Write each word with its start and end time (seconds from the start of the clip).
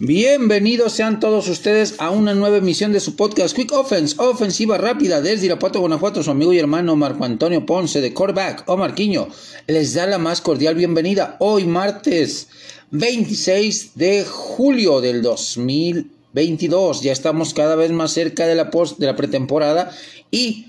Bienvenidos 0.00 0.94
sean 0.94 1.20
todos 1.20 1.48
ustedes 1.48 1.94
a 1.98 2.10
una 2.10 2.34
nueva 2.34 2.56
emisión 2.56 2.92
de 2.92 2.98
su 2.98 3.14
podcast 3.14 3.54
Quick 3.54 3.70
Offense, 3.70 4.16
ofensiva 4.18 4.76
rápida 4.76 5.20
desde 5.20 5.46
Irapuato, 5.46 5.78
Guanajuato. 5.78 6.20
Su 6.24 6.32
amigo 6.32 6.52
y 6.52 6.58
hermano 6.58 6.96
Marco 6.96 7.24
Antonio 7.24 7.64
Ponce 7.64 8.00
de 8.00 8.12
Coreback 8.12 8.64
o 8.66 8.76
Marquiño 8.76 9.28
les 9.68 9.94
da 9.94 10.06
la 10.06 10.18
más 10.18 10.40
cordial 10.40 10.74
bienvenida 10.74 11.36
hoy 11.38 11.66
martes 11.66 12.48
26 12.90 13.92
de 13.94 14.24
julio 14.24 15.00
del 15.00 15.22
2022. 15.22 17.02
Ya 17.02 17.12
estamos 17.12 17.54
cada 17.54 17.76
vez 17.76 17.92
más 17.92 18.10
cerca 18.10 18.48
de 18.48 18.56
la, 18.56 18.72
post, 18.72 18.98
de 18.98 19.06
la 19.06 19.14
pretemporada 19.14 19.92
y 20.32 20.66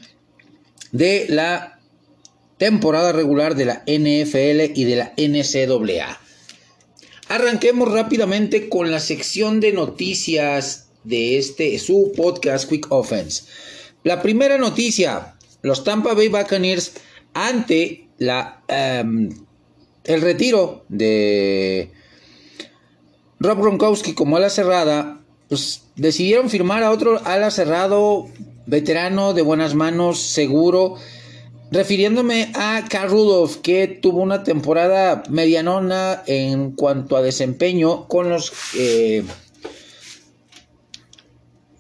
de 0.92 1.26
la 1.30 1.80
temporada 2.60 3.12
regular 3.12 3.56
de 3.56 3.66
la 3.66 3.84
NFL 3.88 4.80
y 4.80 4.84
de 4.84 4.96
la 4.96 5.14
NCAA. 5.18 6.25
Arranquemos 7.28 7.92
rápidamente 7.92 8.70
con 8.70 8.92
la 8.92 9.00
sección 9.00 9.60
de 9.60 9.74
noticias 9.74 10.90
de 11.04 11.40
este 11.40 11.80
su 11.80 12.12
podcast 12.16 12.70
Quick 12.70 12.92
Offense. 12.92 13.46
La 14.04 14.22
primera 14.22 14.60
noticia, 14.60 15.36
los 15.64 15.84
Tampa 15.84 16.14
Bay 16.14 16.28
Buccaneers 16.28 16.94
ante 17.34 18.08
la, 18.20 18.62
um, 19.04 19.30
el 20.04 20.22
retiro 20.22 20.86
de 20.88 21.92
Rob 23.40 23.60
Gronkowski 23.60 24.14
como 24.14 24.38
ala 24.38 24.52
cerrada, 24.52 25.22
pues 25.50 25.82
decidieron 25.96 26.52
firmar 26.52 26.84
a 26.84 26.92
otro 26.92 27.20
ala 27.26 27.50
cerrado 27.50 28.28
veterano 28.68 29.34
de 29.34 29.42
buenas 29.42 29.74
manos, 29.74 30.20
seguro, 30.20 30.96
Refiriéndome 31.76 32.54
a 32.54 32.86
Carl 32.90 33.10
Rudolph, 33.10 33.58
que 33.58 33.88
tuvo 33.90 34.22
una 34.22 34.44
temporada 34.44 35.24
medianona 35.28 36.24
en 36.26 36.72
cuanto 36.72 37.18
a 37.18 37.22
desempeño 37.22 38.08
con 38.08 38.30
los 38.30 38.54
eh, 38.78 39.26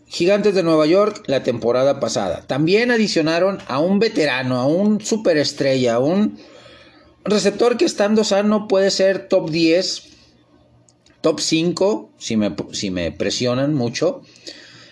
Gigantes 0.05 0.53
de 0.53 0.63
Nueva 0.63 0.85
York 0.85 1.23
la 1.27 1.43
temporada 1.43 2.01
pasada. 2.01 2.41
También 2.45 2.91
adicionaron 2.91 3.59
a 3.69 3.79
un 3.79 3.99
veterano, 3.99 4.57
a 4.57 4.65
un 4.67 4.99
superestrella, 4.99 5.95
a 5.95 5.99
un 5.99 6.39
receptor 7.23 7.77
que 7.77 7.85
estando 7.85 8.25
sano 8.25 8.67
puede 8.67 8.91
ser 8.91 9.29
top 9.29 9.49
10, 9.49 10.03
top 11.21 11.39
5, 11.39 12.09
si 12.17 12.35
me, 12.35 12.53
si 12.73 12.91
me 12.91 13.13
presionan 13.13 13.73
mucho. 13.73 14.23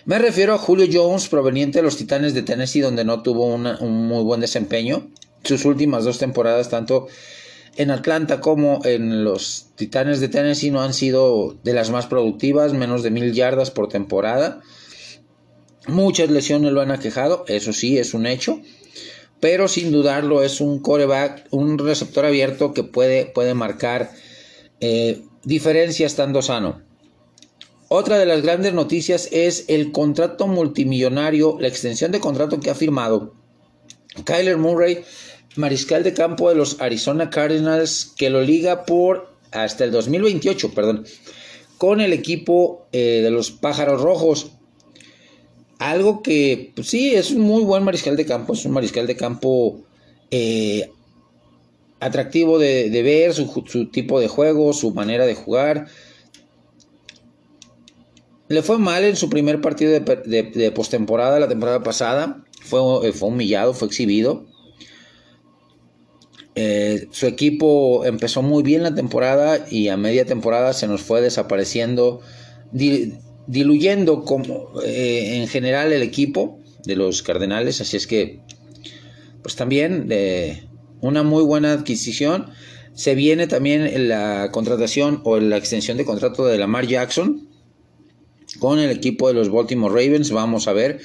Me 0.06 0.18
refiero 0.18 0.52
a 0.52 0.58
Julio 0.58 0.86
Jones, 0.92 1.28
proveniente 1.28 1.78
de 1.78 1.82
los 1.82 1.96
Titanes 1.96 2.34
de 2.34 2.42
Tennessee, 2.42 2.80
donde 2.80 3.06
no 3.06 3.22
tuvo 3.22 3.46
un 3.46 4.06
muy 4.06 4.22
buen 4.22 4.40
desempeño. 4.40 5.08
Sus 5.44 5.64
últimas 5.64 6.04
dos 6.04 6.18
temporadas, 6.18 6.68
tanto 6.68 7.06
en 7.76 7.90
Atlanta 7.90 8.40
como 8.40 8.80
en 8.84 9.24
los 9.24 9.68
Titanes 9.76 10.20
de 10.20 10.28
Tennessee, 10.28 10.70
no 10.70 10.82
han 10.82 10.92
sido 10.92 11.56
de 11.64 11.72
las 11.72 11.88
más 11.88 12.06
productivas, 12.06 12.74
menos 12.74 13.02
de 13.02 13.10
mil 13.12 13.32
yardas 13.32 13.70
por 13.70 13.88
temporada. 13.88 14.60
Muchas 15.86 16.28
lesiones 16.28 16.72
lo 16.72 16.82
han 16.82 16.90
aquejado, 16.90 17.46
eso 17.48 17.72
sí, 17.72 17.96
es 17.96 18.12
un 18.12 18.26
hecho. 18.26 18.60
Pero 19.40 19.68
sin 19.68 19.90
dudarlo 19.90 20.42
es 20.42 20.60
un 20.60 20.80
coreback, 20.80 21.46
un 21.50 21.78
receptor 21.78 22.26
abierto 22.26 22.74
que 22.74 22.84
puede, 22.84 23.24
puede 23.24 23.54
marcar 23.54 24.10
eh, 24.80 25.22
diferencia 25.44 26.06
estando 26.06 26.42
sano. 26.42 26.82
Otra 27.88 28.18
de 28.18 28.26
las 28.26 28.42
grandes 28.42 28.72
noticias 28.72 29.28
es 29.30 29.66
el 29.68 29.92
contrato 29.92 30.46
multimillonario, 30.46 31.58
la 31.60 31.68
extensión 31.68 32.12
de 32.12 32.20
contrato 32.20 32.60
que 32.60 32.70
ha 32.70 32.74
firmado 32.74 33.34
Kyler 34.24 34.56
Murray, 34.56 35.04
mariscal 35.56 36.02
de 36.02 36.14
campo 36.14 36.48
de 36.48 36.54
los 36.54 36.80
Arizona 36.80 37.30
Cardinals, 37.30 38.12
que 38.16 38.30
lo 38.30 38.40
liga 38.40 38.84
por 38.84 39.34
hasta 39.50 39.84
el 39.84 39.90
2028, 39.90 40.72
perdón, 40.72 41.04
con 41.76 42.00
el 42.00 42.12
equipo 42.12 42.86
eh, 42.92 43.20
de 43.22 43.30
los 43.30 43.50
Pájaros 43.50 44.00
Rojos. 44.00 44.52
Algo 45.78 46.22
que 46.22 46.72
pues 46.74 46.88
sí 46.88 47.14
es 47.14 47.32
un 47.32 47.42
muy 47.42 47.64
buen 47.64 47.84
mariscal 47.84 48.16
de 48.16 48.24
campo, 48.24 48.54
es 48.54 48.64
un 48.64 48.72
mariscal 48.72 49.06
de 49.06 49.16
campo 49.16 49.82
eh, 50.30 50.90
atractivo 52.00 52.58
de, 52.58 52.88
ver, 53.02 53.34
su, 53.34 53.64
su 53.66 53.90
tipo 53.90 54.20
de 54.20 54.28
juego, 54.28 54.72
su 54.72 54.92
manera 54.92 55.26
de 55.26 55.34
jugar 55.34 55.86
le 58.48 58.62
fue 58.62 58.78
mal 58.78 59.04
en 59.04 59.16
su 59.16 59.30
primer 59.30 59.60
partido 59.60 59.92
de, 59.92 60.72
postemporada 60.74 61.40
la 61.40 61.48
temporada 61.48 61.82
pasada. 61.82 62.44
Fue, 62.60 62.80
eh, 63.08 63.12
fue 63.12 63.28
humillado, 63.28 63.74
fue 63.74 63.88
exhibido. 63.88 64.46
Eh, 66.54 67.08
su 67.10 67.26
equipo 67.26 68.04
empezó 68.04 68.42
muy 68.42 68.62
bien 68.62 68.82
la 68.82 68.94
temporada 68.94 69.66
y 69.70 69.88
a 69.88 69.96
media 69.96 70.24
temporada 70.24 70.72
se 70.72 70.86
nos 70.86 71.02
fue 71.02 71.20
desapareciendo, 71.20 72.20
diluyendo 72.70 74.24
como, 74.24 74.80
eh, 74.84 75.40
en 75.40 75.48
general 75.48 75.92
el 75.92 76.02
equipo 76.02 76.60
de 76.84 76.96
los 76.96 77.22
Cardenales. 77.22 77.80
Así 77.80 77.96
es 77.96 78.06
que, 78.06 78.40
pues 79.42 79.56
también 79.56 80.08
una 81.00 81.22
muy 81.22 81.42
buena 81.42 81.72
adquisición. 81.72 82.50
Se 82.92 83.16
viene 83.16 83.48
también 83.48 84.08
la 84.08 84.50
contratación 84.52 85.20
o 85.24 85.40
la 85.40 85.56
extensión 85.56 85.96
de 85.96 86.04
contrato 86.04 86.46
de 86.46 86.58
Lamar 86.58 86.86
Jackson 86.86 87.53
con 88.64 88.78
el 88.78 88.90
equipo 88.90 89.28
de 89.28 89.34
los 89.34 89.50
Baltimore 89.50 89.92
Ravens. 89.92 90.30
Vamos 90.30 90.68
a 90.68 90.72
ver. 90.72 90.98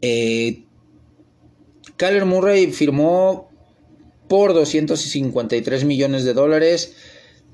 Eh, 0.00 0.64
Kyler 1.96 2.24
Murray 2.24 2.72
firmó 2.72 3.52
por 4.26 4.52
253 4.52 5.84
millones 5.84 6.24
de 6.24 6.34
dólares 6.34 6.96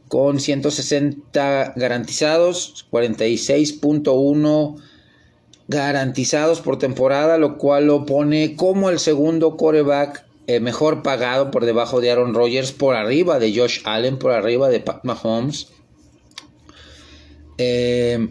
con 0.09 0.41
160 0.41 1.75
garantizados, 1.77 2.87
46.1 2.91 4.77
garantizados 5.67 6.63
por 6.63 6.79
temporada, 6.79 7.37
lo 7.37 7.59
cual 7.59 7.87
lo 7.87 8.07
pone 8.07 8.57
como 8.57 8.89
el 8.89 8.99
segundo 8.99 9.59
quarterback 9.59 10.25
eh, 10.47 10.61
mejor 10.61 11.03
pagado 11.03 11.51
por 11.51 11.67
debajo 11.67 12.01
de 12.01 12.11
Aaron 12.11 12.33
Rodgers, 12.33 12.73
por 12.73 12.95
arriba 12.95 13.39
de 13.39 13.55
Josh 13.55 13.81
Allen, 13.85 14.19
por 14.19 14.31
arriba 14.31 14.71
de 14.71 14.81
Pat 14.81 15.05
Mahomes. 15.05 15.69
Eh, 17.59 18.29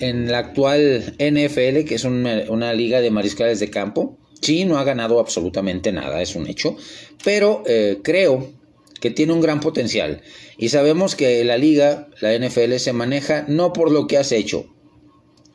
en 0.00 0.30
la 0.30 0.38
actual 0.38 1.14
NFL, 1.18 1.84
que 1.84 1.94
es 1.94 2.04
una, 2.04 2.72
liga 2.72 3.00
de 3.00 3.10
mariscales 3.10 3.60
de 3.60 3.70
campo. 3.70 4.18
Sí, 4.40 4.64
no 4.64 4.78
ha 4.78 4.84
ganado 4.84 5.18
absolutamente 5.18 5.92
nada, 5.92 6.22
es 6.22 6.36
un 6.36 6.46
hecho, 6.48 6.76
pero 7.24 7.64
eh, 7.66 7.98
creo 8.04 8.52
que 9.00 9.10
tiene 9.10 9.32
un 9.32 9.40
gran 9.40 9.60
potencial. 9.60 10.22
Y 10.56 10.68
sabemos 10.68 11.16
que 11.16 11.44
la 11.44 11.58
liga, 11.58 12.08
la 12.20 12.36
NFL, 12.38 12.76
se 12.76 12.92
maneja 12.92 13.44
no 13.48 13.72
por 13.72 13.90
lo 13.90 14.06
que 14.06 14.16
has 14.16 14.32
hecho, 14.32 14.66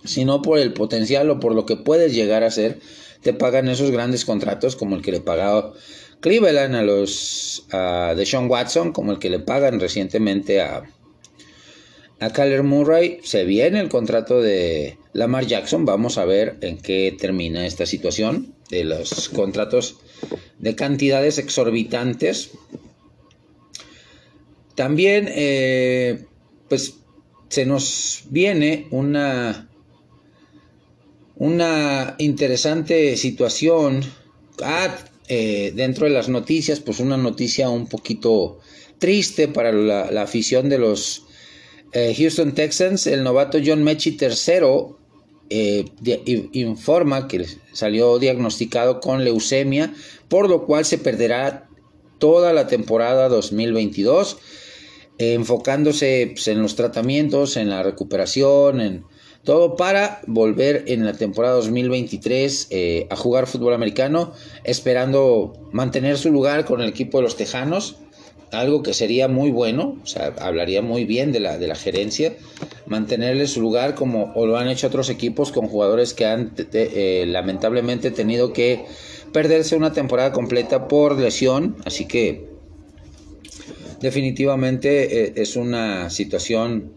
sino 0.04 0.42
por 0.42 0.60
el 0.60 0.74
potencial 0.74 1.30
o 1.30 1.40
por 1.40 1.56
lo 1.56 1.66
que 1.66 1.78
puedes 1.78 2.14
llegar 2.14 2.44
a 2.44 2.52
ser. 2.52 2.80
Te 3.22 3.34
pagan 3.34 3.70
esos 3.70 3.92
grandes 3.92 4.26
contratos 4.26 4.76
como 4.76 4.96
el 4.96 5.02
que 5.02 5.14
le 5.14 5.22
pagaba 5.22 5.74
Cleveland 6.20 6.76
a 6.76 6.84
los 6.84 7.66
a 7.72 8.14
Deshaun 8.16 8.50
Watson, 8.50 8.92
como 8.92 9.14
el 9.14 9.20
que 9.20 9.30
le 9.30 9.40
pagan 9.40 9.80
recientemente 9.80 10.62
a, 10.62 10.84
a 12.24 12.32
Kyler 12.32 12.64
Murray. 12.64 13.20
Se 13.24 13.44
viene 13.44 13.80
el 13.80 13.90
contrato 13.90 14.42
de 14.42 14.98
Lamar 15.12 15.46
Jackson. 15.46 15.86
Vamos 15.86 16.18
a 16.18 16.26
ver 16.26 16.58
en 16.62 16.78
qué 16.78 17.16
termina 17.20 17.66
esta 17.66 17.86
situación 17.86 18.56
de 18.70 18.86
los 18.86 19.30
contratos 19.30 19.98
de 20.58 20.76
cantidades 20.76 21.38
exorbitantes. 21.38 22.52
También, 24.76 25.28
eh, 25.30 26.26
pues, 26.70 26.96
se 27.50 27.66
nos 27.66 28.24
viene 28.30 28.88
una, 28.92 29.70
una 31.36 32.16
interesante 32.20 33.18
situación. 33.18 34.02
Ah, 34.62 34.96
eh, 35.28 35.74
dentro 35.76 36.06
de 36.06 36.14
las 36.14 36.30
noticias, 36.30 36.80
pues 36.80 37.00
una 37.00 37.18
noticia 37.18 37.70
un 37.70 37.88
poquito 37.88 38.60
triste 38.98 39.50
para 39.50 39.74
la 39.74 40.22
afición 40.22 40.70
de 40.70 40.78
los 40.78 41.26
eh, 41.94 42.16
Houston 42.18 42.54
Texans, 42.54 43.06
el 43.08 43.24
novato 43.24 43.60
John 43.64 43.84
Mechie 43.84 44.18
III 44.20 44.96
eh, 45.50 45.86
informa 46.54 47.28
que 47.28 47.46
salió 47.72 48.18
diagnosticado 48.18 49.00
con 49.00 49.24
leucemia, 49.24 49.94
por 50.28 50.50
lo 50.50 50.66
cual 50.66 50.86
se 50.86 50.98
perderá 50.98 51.70
toda 52.18 52.52
la 52.52 52.66
temporada 52.66 53.30
2022, 53.30 54.38
eh, 55.20 55.34
enfocándose 55.34 56.32
pues, 56.34 56.48
en 56.48 56.64
los 56.64 56.76
tratamientos, 56.76 57.58
en 57.58 57.70
la 57.70 57.84
recuperación, 57.84 58.82
en 58.82 59.06
todo 59.44 59.76
para 59.76 60.22
volver 60.26 60.86
en 60.88 61.06
la 61.06 61.14
temporada 61.14 61.56
2023 61.56 62.70
a 63.10 63.16
jugar 63.18 63.46
fútbol 63.46 63.74
americano, 63.74 64.32
esperando 64.64 65.70
mantener 65.74 66.18
su 66.18 66.32
lugar 66.32 66.64
con 66.64 66.80
el 66.80 66.88
equipo 66.88 67.18
de 67.18 67.24
los 67.24 67.36
Tejanos 67.36 67.98
algo 68.54 68.84
que 68.84 68.94
sería 68.94 69.28
muy 69.28 69.52
bueno, 69.52 69.98
o 70.02 70.06
sea, 70.06 70.34
hablaría 70.40 70.82
muy 70.82 71.06
bien 71.06 71.32
de 71.32 71.40
la, 71.40 71.58
de 71.58 71.68
la 71.68 71.76
gerencia, 71.76 72.34
mantenerle 72.86 73.48
su 73.48 73.62
lugar 73.62 73.96
como 73.96 74.34
lo 74.36 74.58
han 74.58 74.68
hecho 74.68 74.88
otros 74.88 75.10
equipos 75.10 75.52
con 75.52 75.68
jugadores 75.68 76.14
que 76.14 76.26
han 76.26 76.54
eh, 76.74 77.26
lamentablemente 77.28 78.12
tenido 78.12 78.54
que 78.54 78.86
perderse 79.32 79.76
una 79.76 79.94
temporada 79.94 80.32
completa 80.32 80.88
por 80.88 81.20
lesión, 81.20 81.78
así 81.86 82.06
que 82.06 82.48
definitivamente 84.02 85.26
eh, 85.26 85.34
es 85.36 85.56
una 85.56 86.10
situación 86.10 86.94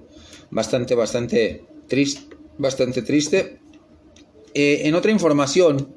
bastante, 0.50 0.94
bastante. 0.94 1.64
Bastante 2.59 3.02
triste. 3.02 3.59
Eh, 4.55 4.81
en 4.85 4.94
otra 4.94 5.12
información, 5.12 5.94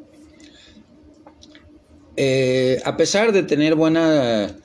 a 2.86 2.98
pesar 2.98 3.32
de 3.32 3.44
tener 3.44 3.76
buena, 3.76 4.56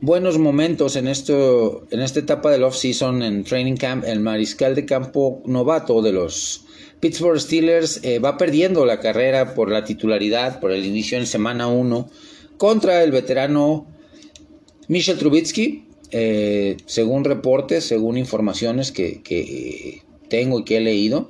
buenos 0.00 0.38
momentos 0.38 0.96
en, 0.96 1.08
esto, 1.08 1.86
en 1.90 2.00
esta 2.00 2.20
etapa 2.20 2.50
del 2.50 2.64
off-season 2.64 3.22
en 3.22 3.44
training 3.44 3.76
camp, 3.76 4.04
el 4.06 4.20
mariscal 4.20 4.74
de 4.74 4.84
campo 4.84 5.42
novato 5.46 6.02
de 6.02 6.12
los 6.12 6.64
Pittsburgh 7.00 7.40
Steelers 7.40 8.00
eh, 8.02 8.18
va 8.18 8.36
perdiendo 8.36 8.84
la 8.86 9.00
carrera 9.00 9.54
por 9.54 9.70
la 9.70 9.84
titularidad, 9.84 10.60
por 10.60 10.72
el 10.72 10.84
inicio 10.84 11.18
en 11.18 11.26
semana 11.26 11.68
1, 11.68 12.10
contra 12.56 13.02
el 13.02 13.10
veterano 13.10 13.86
Michel 14.88 15.18
Trubitsky, 15.18 15.86
eh, 16.10 16.76
según 16.86 17.24
reportes, 17.24 17.84
según 17.84 18.16
informaciones 18.16 18.92
que, 18.92 20.02
tengo 20.28 20.60
y 20.60 20.64
que 20.64 20.78
he 20.78 20.80
leído. 20.80 21.28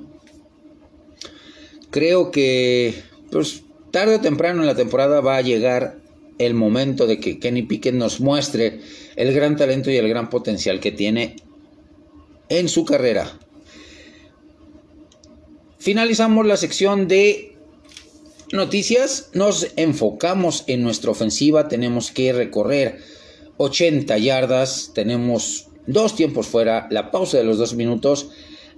Creo 1.89 2.31
que 2.31 2.93
pues, 3.31 3.63
tarde 3.91 4.15
o 4.15 4.21
temprano 4.21 4.61
en 4.61 4.67
la 4.67 4.75
temporada 4.75 5.21
va 5.21 5.37
a 5.37 5.41
llegar 5.41 5.97
el 6.37 6.53
momento 6.53 7.07
de 7.07 7.19
que 7.19 7.39
Kenny 7.39 7.63
Pickett 7.63 7.95
nos 7.95 8.19
muestre 8.19 8.79
el 9.15 9.33
gran 9.33 9.55
talento 9.55 9.91
y 9.91 9.97
el 9.97 10.07
gran 10.07 10.29
potencial 10.29 10.79
que 10.79 10.91
tiene 10.91 11.37
en 12.49 12.69
su 12.69 12.85
carrera. 12.85 13.39
Finalizamos 15.79 16.45
la 16.45 16.57
sección 16.57 17.07
de 17.07 17.55
noticias. 18.51 19.29
Nos 19.33 19.71
enfocamos 19.75 20.63
en 20.67 20.83
nuestra 20.83 21.11
ofensiva. 21.11 21.67
Tenemos 21.67 22.11
que 22.11 22.33
recorrer 22.33 22.99
80 23.57 24.17
yardas. 24.17 24.91
Tenemos 24.93 25.67
dos 25.85 26.15
tiempos 26.15 26.47
fuera. 26.47 26.87
La 26.91 27.11
pausa 27.11 27.37
de 27.37 27.43
los 27.43 27.57
dos 27.57 27.73
minutos. 27.73 28.29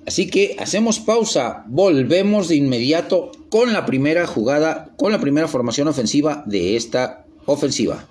Así 0.06 0.30
que 0.30 0.56
hacemos 0.60 1.00
pausa, 1.00 1.66
volvemos 1.68 2.48
de 2.48 2.56
inmediato 2.56 3.32
con 3.50 3.74
la 3.74 3.86
primera 3.86 4.26
jugada, 4.26 4.94
con 4.98 5.12
la 5.12 5.20
primera 5.20 5.48
formación 5.48 5.88
ofensiva 5.88 6.44
de 6.48 6.76
esta 6.76 7.28
ofensiva. 7.51 8.06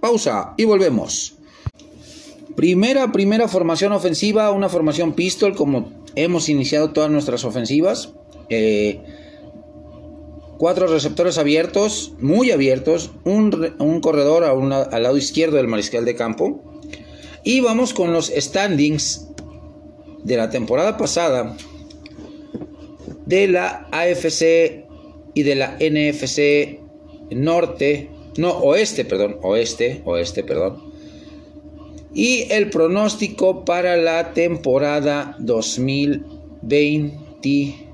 Pausa 0.00 0.54
y 0.56 0.64
volvemos. 0.64 1.36
Primera, 2.56 3.12
primera 3.12 3.48
formación 3.48 3.92
ofensiva, 3.92 4.50
una 4.50 4.68
formación 4.68 5.12
pistol 5.12 5.54
como 5.54 5.92
hemos 6.14 6.48
iniciado 6.48 6.90
todas 6.90 7.10
nuestras 7.10 7.44
ofensivas. 7.44 8.12
Eh, 8.48 9.00
cuatro 10.58 10.88
receptores 10.88 11.38
abiertos, 11.38 12.12
muy 12.20 12.50
abiertos, 12.50 13.12
un, 13.24 14.00
corredor 14.00 14.44
al 14.44 15.02
lado 15.02 15.16
izquierdo 15.16 15.56
del 15.56 15.68
mariscal 15.68 16.04
de 16.04 16.14
campo. 16.16 16.62
Y 17.44 17.60
vamos 17.60 17.94
con 17.94 18.12
los 18.12 18.32
standings 18.34 19.28
de 20.24 20.36
la 20.36 20.50
temporada 20.50 20.96
pasada 20.96 21.56
de 23.24 23.46
la 23.46 23.86
AFC 23.92 24.84
y 25.34 25.42
de 25.42 25.54
la 25.54 25.76
NFC 25.78 26.80
norte, 27.30 28.10
no, 28.38 28.52
oeste, 28.52 29.04
perdón, 29.04 29.38
oeste, 29.42 30.02
oeste, 30.04 30.44
perdón. 30.44 30.92
Y 32.14 32.46
el 32.50 32.70
pronóstico 32.70 33.64
para 33.64 33.96
la 33.96 34.32
temporada 34.32 35.34
2020 35.38 37.88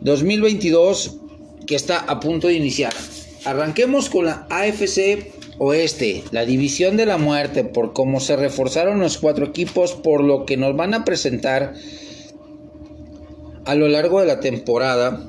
2022 0.00 1.16
que 1.66 1.74
está 1.74 1.98
a 1.98 2.20
punto 2.20 2.48
de 2.48 2.54
iniciar. 2.54 2.94
Arranquemos 3.44 4.08
con 4.08 4.24
la 4.24 4.46
AFC 4.50 5.32
Oeste, 5.58 6.24
la 6.32 6.44
división 6.44 6.96
de 6.96 7.06
la 7.06 7.16
muerte, 7.16 7.64
por 7.64 7.92
cómo 7.92 8.20
se 8.20 8.36
reforzaron 8.36 9.00
los 9.00 9.18
cuatro 9.18 9.46
equipos, 9.46 9.94
por 9.94 10.22
lo 10.22 10.44
que 10.44 10.56
nos 10.56 10.76
van 10.76 10.94
a 10.94 11.04
presentar 11.04 11.74
a 13.64 13.74
lo 13.74 13.88
largo 13.88 14.20
de 14.20 14.26
la 14.26 14.40
temporada. 14.40 15.26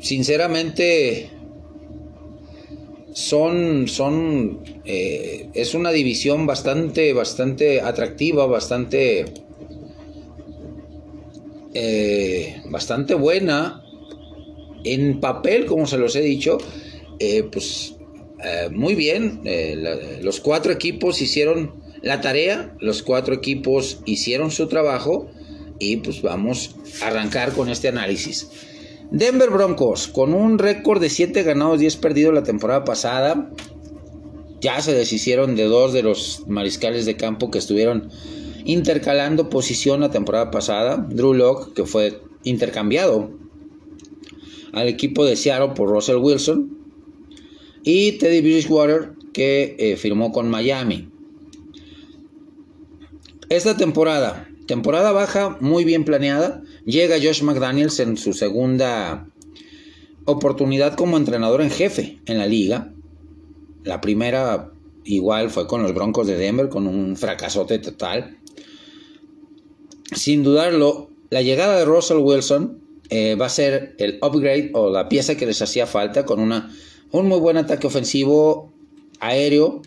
Sinceramente, 0.00 1.30
son, 3.12 3.88
son, 3.88 4.60
eh, 4.84 5.48
es 5.54 5.74
una 5.74 5.90
división 5.90 6.46
bastante, 6.46 7.12
bastante 7.12 7.80
atractiva, 7.80 8.46
bastante, 8.46 9.26
eh, 11.74 12.62
bastante 12.66 13.14
buena 13.14 13.84
en 14.84 15.20
papel, 15.20 15.66
como 15.66 15.86
se 15.86 15.98
los 15.98 16.16
he 16.16 16.22
dicho 16.22 16.58
eh, 17.18 17.44
pues 17.50 17.94
muy 18.70 18.94
bien, 18.94 19.42
los 20.22 20.40
cuatro 20.40 20.72
equipos 20.72 21.20
hicieron 21.20 21.74
la 22.00 22.22
tarea, 22.22 22.74
los 22.80 23.02
cuatro 23.02 23.34
equipos 23.34 24.00
hicieron 24.06 24.50
su 24.50 24.66
trabajo 24.66 25.30
y 25.78 25.98
pues 25.98 26.22
vamos 26.22 26.76
a 27.02 27.08
arrancar 27.08 27.52
con 27.52 27.68
este 27.68 27.88
análisis. 27.88 28.48
Denver 29.10 29.50
Broncos, 29.50 30.06
con 30.06 30.34
un 30.34 30.58
récord 30.58 31.00
de 31.00 31.10
7 31.10 31.42
ganados, 31.42 31.80
10 31.80 31.96
perdidos 31.96 32.32
la 32.32 32.44
temporada 32.44 32.84
pasada, 32.84 33.50
ya 34.60 34.80
se 34.80 34.94
deshicieron 34.94 35.56
de 35.56 35.64
dos 35.64 35.92
de 35.92 36.02
los 36.02 36.44
mariscales 36.46 37.06
de 37.06 37.16
campo 37.16 37.50
que 37.50 37.58
estuvieron 37.58 38.10
intercalando 38.64 39.48
posición 39.48 40.00
la 40.00 40.10
temporada 40.10 40.50
pasada. 40.50 40.96
Drew 41.08 41.34
Locke, 41.34 41.74
que 41.74 41.84
fue 41.86 42.20
intercambiado 42.44 43.30
al 44.72 44.86
equipo 44.86 45.24
de 45.24 45.34
Seattle 45.34 45.74
por 45.74 45.88
Russell 45.88 46.16
Wilson, 46.16 46.78
y 47.82 48.12
Teddy 48.12 48.42
Bridgewater 48.42 49.12
que 49.32 49.76
eh, 49.78 49.96
firmó 49.96 50.30
con 50.30 50.48
Miami. 50.48 51.08
Esta 53.48 53.76
temporada, 53.76 54.48
temporada 54.66 55.10
baja 55.10 55.56
muy 55.60 55.84
bien 55.84 56.04
planeada, 56.04 56.62
llega 56.84 57.16
Josh 57.16 57.42
McDaniels 57.42 58.00
en 58.00 58.16
su 58.16 58.32
segunda 58.32 59.28
oportunidad 60.24 60.94
como 60.94 61.16
entrenador 61.16 61.62
en 61.62 61.70
jefe 61.70 62.18
en 62.26 62.38
la 62.38 62.46
liga. 62.46 62.92
La 63.84 64.00
primera 64.00 64.70
igual 65.04 65.50
fue 65.50 65.66
con 65.66 65.82
los 65.82 65.94
Broncos 65.94 66.26
de 66.26 66.36
Denver 66.36 66.68
con 66.68 66.86
un 66.86 67.16
fracasote 67.16 67.78
total. 67.78 68.36
Sin 70.12 70.42
dudarlo, 70.42 71.10
la 71.30 71.42
llegada 71.42 71.78
de 71.78 71.84
Russell 71.84 72.18
Wilson 72.18 72.80
eh, 73.08 73.34
va 73.34 73.46
a 73.46 73.50
ser 73.50 73.94
el 73.98 74.18
upgrade 74.22 74.70
o 74.74 74.90
la 74.90 75.08
pieza 75.08 75.36
que 75.36 75.46
les 75.46 75.62
hacía 75.62 75.86
falta 75.86 76.24
con 76.24 76.40
una 76.40 76.70
un 77.12 77.26
muy 77.26 77.40
buen 77.40 77.56
ataque 77.56 77.86
ofensivo 77.86 78.72
aéreo, 79.18 79.82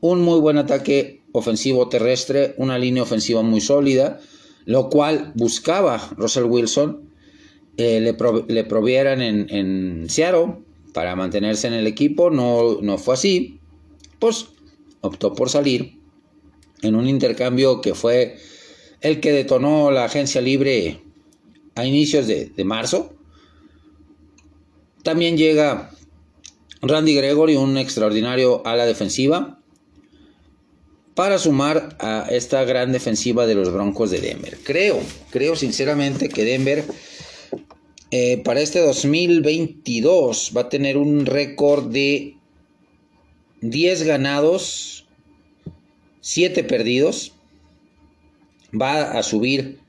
un 0.00 0.20
muy 0.22 0.40
buen 0.40 0.58
ataque 0.58 1.22
ofensivo 1.32 1.88
terrestre, 1.88 2.54
una 2.58 2.78
línea 2.78 3.02
ofensiva 3.02 3.42
muy 3.42 3.60
sólida, 3.60 4.20
lo 4.66 4.88
cual 4.88 5.32
buscaba 5.34 6.10
Russell 6.16 6.44
Wilson 6.44 7.10
eh, 7.76 8.00
le, 8.00 8.64
provieran 8.64 9.20
en, 9.20 9.46
en, 9.50 10.08
Seattle 10.08 10.58
para 10.92 11.16
mantenerse 11.16 11.66
en 11.66 11.74
el 11.74 11.86
equipo, 11.86 12.30
no, 12.30 12.80
no 12.80 12.98
fue 12.98 13.14
así, 13.14 13.58
pues 14.20 14.46
optó 15.00 15.34
por 15.34 15.50
salir 15.50 15.98
en 16.82 16.94
un 16.94 17.08
intercambio 17.08 17.80
que 17.80 17.94
fue 17.94 18.36
el 19.00 19.20
que 19.20 19.32
detonó 19.32 19.90
la 19.90 20.04
agencia 20.04 20.40
libre 20.40 21.02
a 21.74 21.84
inicios 21.84 22.26
de, 22.26 22.46
de 22.46 22.64
marzo. 22.64 23.12
También 25.02 25.36
llega 25.36 25.90
Randy 26.80 27.14
Gregory, 27.14 27.56
un 27.56 27.76
extraordinario 27.76 28.62
ala 28.64 28.86
defensiva, 28.86 29.60
para 31.14 31.38
sumar 31.38 31.96
a 32.00 32.26
esta 32.30 32.64
gran 32.64 32.92
defensiva 32.92 33.46
de 33.46 33.54
los 33.54 33.72
Broncos 33.72 34.10
de 34.10 34.20
Denver. 34.20 34.58
Creo, 34.64 35.00
creo 35.30 35.54
sinceramente 35.54 36.28
que 36.28 36.44
Denver 36.44 36.84
eh, 38.16 38.40
para 38.44 38.60
este 38.60 38.80
2022 38.80 40.52
va 40.56 40.62
a 40.62 40.68
tener 40.68 40.96
un 40.96 41.26
récord 41.26 41.90
de 41.90 42.36
10 43.60 44.04
ganados, 44.04 45.06
7 46.20 46.62
perdidos. 46.62 47.32
Va 48.72 49.18
a 49.18 49.22
subir 49.22 49.80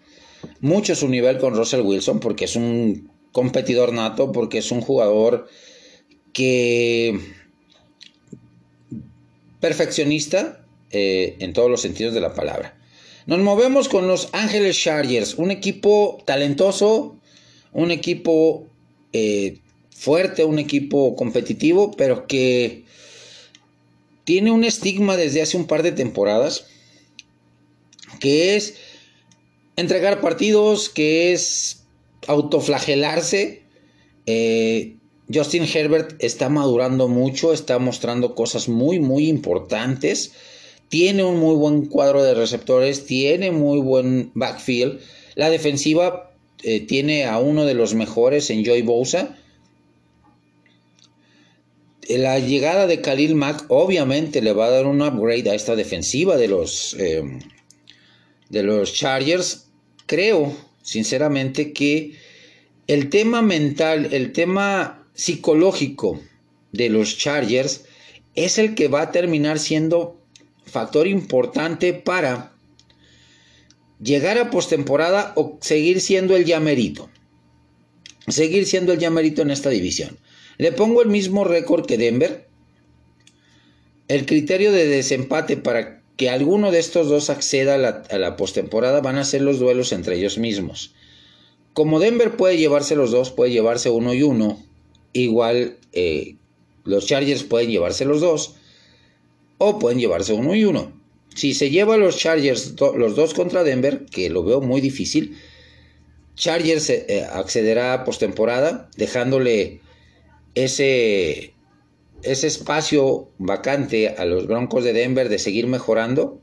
mucho 0.60 0.96
su 0.96 1.08
nivel 1.08 1.38
con 1.38 1.56
Russell 1.56 1.82
Wilson 1.82 2.20
porque 2.20 2.46
es 2.46 2.56
un 2.56 3.12
competidor 3.32 3.94
nato, 3.94 4.32
porque 4.32 4.60
es 4.60 4.72
un 4.72 4.82
jugador 4.82 5.48
que 6.34 7.20
perfeccionista 9.60 10.65
eh, 10.92 11.36
en 11.40 11.54
todos 11.54 11.70
los 11.70 11.82
sentidos 11.82 12.14
de 12.14 12.22
la 12.22 12.34
palabra. 12.34 12.78
Nos 13.26 13.40
movemos 13.40 13.90
con 13.90 14.08
los 14.08 14.30
Ángeles 14.34 14.78
Chargers, 14.80 15.36
un 15.36 15.50
equipo 15.50 16.22
talentoso, 16.26 17.18
un 17.74 17.92
equipo 17.92 18.68
eh, 19.14 19.58
fuerte, 19.90 20.44
un 20.44 20.60
equipo 20.60 21.16
competitivo, 21.16 21.92
pero 21.92 22.28
que 22.28 22.84
tiene 24.26 24.52
un 24.52 24.64
estigma 24.64 25.18
desde 25.18 25.42
hace 25.42 25.58
un 25.58 25.66
par 25.66 25.84
de 25.84 25.92
temporadas, 25.92 26.68
que 28.20 28.56
es 28.56 28.76
entregar 29.76 30.22
partidos, 30.22 30.90
que 30.90 31.34
es 31.34 31.84
autoflagelarse. 32.28 33.64
Eh, 34.26 34.98
Justin 35.34 35.64
Herbert 35.64 36.16
está 36.24 36.50
madurando 36.50 37.08
mucho, 37.08 37.54
está 37.54 37.80
mostrando 37.80 38.36
cosas 38.36 38.68
muy, 38.70 39.00
muy 39.00 39.28
importantes. 39.28 40.34
Tiene 40.90 41.24
un 41.24 41.40
muy 41.40 41.56
buen 41.56 41.86
cuadro 41.88 42.24
de 42.24 42.34
receptores, 42.34 43.06
tiene 43.06 43.52
muy 43.52 43.80
buen 43.80 44.32
backfield. 44.34 45.00
La 45.36 45.50
defensiva 45.50 46.32
eh, 46.64 46.80
tiene 46.82 47.26
a 47.26 47.40
uno 47.40 47.66
de 47.66 47.74
los 47.74 47.94
mejores 47.94 48.50
en 48.50 48.64
Joy 48.64 48.82
Bosa. 48.82 49.38
La 52.08 52.40
llegada 52.40 52.86
de 52.88 53.02
Khalil 53.02 53.36
Mack 53.36 53.66
obviamente 53.70 54.42
le 54.42 54.54
va 54.54 54.68
a 54.68 54.72
dar 54.72 54.86
un 54.86 55.02
upgrade 55.02 55.50
a 55.50 55.56
esta 55.56 55.76
defensiva 55.76 56.38
de 56.38 56.48
los, 56.48 56.96
eh, 57.00 57.24
de 58.50 58.64
los 58.64 58.94
Chargers. 58.94 59.68
Creo, 60.06 60.56
sinceramente, 60.84 61.74
que 61.74 62.14
el 62.88 63.10
tema 63.10 63.42
mental, 63.42 64.14
el 64.14 64.32
tema 64.34 65.08
psicológico 65.16 66.22
de 66.72 66.90
los 66.90 67.18
Chargers 67.18 67.86
es 68.36 68.60
el 68.60 68.76
que 68.76 68.88
va 68.88 69.02
a 69.02 69.12
terminar 69.12 69.58
siendo 69.58 70.22
factor 70.76 71.08
importante 71.08 71.94
para 71.94 72.52
llegar 74.04 74.38
a 74.38 74.50
postemporada 74.50 75.32
o 75.38 75.58
seguir 75.62 76.02
siendo 76.02 76.36
el 76.36 76.44
llamerito. 76.44 77.10
Seguir 78.28 78.66
siendo 78.66 78.92
el 78.92 79.00
llamerito 79.00 79.42
en 79.42 79.52
esta 79.52 79.70
división. 79.70 80.20
Le 80.58 80.74
pongo 80.74 81.02
el 81.02 81.08
mismo 81.08 81.46
récord 81.46 81.86
que 81.86 81.98
Denver. 81.98 82.50
El 84.10 84.26
criterio 84.26 84.74
de 84.74 84.86
desempate 84.86 85.56
para 85.56 86.02
que 86.18 86.30
alguno 86.30 86.72
de 86.72 86.80
estos 86.80 87.08
dos 87.08 87.30
acceda 87.30 87.76
a 87.76 88.18
la, 88.18 88.36
postemporada 88.36 89.00
van 89.00 89.18
a 89.18 89.24
ser 89.24 89.44
los 89.44 89.60
duelos 89.60 89.94
entre 89.94 90.18
ellos 90.18 90.38
mismos. 90.38 90.94
Como 91.72 92.02
Denver 92.02 92.36
puede 92.36 92.58
llevarse 92.58 92.98
los 92.98 93.12
dos, 93.12 93.32
puede 93.32 93.52
llevarse 93.52 93.90
uno 93.90 94.14
y 94.14 94.24
uno, 94.24 94.62
igual 95.14 95.78
eh, 95.94 96.36
los 96.84 97.06
Chargers 97.06 97.44
pueden 97.44 97.70
llevarse 97.70 98.04
los 98.04 98.20
dos 98.20 98.56
o 99.58 99.80
pueden 99.80 100.00
llevarse 100.00 100.34
uno 100.34 100.56
y 100.56 100.66
uno. 100.66 100.94
Si 101.34 101.54
se 101.54 101.70
lleva 101.70 101.98
los 101.98 102.18
Chargers 102.18 102.76
los 102.80 103.16
dos 103.16 103.34
contra 103.34 103.64
Denver, 103.64 104.06
que 104.06 104.30
lo 104.30 104.44
veo 104.44 104.62
muy 104.62 104.82
difícil, 104.82 105.38
Chargers 106.36 106.90
eh, 106.90 107.26
accederá 107.32 107.94
a 107.94 108.04
postemporada, 108.04 108.90
dejándole 108.98 109.82
ese, 110.54 111.54
ese 112.24 112.48
espacio 112.48 113.30
vacante 113.38 114.10
a 114.10 114.26
los 114.26 114.48
Broncos 114.48 114.84
de 114.84 114.94
Denver 114.94 115.30
de 115.30 115.40
seguir 115.40 115.68
mejorando 115.68 116.40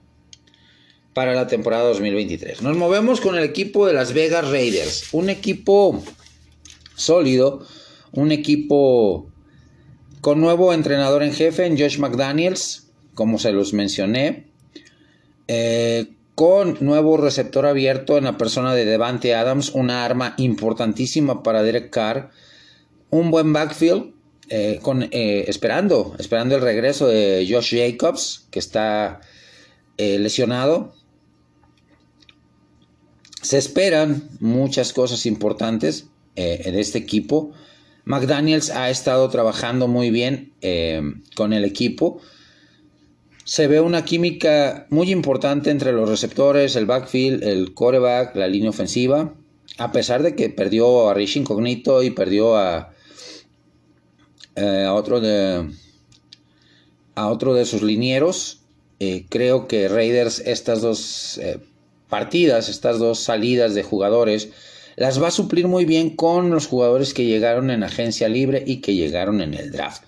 para 1.14 1.34
la 1.34 1.46
temporada 1.46 1.84
2023. 1.84 2.62
Nos 2.62 2.76
movemos 2.76 3.20
con 3.20 3.36
el 3.36 3.44
equipo 3.44 3.86
de 3.86 3.92
Las 3.92 4.12
Vegas 4.12 4.48
Raiders, 4.50 5.12
un 5.12 5.28
equipo 5.28 6.02
sólido, 6.94 7.66
un 8.12 8.32
equipo 8.32 9.30
con 10.20 10.40
nuevo 10.40 10.72
entrenador 10.72 11.22
en 11.22 11.32
jefe 11.32 11.66
en 11.66 11.78
Josh 11.78 11.98
McDaniels, 11.98 12.81
como 13.14 13.38
se 13.38 13.52
los 13.52 13.72
mencioné, 13.72 14.46
eh, 15.48 16.12
con 16.34 16.78
nuevo 16.80 17.16
receptor 17.18 17.66
abierto 17.66 18.16
en 18.16 18.24
la 18.24 18.38
persona 18.38 18.74
de 18.74 18.84
Devante 18.84 19.34
Adams, 19.34 19.70
una 19.70 20.04
arma 20.04 20.34
importantísima 20.38 21.42
para 21.42 21.62
Derek 21.62 21.90
Carr, 21.90 22.30
un 23.10 23.30
buen 23.30 23.52
backfield, 23.52 24.14
eh, 24.48 24.78
con, 24.82 25.02
eh, 25.02 25.44
esperando, 25.48 26.14
esperando 26.18 26.56
el 26.56 26.62
regreso 26.62 27.06
de 27.06 27.46
Josh 27.48 27.76
Jacobs, 27.76 28.46
que 28.50 28.58
está 28.58 29.20
lesionado. 29.98 30.94
Se 33.40 33.56
esperan 33.56 34.30
muchas 34.40 34.92
cosas 34.92 35.26
importantes 35.26 36.06
en 36.34 36.74
este 36.76 36.98
equipo. 36.98 37.52
McDaniels 38.04 38.70
ha 38.70 38.90
estado 38.90 39.28
trabajando 39.28 39.86
muy 39.86 40.10
bien 40.10 40.54
con 41.36 41.52
el 41.52 41.64
equipo. 41.64 42.20
Se 43.44 43.66
ve 43.66 43.80
una 43.80 44.04
química 44.04 44.86
muy 44.90 45.10
importante 45.10 45.70
entre 45.70 45.92
los 45.92 46.08
receptores, 46.08 46.76
el 46.76 46.86
backfield, 46.86 47.42
el 47.42 47.74
quarterback, 47.74 48.36
la 48.36 48.46
línea 48.46 48.70
ofensiva. 48.70 49.34
A 49.78 49.92
pesar 49.92 50.22
de 50.22 50.34
que 50.36 50.48
perdió 50.48 51.08
a 51.08 51.14
Rich 51.14 51.36
Incognito 51.36 52.02
y 52.02 52.10
perdió 52.10 52.56
a, 52.56 52.92
eh, 54.54 54.86
otro 54.90 55.20
de 55.20 55.70
a 57.14 57.28
otro 57.28 57.52
de 57.54 57.66
sus 57.66 57.82
linieros, 57.82 58.60
eh, 58.98 59.26
creo 59.28 59.68
que 59.68 59.88
Raiders 59.88 60.40
estas 60.40 60.80
dos 60.80 61.38
partidas, 62.08 62.68
estas 62.68 62.98
dos 62.98 63.18
salidas 63.20 63.74
de 63.74 63.82
jugadores 63.82 64.50
las 64.96 65.22
va 65.22 65.28
a 65.28 65.30
suplir 65.30 65.68
muy 65.68 65.84
bien 65.84 66.14
con 66.14 66.50
los 66.50 66.66
jugadores 66.66 67.14
que 67.14 67.24
llegaron 67.24 67.70
en 67.70 67.82
agencia 67.82 68.28
libre 68.28 68.62
y 68.66 68.80
que 68.80 68.94
llegaron 68.94 69.40
en 69.40 69.54
el 69.54 69.70
draft. 69.72 70.02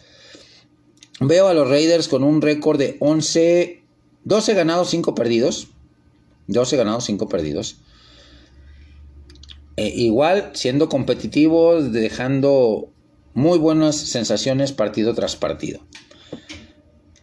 Veo 1.20 1.48
a 1.48 1.54
los 1.54 1.68
Raiders 1.68 2.08
con 2.08 2.24
un 2.24 2.42
récord 2.42 2.78
de 2.78 2.96
11, 3.00 3.82
12 4.24 4.54
ganados, 4.54 4.90
5 4.90 5.14
perdidos. 5.14 5.68
12 6.48 6.76
ganados, 6.76 7.04
5 7.04 7.28
perdidos. 7.28 7.76
Eh, 9.76 9.92
igual 9.94 10.50
siendo 10.54 10.88
competitivos, 10.88 11.92
dejando 11.92 12.90
muy 13.32 13.58
buenas 13.58 13.96
sensaciones 13.96 14.72
partido 14.72 15.14
tras 15.14 15.36
partido. 15.36 15.80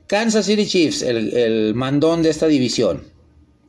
Kansas 0.08 0.46
City 0.46 0.66
Chiefs, 0.66 1.02
el 1.04 1.74
mandón 1.74 2.22
de 2.22 2.30
esta 2.30 2.48
división. 2.48 3.12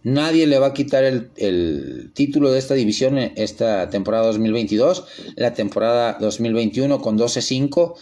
Nadie 0.04 0.48
le 0.48 0.58
va 0.58 0.68
a 0.68 0.74
quitar 0.74 1.04
el, 1.04 2.10
título 2.14 2.50
de 2.50 2.58
esta 2.58 2.74
división 2.74 3.18
esta 3.18 3.88
temporada 3.88 4.26
2022. 4.26 5.04
La 5.36 5.54
temporada 5.54 6.18
2021 6.20 7.00
con 7.00 7.16
12-5. 7.16 7.94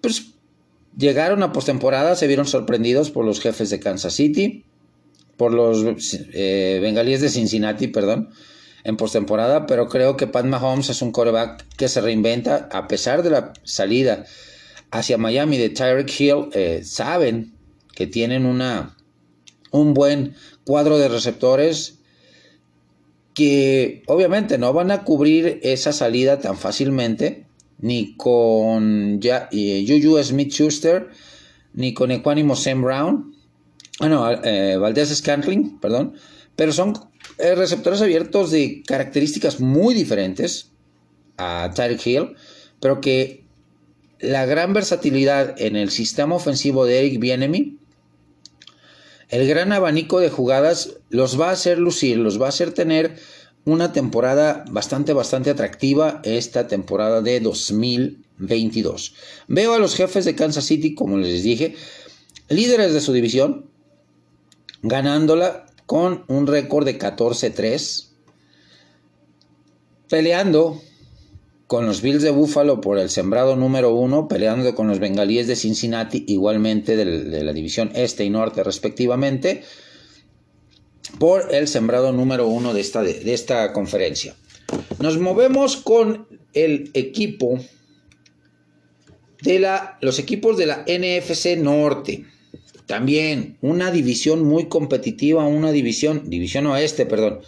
Pues 0.00 0.33
llegaron 0.96 1.42
a 1.42 1.52
postemporada, 1.52 2.16
se 2.16 2.26
vieron 2.26 2.46
sorprendidos 2.46 3.10
por 3.10 3.24
los 3.24 3.40
jefes 3.40 3.70
de 3.70 3.80
Kansas 3.80 4.14
City, 4.14 4.64
por 5.36 5.52
los 5.52 5.84
eh, 6.32 6.78
bengalíes 6.80 7.20
de 7.20 7.28
Cincinnati, 7.28 7.88
perdón, 7.88 8.30
en 8.84 8.96
postemporada. 8.96 9.66
Pero 9.66 9.88
creo 9.88 10.16
que 10.16 10.26
Pat 10.26 10.46
Mahomes 10.46 10.90
es 10.90 11.02
un 11.02 11.12
coreback 11.12 11.66
que 11.76 11.88
se 11.88 12.00
reinventa 12.00 12.68
a 12.72 12.86
pesar 12.88 13.22
de 13.22 13.30
la 13.30 13.52
salida 13.64 14.24
hacia 14.90 15.18
Miami 15.18 15.58
de 15.58 15.70
Tyreek 15.70 16.20
Hill. 16.20 16.48
Eh, 16.52 16.82
saben 16.84 17.54
que 17.94 18.06
tienen 18.06 18.46
una, 18.46 18.96
un 19.70 19.94
buen 19.94 20.34
cuadro 20.64 20.98
de 20.98 21.08
receptores 21.08 21.98
que 23.34 24.02
obviamente 24.06 24.58
no 24.58 24.72
van 24.72 24.92
a 24.92 25.02
cubrir 25.02 25.58
esa 25.62 25.92
salida 25.92 26.38
tan 26.38 26.56
fácilmente, 26.56 27.43
ni 27.84 28.16
con 28.16 29.20
ya, 29.20 29.50
eh, 29.52 29.84
Smith 30.24 30.52
Schuster, 30.54 31.10
ni 31.74 31.92
con 31.92 32.10
Equanimo 32.10 32.56
Sam 32.56 32.80
Brown, 32.80 33.36
ah, 34.00 34.08
no, 34.08 34.32
eh, 34.42 34.78
Valdez 34.78 35.14
Scantling, 35.14 35.78
perdón, 35.80 36.14
pero 36.56 36.72
son 36.72 36.94
eh, 37.36 37.54
receptores 37.54 38.00
abiertos 38.00 38.50
de 38.50 38.82
características 38.86 39.60
muy 39.60 39.92
diferentes 39.92 40.70
a 41.36 41.72
Tyreek 41.74 42.06
Hill, 42.06 42.36
pero 42.80 43.02
que 43.02 43.44
la 44.18 44.46
gran 44.46 44.72
versatilidad 44.72 45.54
en 45.60 45.76
el 45.76 45.90
sistema 45.90 46.36
ofensivo 46.36 46.86
de 46.86 47.00
Eric 47.00 47.20
Bienemy 47.20 47.76
el 49.28 49.46
gran 49.46 49.72
abanico 49.72 50.20
de 50.20 50.30
jugadas 50.30 50.96
los 51.10 51.38
va 51.38 51.48
a 51.48 51.52
hacer 51.52 51.78
lucir, 51.78 52.16
los 52.16 52.40
va 52.40 52.46
a 52.46 52.50
hacer 52.50 52.72
tener 52.72 53.16
una 53.64 53.92
temporada 53.92 54.64
bastante, 54.70 55.12
bastante 55.12 55.50
atractiva 55.50 56.20
esta 56.24 56.68
temporada 56.68 57.22
de 57.22 57.40
2022. 57.40 59.14
Veo 59.48 59.74
a 59.74 59.78
los 59.78 59.94
jefes 59.94 60.24
de 60.24 60.34
Kansas 60.34 60.64
City, 60.64 60.94
como 60.94 61.16
les 61.16 61.42
dije, 61.42 61.74
líderes 62.48 62.92
de 62.92 63.00
su 63.00 63.12
división, 63.12 63.70
ganándola 64.82 65.66
con 65.86 66.24
un 66.28 66.46
récord 66.46 66.84
de 66.84 66.98
14-3, 66.98 68.08
peleando 70.08 70.80
con 71.66 71.86
los 71.86 72.02
Bills 72.02 72.22
de 72.22 72.30
Buffalo 72.30 72.80
por 72.80 72.98
el 72.98 73.10
sembrado 73.10 73.56
número 73.56 73.94
uno, 73.94 74.28
peleando 74.28 74.74
con 74.74 74.88
los 74.88 74.98
Bengalíes 74.98 75.46
de 75.46 75.56
Cincinnati, 75.56 76.24
igualmente 76.28 76.96
de, 76.96 77.42
la 77.42 77.52
división 77.52 77.90
este 77.94 78.24
y 78.24 78.30
norte 78.30 78.62
respectivamente, 78.62 79.64
por 81.18 81.54
el 81.54 81.68
sembrado 81.68 82.12
número 82.12 82.46
uno 82.46 82.74
de 82.74 82.80
esta, 82.80 83.02
de, 83.02 83.32
esta 83.32 83.72
conferencia. 83.72 84.34
Nos 84.98 85.18
movemos 85.18 85.76
con 85.76 86.26
el 86.52 86.90
equipo 86.94 87.58
de 89.42 89.58
la, 89.58 89.98
los 90.00 90.18
equipos 90.18 90.56
de 90.56 90.66
la 90.66 90.84
NFC 90.86 91.56
Norte. 91.58 92.24
También 92.86 93.56
una 93.60 93.90
división 93.90 94.42
muy 94.44 94.66
competitiva, 94.66 95.44
una 95.46 95.72
división, 95.72 96.28
división 96.28 96.66
oeste, 96.66 97.06
perdón, 97.06 97.40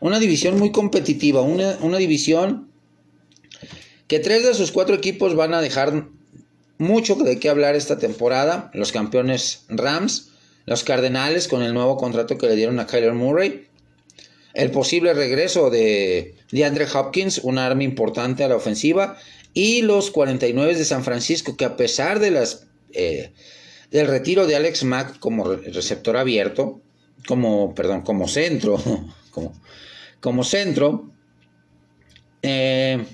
una 0.00 0.18
división 0.18 0.58
muy 0.58 0.72
competitiva, 0.72 1.42
una, 1.42 1.78
una 1.80 1.98
división 1.98 2.68
que 4.08 4.18
tres 4.18 4.44
de 4.44 4.54
sus 4.54 4.72
cuatro 4.72 4.94
equipos 4.94 5.34
van 5.34 5.54
a 5.54 5.62
dejar 5.62 6.08
mucho 6.76 7.14
de 7.14 7.38
qué 7.38 7.48
hablar 7.48 7.76
esta 7.76 7.98
temporada. 7.98 8.70
Los 8.74 8.92
campeones 8.92 9.64
Rams, 9.68 10.31
los 10.66 10.84
Cardenales 10.84 11.48
con 11.48 11.62
el 11.62 11.74
nuevo 11.74 11.96
contrato 11.96 12.38
que 12.38 12.46
le 12.46 12.56
dieron 12.56 12.78
a 12.80 12.86
Kyler 12.86 13.14
Murray, 13.14 13.66
el 14.54 14.70
posible 14.70 15.14
regreso 15.14 15.70
de 15.70 16.34
DeAndre 16.50 16.86
Hopkins, 16.92 17.38
un 17.38 17.58
arma 17.58 17.84
importante 17.84 18.44
a 18.44 18.48
la 18.48 18.56
ofensiva, 18.56 19.16
y 19.54 19.82
los 19.82 20.10
49 20.10 20.74
de 20.74 20.84
San 20.84 21.04
Francisco, 21.04 21.56
que 21.56 21.64
a 21.64 21.76
pesar 21.76 22.20
de 22.20 22.30
las, 22.30 22.66
eh, 22.92 23.32
el 23.90 24.06
retiro 24.06 24.46
de 24.46 24.56
Alex 24.56 24.84
Mack 24.84 25.18
como 25.18 25.44
receptor 25.44 26.16
abierto, 26.16 26.80
como, 27.26 27.74
perdón, 27.74 28.02
como 28.02 28.28
centro, 28.28 28.78
como, 30.20 30.44
centro, 30.44 31.10
eh, 32.42 33.04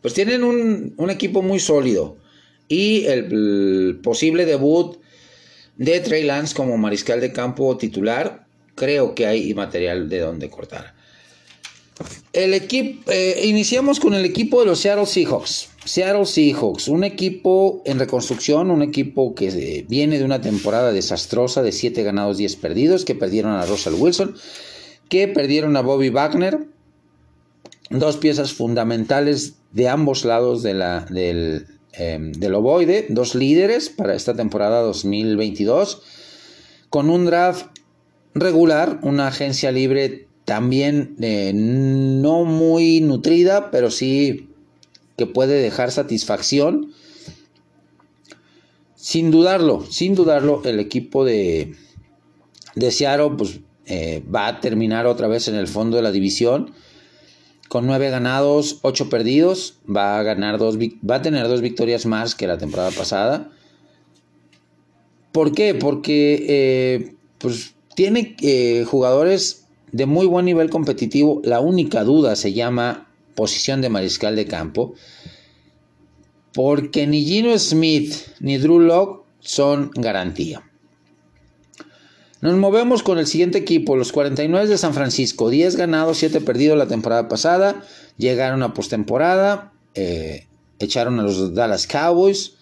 pues 0.00 0.14
tienen 0.14 0.44
un, 0.44 0.94
un, 0.96 1.10
equipo 1.10 1.42
muy 1.42 1.60
sólido. 1.60 2.16
Y 2.68 3.04
el, 3.04 4.00
posible 4.02 4.46
debut 4.46 5.01
de 5.76 6.00
Trey 6.00 6.24
Lance 6.24 6.54
como 6.54 6.76
mariscal 6.76 7.20
de 7.20 7.32
campo 7.32 7.76
titular, 7.76 8.46
creo 8.74 9.14
que 9.14 9.26
hay 9.26 9.52
material 9.54 10.08
de 10.08 10.20
donde 10.20 10.50
cortar. 10.50 10.94
El 12.32 12.54
equipo, 12.54 13.10
eh, 13.10 13.42
iniciamos 13.44 14.00
con 14.00 14.14
el 14.14 14.24
equipo 14.24 14.60
de 14.60 14.66
los 14.66 14.80
Seattle 14.80 15.06
Seahawks. 15.06 15.68
Seattle 15.84 16.26
Seahawks, 16.26 16.88
un 16.88 17.04
equipo 17.04 17.82
en 17.84 17.98
reconstrucción, 17.98 18.70
un 18.70 18.82
equipo 18.82 19.34
que 19.34 19.84
viene 19.88 20.18
de 20.18 20.24
una 20.24 20.40
temporada 20.40 20.92
desastrosa 20.92 21.62
de 21.62 21.72
7 21.72 22.02
ganados, 22.02 22.38
10 22.38 22.56
perdidos, 22.56 23.04
que 23.04 23.14
perdieron 23.14 23.52
a 23.52 23.66
Russell 23.66 23.94
Wilson, 23.94 24.34
que 25.08 25.28
perdieron 25.28 25.76
a 25.76 25.82
Bobby 25.82 26.08
Wagner, 26.08 26.60
dos 27.90 28.16
piezas 28.16 28.52
fundamentales 28.52 29.54
de 29.72 29.88
ambos 29.88 30.24
lados 30.24 30.62
de 30.62 30.74
la, 30.74 31.00
del, 31.10 31.66
eh, 31.94 32.18
del 32.20 32.54
ovoide, 32.54 33.06
dos 33.08 33.34
líderes 33.34 33.90
para 33.90 34.14
esta 34.14 34.34
temporada 34.34 34.80
2022, 34.80 36.02
con 36.90 37.10
un 37.10 37.26
draft 37.26 37.66
regular, 38.34 39.00
una 39.02 39.28
agencia 39.28 39.72
libre 39.72 40.28
también 40.44 41.16
eh, 41.20 41.52
no 41.54 42.44
muy 42.44 43.00
nutrida, 43.00 43.70
pero 43.70 43.90
sí 43.90 44.48
que 45.16 45.26
puede 45.26 45.60
dejar 45.60 45.90
satisfacción. 45.90 46.92
Sin 48.96 49.30
dudarlo, 49.30 49.84
sin 49.90 50.14
dudarlo, 50.14 50.62
el 50.64 50.78
equipo 50.78 51.24
de, 51.24 51.74
de 52.74 53.30
pues, 53.36 53.60
eh, 53.86 54.22
va 54.32 54.46
a 54.46 54.60
terminar 54.60 55.06
otra 55.06 55.26
vez 55.26 55.48
en 55.48 55.56
el 55.56 55.66
fondo 55.66 55.96
de 55.96 56.02
la 56.02 56.12
división 56.12 56.72
con 57.72 57.86
nueve 57.86 58.10
ganados, 58.10 58.80
ocho 58.82 59.08
perdidos. 59.08 59.78
Va 59.88 60.18
a 60.18 60.22
ganar 60.22 60.58
dos, 60.58 60.76
va 60.78 61.14
a 61.14 61.22
tener 61.22 61.48
dos 61.48 61.62
victorias 61.62 62.04
más 62.04 62.34
que 62.34 62.46
la 62.46 62.58
temporada 62.58 62.90
pasada. 62.90 63.50
¿Por 65.32 65.52
qué? 65.52 65.74
Porque 65.74 66.44
eh, 66.50 67.14
pues, 67.38 67.74
tiene 67.94 68.36
jugadores 68.84 69.64
de 69.90 70.04
muy 70.04 70.26
buen 70.26 70.44
nivel 70.44 70.68
competitivo. 70.68 71.40
La 71.44 71.60
única 71.60 72.04
duda 72.04 72.36
se 72.36 72.52
llama 72.52 73.08
posición 73.34 73.80
de 73.80 73.88
mariscal 73.88 74.36
de 74.36 74.44
campo. 74.44 74.92
Porque 76.52 77.06
ni 77.06 77.24
Gino 77.24 77.58
Smith 77.58 78.12
ni 78.40 78.58
Drew 78.58 78.80
Locke 78.80 79.24
son 79.40 79.90
garantía. 79.94 80.62
Nos 82.42 82.56
movemos 82.56 83.04
con 83.04 83.20
el 83.20 83.28
siguiente 83.28 83.58
equipo, 83.58 83.94
los 83.96 84.10
49 84.10 84.66
de 84.66 84.76
San 84.76 84.94
Francisco. 84.94 85.48
10 85.48 85.76
ganados, 85.76 86.18
7 86.18 86.40
perdidos 86.40 86.76
la 86.76 86.88
temporada 86.88 87.28
pasada. 87.28 87.84
Llegaron 88.18 88.64
a 88.64 88.74
postemporada. 88.74 89.72
Eh, 89.94 90.48
echaron 90.80 91.20
a 91.20 91.22
los 91.22 91.54
Dallas 91.54 91.86
Cowboys. 91.86 92.54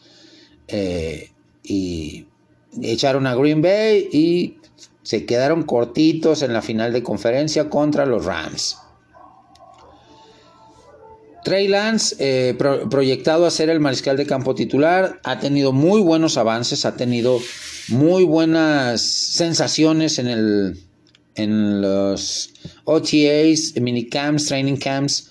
Eh, 0.68 1.30
y 1.64 2.26
echaron 2.82 3.26
a 3.26 3.34
Green 3.34 3.62
Bay 3.62 4.06
y 4.12 4.58
se 5.02 5.24
quedaron 5.24 5.62
cortitos 5.62 6.42
en 6.42 6.52
la 6.52 6.60
final 6.60 6.92
de 6.92 7.02
conferencia 7.02 7.70
contra 7.70 8.04
los 8.04 8.26
Rams. 8.26 8.76
Trey 11.44 11.68
Lance, 11.68 12.16
eh, 12.18 12.54
proyectado 12.54 13.46
a 13.46 13.50
ser 13.50 13.70
el 13.70 13.80
mariscal 13.80 14.16
de 14.16 14.26
campo 14.26 14.54
titular, 14.54 15.20
ha 15.24 15.38
tenido 15.38 15.72
muy 15.72 16.00
buenos 16.00 16.36
avances, 16.36 16.84
ha 16.84 16.96
tenido 16.96 17.40
muy 17.88 18.24
buenas 18.24 19.00
sensaciones 19.00 20.18
en, 20.18 20.28
el, 20.28 20.78
en 21.34 21.80
los 21.80 22.52
OTAs, 22.84 23.80
minicamps, 23.80 24.46
training 24.46 24.76
camps. 24.76 25.30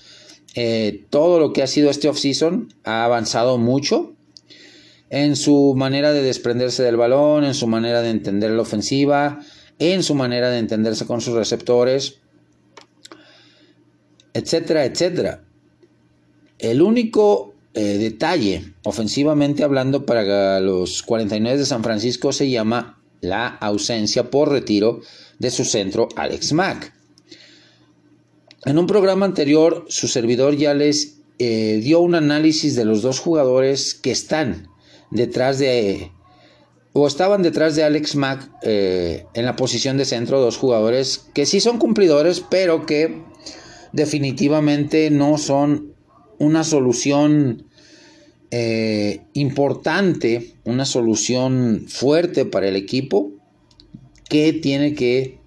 Eh, 0.56 1.06
todo 1.10 1.40
lo 1.40 1.54
que 1.54 1.62
ha 1.62 1.68
sido 1.68 1.90
este 1.90 2.10
offseason 2.10 2.74
ha 2.84 3.06
avanzado 3.06 3.58
mucho 3.58 4.16
en 5.10 5.36
su 5.36 5.74
manera 5.78 6.12
de 6.12 6.24
desprenderse 6.24 6.84
del 6.84 6.98
balón, 6.98 7.44
en 7.44 7.54
su 7.54 7.68
manera 7.68 8.02
de 8.02 8.10
entender 8.10 8.52
la 8.52 8.64
ofensiva, 8.64 9.40
en 9.78 10.04
su 10.04 10.16
manera 10.16 10.50
de 10.50 10.60
entenderse 10.60 11.06
con 11.06 11.22
sus 11.22 11.36
receptores, 11.36 12.20
etcétera, 14.34 14.86
etcétera. 14.86 15.44
El 16.60 16.82
único 16.82 17.54
eh, 17.74 17.98
detalle, 17.98 18.74
ofensivamente 18.84 19.64
hablando, 19.64 20.06
para 20.06 20.60
los 20.60 21.02
49 21.04 21.58
de 21.58 21.66
San 21.66 21.84
Francisco 21.84 22.32
se 22.32 22.50
llama 22.50 23.02
la 23.22 23.48
ausencia 23.48 24.30
por 24.30 24.50
retiro 24.50 25.02
de 25.40 25.52
su 25.52 25.66
centro 25.66 26.10
Alex 26.16 26.54
Mack. 26.54 26.94
En 28.66 28.78
un 28.78 28.88
programa 28.88 29.26
anterior, 29.26 29.86
su 29.88 30.08
servidor 30.08 30.58
ya 30.58 30.74
les 30.74 31.20
eh, 31.40 31.80
dio 31.82 32.02
un 32.02 32.16
análisis 32.16 32.76
de 32.76 32.84
los 32.84 33.02
dos 33.02 33.20
jugadores 33.20 33.96
que 33.96 34.12
están 34.12 34.68
detrás 35.12 35.60
de 35.60 36.12
o 36.92 37.08
estaban 37.08 37.44
detrás 37.44 37.76
de 37.76 37.84
Alex 37.84 38.16
Mack 38.16 38.50
eh, 38.64 39.26
en 39.34 39.46
la 39.46 39.56
posición 39.56 39.96
de 39.96 40.06
centro 40.06 40.42
dos 40.42 40.58
jugadores 40.58 41.30
que 41.34 41.46
sí 41.46 41.62
son 41.62 41.78
cumplidores, 41.78 42.44
pero 42.50 42.86
que 42.86 43.22
definitivamente 43.94 45.10
no 45.10 45.38
son 45.38 45.89
una 46.40 46.64
solución 46.64 47.66
eh, 48.52 49.22
importante, 49.34 50.56
una 50.64 50.86
solución 50.86 51.86
fuerte 51.88 52.46
para 52.46 52.68
el 52.68 52.76
equipo 52.76 53.32
que 54.28 54.54
tiene 54.54 54.96
que 54.96 55.40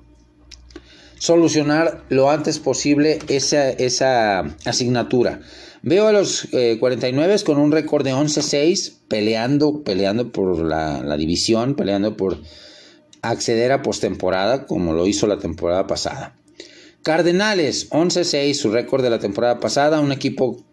solucionar 1.18 2.05
lo 2.09 2.31
antes 2.31 2.59
posible 2.59 3.18
esa, 3.28 3.70
esa 3.70 4.40
asignatura. 4.64 5.40
Veo 5.83 6.07
a 6.07 6.12
los 6.12 6.48
49 6.78 7.35
eh, 7.35 7.44
con 7.44 7.59
un 7.59 7.72
récord 7.72 8.05
de 8.05 8.14
11-6, 8.14 8.98
peleando, 9.09 9.83
peleando 9.83 10.31
por 10.31 10.59
la, 10.64 11.16
división, 11.16 11.74
peleando 11.74 12.16
por 12.16 12.38
acceder 13.20 13.72
a 13.72 13.83
postemporada, 13.83 14.66
como 14.66 14.92
lo 14.92 15.09
hizo 15.09 15.26
la 15.26 15.38
temporada 15.38 15.88
pasada. 15.88 16.37
Cardenales, 17.02 17.90
11-6, 17.90 18.55
su 18.55 18.70
récord 18.70 19.02
de 19.02 19.11
la 19.11 19.18
temporada 19.18 19.59
pasada, 19.59 19.98
un 19.98 20.12
equipo 20.12 20.64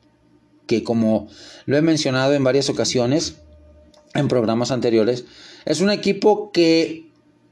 que 0.69 0.83
como 0.83 1.27
lo 1.65 1.77
he 1.77 1.81
mencionado 1.81 2.33
en 2.33 2.43
varias 2.43 2.69
ocasiones, 2.69 3.37
en 4.13 4.27
programas 4.27 4.69
anteriores, 4.69 5.25
es 5.65 5.81
un 5.81 5.89
equipo 5.89 6.51
que 6.51 7.09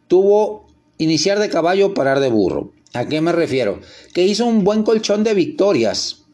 tuvo 0.07 0.67
iniciar 0.99 1.39
de 1.39 1.49
caballo, 1.49 1.95
parar 1.95 2.19
de 2.19 2.29
burro. 2.29 2.73
¿A 2.93 3.05
qué 3.05 3.19
me 3.19 3.31
refiero? 3.31 3.81
Que 4.13 4.23
hizo 4.25 4.45
un 4.45 4.63
buen 4.63 4.83
colchón 4.83 5.23
de 5.23 5.33
victorias 5.33 6.25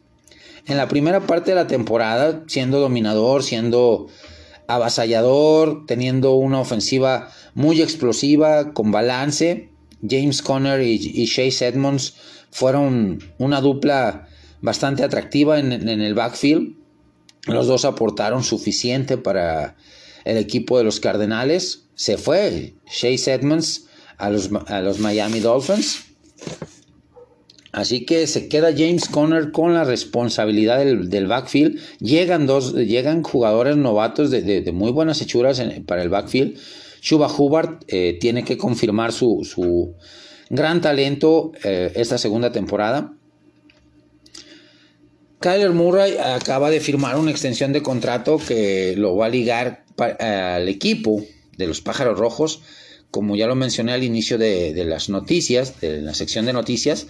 en 0.66 0.76
la 0.76 0.86
primera 0.86 1.26
parte 1.26 1.52
de 1.52 1.54
la 1.56 1.66
temporada, 1.66 2.44
siendo 2.48 2.80
dominador, 2.80 3.42
siendo 3.42 4.08
avasallador, 4.66 5.86
teniendo 5.86 6.34
una 6.34 6.60
ofensiva 6.60 7.30
muy 7.54 7.80
explosiva, 7.80 8.74
con 8.74 8.92
balance. 8.92 9.70
James 10.06 10.42
Conner 10.42 10.82
y, 10.82 11.26
Chase 11.26 11.66
Edmonds 11.66 12.14
fueron 12.50 13.20
una 13.38 13.62
dupla 13.62 14.28
bastante 14.64 15.04
atractiva 15.04 15.58
en, 15.58 15.88
el 15.88 16.14
backfield. 16.14 16.74
Los 17.46 17.66
dos 17.66 17.84
aportaron 17.84 18.42
suficiente 18.42 19.18
para 19.18 19.76
el 20.24 20.38
equipo 20.38 20.78
de 20.78 20.84
los 20.84 21.00
Cardenales. 21.00 21.84
Se 21.94 22.16
fue 22.16 22.72
Chase 22.86 23.34
Edmonds 23.34 23.84
a 24.16 24.30
los, 24.30 24.48
a 24.68 24.80
los 24.80 25.00
Miami 25.00 25.40
Dolphins. 25.40 26.06
Así 27.72 28.06
que 28.06 28.26
se 28.26 28.48
queda 28.48 28.72
James 28.74 29.06
Conner 29.06 29.52
con 29.52 29.74
la 29.74 29.84
responsabilidad 29.84 30.78
del, 30.78 31.26
backfield. 31.26 31.78
Llegan, 31.98 32.46
dos, 32.46 32.72
llegan 32.72 33.22
jugadores 33.22 33.76
novatos 33.76 34.30
de, 34.30 34.72
muy 34.72 34.92
buenas 34.92 35.20
hechuras 35.20 35.62
para 35.84 36.02
el 36.02 36.08
backfield. 36.08 36.56
Shuba 37.02 37.30
Hubbard 37.30 37.80
eh, 37.88 38.16
tiene 38.18 38.44
que 38.44 38.56
confirmar 38.56 39.12
su, 39.12 39.94
gran 40.48 40.80
talento 40.80 41.52
eh, 41.64 41.92
esta 41.96 42.16
segunda 42.16 42.50
temporada. 42.50 43.12
Kyler 45.44 45.72
Murray 45.72 46.16
acaba 46.16 46.70
de 46.70 46.80
firmar 46.80 47.18
una 47.18 47.30
extensión 47.30 47.74
de 47.74 47.82
contrato 47.82 48.38
que 48.38 48.94
lo 48.96 49.14
va 49.14 49.26
a 49.26 49.28
ligar 49.28 49.84
al 49.98 50.70
equipo 50.70 51.22
de 51.58 51.66
los 51.66 51.82
Pájaros 51.82 52.18
Rojos. 52.18 52.62
Como 53.10 53.36
ya 53.36 53.46
lo 53.46 53.54
mencioné 53.54 53.92
al 53.92 54.04
inicio 54.04 54.38
de, 54.38 54.72
las 54.86 55.10
noticias, 55.10 55.82
de 55.82 56.00
la 56.00 56.14
sección 56.14 56.46
de 56.46 56.54
noticias, 56.54 57.08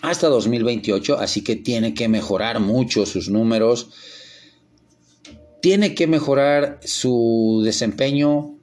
hasta 0.00 0.28
2028, 0.28 1.18
así 1.18 1.44
que 1.44 1.56
tiene 1.56 1.92
que 1.92 2.08
mejorar 2.08 2.58
mucho 2.58 3.04
sus 3.04 3.28
números, 3.28 3.90
tiene 5.60 5.94
que 5.94 6.06
mejorar 6.06 6.80
su 6.82 7.60
desempeño 7.62 8.56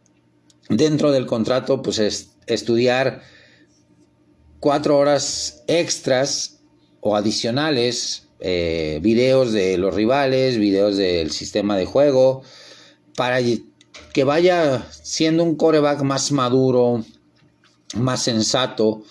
dentro 0.68 1.12
del 1.12 1.28
contrato, 1.28 1.84
pues 1.84 2.00
es 2.00 2.32
estudiar 2.48 3.22
cuatro 4.60 4.98
horas 4.98 5.64
extras 5.68 6.64
o 7.02 7.16
adicionales, 7.16 8.27
eh, 8.40 9.00
videos 9.02 9.52
de 9.52 9.78
los 9.78 9.94
rivales, 9.94 10.58
videos 10.58 10.98
del 10.98 11.32
sistema 11.32 11.76
de 11.78 11.86
juego, 11.86 12.44
para 13.16 13.40
que 14.14 14.24
vaya 14.24 14.88
siendo 14.92 15.44
un 15.44 15.56
coreback 15.56 16.02
más 16.02 16.32
maduro, 16.32 17.04
más 17.96 18.24
sensato 18.24 19.04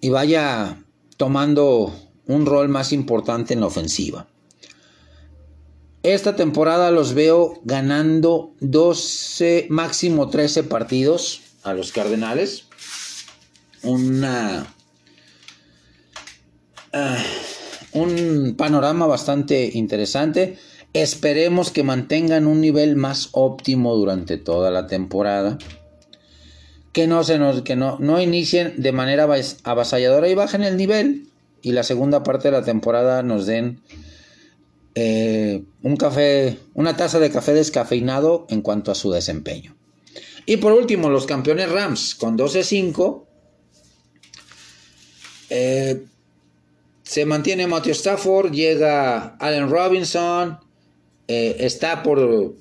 y 0.00 0.10
vaya 0.10 0.84
tomando 1.16 1.94
un 2.26 2.46
rol 2.46 2.68
más 2.68 2.92
importante 2.92 3.54
en 3.54 3.60
la 3.60 3.66
ofensiva. 3.66 4.28
Esta 6.02 6.36
temporada 6.36 6.90
los 6.90 7.14
veo 7.14 7.60
ganando 7.64 8.52
12, 8.60 9.68
máximo 9.70 10.28
13 10.28 10.64
partidos 10.64 11.40
a 11.62 11.72
los 11.72 11.92
Cardenales. 11.92 12.66
Una, 13.82 14.66
ah, 16.92 17.24
un 17.94 18.54
panorama 18.56 19.06
bastante 19.06 19.70
interesante. 19.72 20.58
Esperemos 20.92 21.70
que 21.70 21.82
mantengan 21.82 22.46
un 22.46 22.60
nivel 22.60 22.96
más 22.96 23.30
óptimo 23.32 23.96
durante 23.96 24.36
toda 24.36 24.70
la 24.70 24.86
temporada. 24.86 25.58
Que 26.92 27.06
no 27.06 27.24
se 27.24 27.38
nos, 27.38 27.62
que 27.62 27.74
no, 27.74 27.98
no 27.98 28.20
inicien 28.20 28.74
de 28.76 28.92
manera 28.92 29.28
avasalladora 29.64 30.28
y 30.28 30.34
bajen 30.34 30.62
el 30.62 30.76
nivel. 30.76 31.28
Y 31.62 31.72
la 31.72 31.82
segunda 31.82 32.22
parte 32.22 32.48
de 32.48 32.52
la 32.52 32.64
temporada 32.64 33.22
nos 33.22 33.46
den 33.46 33.80
eh, 34.94 35.64
un 35.82 35.96
café, 35.96 36.58
una 36.74 36.96
taza 36.96 37.18
de 37.18 37.30
café 37.30 37.52
descafeinado 37.54 38.46
en 38.50 38.60
cuanto 38.60 38.92
a 38.92 38.94
su 38.94 39.10
desempeño. 39.10 39.74
Y 40.46 40.58
por 40.58 40.72
último, 40.72 41.08
los 41.08 41.26
campeones 41.26 41.70
Rams 41.70 42.14
con 42.14 42.36
12-5. 42.36 43.24
Eh, 45.50 46.04
se 47.14 47.24
mantiene 47.26 47.68
Matthew 47.68 47.92
Stafford, 47.92 48.50
llega 48.50 49.36
Allen 49.36 49.70
Robinson, 49.70 50.58
eh, 51.28 51.58
está 51.60 52.02
por 52.02 52.56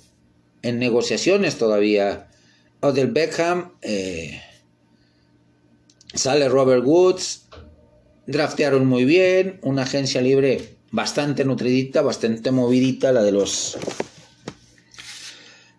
en 0.61 0.77
negociaciones 0.77 1.57
todavía 1.57 2.29
Odell 2.79 3.07
Beckham, 3.07 3.71
sale 6.13 6.49
Robert 6.49 6.83
Woods, 6.85 7.47
draftearon 8.27 8.85
muy 8.85 9.05
bien, 9.05 9.59
una 9.63 9.81
agencia 9.81 10.21
libre 10.21 10.75
bastante 10.91 11.45
nutridita, 11.45 12.03
bastante 12.03 12.51
movidita 12.51 13.11
la 13.11 13.23
de 13.23 13.31
los 13.31 13.79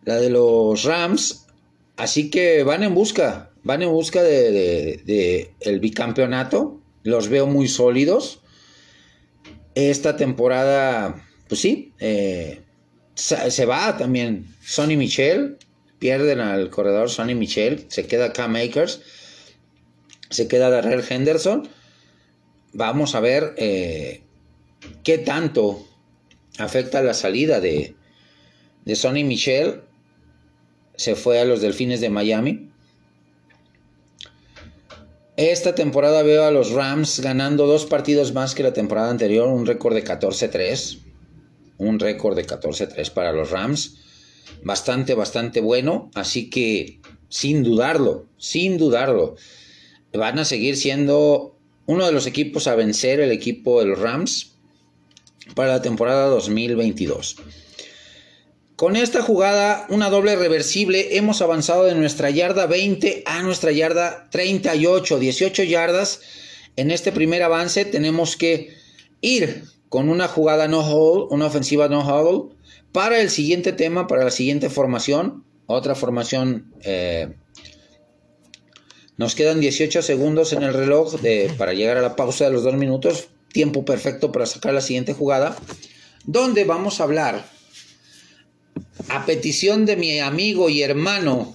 la 0.02 0.16
de 0.16 0.30
los 0.30 0.82
Rams, 0.82 1.46
así 1.96 2.28
que 2.28 2.64
van 2.64 2.82
en 2.82 2.92
busca, 2.92 3.52
van 3.62 3.82
en 3.82 3.90
busca 3.90 4.20
de, 4.20 5.54
el 5.60 5.78
bicampeonato, 5.78 6.80
los 7.04 7.28
veo 7.28 7.46
muy 7.46 7.68
sólidos. 7.68 8.40
Esta 9.74 10.16
temporada, 10.16 11.26
pues 11.48 11.60
sí, 11.60 11.92
eh, 11.98 12.60
se 13.14 13.66
va 13.66 13.96
también 13.96 14.46
Sonny 14.62 14.96
Michel, 14.96 15.58
pierden 15.98 16.40
al 16.40 16.70
corredor 16.70 17.10
Sonny 17.10 17.34
Michel, 17.34 17.86
se 17.88 18.06
queda 18.06 18.32
Cam 18.32 18.52
Makers, 18.52 19.00
se 20.30 20.48
queda 20.48 20.70
Darrell 20.70 21.04
Henderson. 21.08 21.68
Vamos 22.72 23.14
a 23.14 23.20
ver 23.20 23.54
eh, 23.56 24.22
qué 25.02 25.18
tanto 25.18 25.86
afecta 26.58 27.02
la 27.02 27.14
salida 27.14 27.60
de, 27.60 27.94
de 28.84 28.96
Sonny 28.96 29.24
Michel. 29.24 29.82
Se 30.96 31.14
fue 31.14 31.40
a 31.40 31.44
los 31.44 31.60
Delfines 31.60 32.00
de 32.00 32.10
Miami. 32.10 32.70
Esta 35.36 35.74
temporada 35.74 36.22
veo 36.22 36.44
a 36.44 36.52
los 36.52 36.70
Rams 36.70 37.18
ganando 37.18 37.66
dos 37.66 37.86
partidos 37.86 38.32
más 38.32 38.54
que 38.54 38.62
la 38.62 38.72
temporada 38.72 39.10
anterior, 39.10 39.48
un 39.48 39.66
récord 39.66 39.94
de 39.94 40.04
14-3. 40.04 41.00
Un 41.78 41.98
récord 41.98 42.36
de 42.36 42.46
14-3 42.46 43.10
para 43.10 43.32
los 43.32 43.50
Rams. 43.50 43.96
Bastante, 44.62 45.14
bastante 45.14 45.60
bueno. 45.60 46.08
Así 46.14 46.50
que, 46.50 47.00
sin 47.28 47.64
dudarlo, 47.64 48.26
sin 48.38 48.78
dudarlo, 48.78 49.34
van 50.12 50.38
a 50.38 50.44
seguir 50.44 50.76
siendo 50.76 51.58
uno 51.86 52.06
de 52.06 52.12
los 52.12 52.26
equipos 52.26 52.68
a 52.68 52.76
vencer, 52.76 53.18
el 53.18 53.32
equipo 53.32 53.80
de 53.80 53.86
los 53.86 53.98
Rams 53.98 54.52
para 55.56 55.70
la 55.70 55.82
temporada 55.82 56.28
2022. 56.28 57.38
Con 58.76 58.96
esta 58.96 59.22
jugada, 59.22 59.86
una 59.88 60.10
doble 60.10 60.34
reversible, 60.34 61.16
hemos 61.16 61.40
avanzado 61.42 61.84
de 61.84 61.94
nuestra 61.94 62.30
yarda 62.30 62.66
20 62.66 63.22
a 63.24 63.42
nuestra 63.42 63.70
yarda 63.70 64.28
38, 64.30 65.18
18 65.20 65.62
yardas. 65.62 66.20
En 66.74 66.90
este 66.90 67.12
primer 67.12 67.44
avance 67.44 67.84
tenemos 67.84 68.36
que 68.36 68.74
ir 69.20 69.62
con 69.88 70.08
una 70.08 70.26
jugada 70.26 70.66
no 70.66 70.80
hold, 70.80 71.32
una 71.32 71.46
ofensiva 71.46 71.88
no 71.88 72.00
hold, 72.00 72.52
para 72.90 73.20
el 73.20 73.30
siguiente 73.30 73.72
tema, 73.72 74.08
para 74.08 74.24
la 74.24 74.32
siguiente 74.32 74.68
formación, 74.68 75.44
otra 75.66 75.94
formación. 75.94 76.74
Eh, 76.82 77.32
nos 79.16 79.36
quedan 79.36 79.60
18 79.60 80.02
segundos 80.02 80.52
en 80.52 80.64
el 80.64 80.74
reloj 80.74 81.14
para 81.56 81.74
llegar 81.74 81.96
a 81.96 82.02
la 82.02 82.16
pausa 82.16 82.46
de 82.46 82.50
los 82.50 82.64
dos 82.64 82.74
minutos 82.74 83.28
tiempo 83.52 83.84
perfecto 83.84 84.32
para 84.32 84.46
sacar 84.46 84.74
la 84.74 84.80
siguiente 84.80 85.14
jugada, 85.14 85.56
donde 86.24 86.64
vamos 86.64 87.00
a 87.00 87.04
hablar, 87.04 87.53
a 89.08 89.26
petición 89.26 89.86
de 89.86 89.96
mi 89.96 90.20
amigo 90.20 90.68
y 90.68 90.82
hermano 90.82 91.54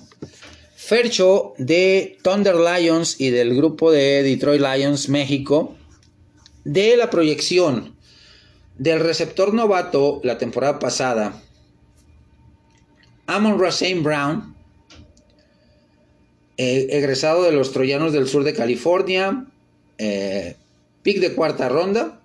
Fercho 0.75 1.53
de 1.57 2.17
Thunder 2.23 2.55
Lions 2.55 3.19
y 3.19 3.29
del 3.29 3.55
grupo 3.55 3.91
de 3.91 4.23
Detroit 4.23 4.61
Lions 4.61 5.09
México, 5.09 5.75
de 6.63 6.97
la 6.97 7.09
proyección 7.09 7.95
del 8.77 8.99
receptor 9.01 9.53
novato 9.53 10.19
la 10.23 10.37
temporada 10.37 10.79
pasada, 10.79 11.43
Amon 13.27 13.59
Rasein 13.59 14.01
Brown, 14.01 14.55
eh, 16.57 16.87
egresado 16.89 17.43
de 17.43 17.51
los 17.51 17.71
Troyanos 17.71 18.11
del 18.11 18.27
sur 18.27 18.43
de 18.43 18.53
California, 18.53 19.45
eh, 19.97 20.55
pick 21.03 21.19
de 21.19 21.35
cuarta 21.35 21.69
ronda. 21.69 22.18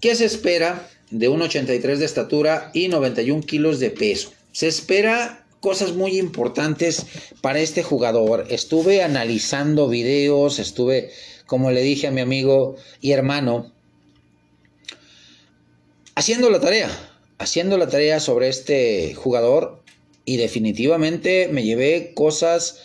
¿Qué 0.00 0.14
se 0.14 0.26
espera 0.26 0.88
de 1.10 1.28
un 1.28 1.42
83 1.42 1.98
de 1.98 2.04
estatura 2.04 2.70
y 2.72 2.86
91 2.86 3.42
kilos 3.42 3.80
de 3.80 3.90
peso? 3.90 4.32
Se 4.52 4.68
espera 4.68 5.44
cosas 5.60 5.94
muy 5.94 6.18
importantes 6.18 7.06
para 7.40 7.58
este 7.58 7.82
jugador. 7.82 8.46
Estuve 8.48 9.02
analizando 9.02 9.88
videos, 9.88 10.60
estuve, 10.60 11.10
como 11.46 11.72
le 11.72 11.82
dije 11.82 12.06
a 12.06 12.12
mi 12.12 12.20
amigo 12.20 12.76
y 13.00 13.10
hermano, 13.10 13.72
haciendo 16.14 16.48
la 16.48 16.60
tarea, 16.60 16.90
haciendo 17.38 17.76
la 17.76 17.88
tarea 17.88 18.20
sobre 18.20 18.48
este 18.48 19.14
jugador 19.14 19.82
y 20.24 20.36
definitivamente 20.36 21.48
me 21.48 21.64
llevé 21.64 22.12
cosas 22.14 22.78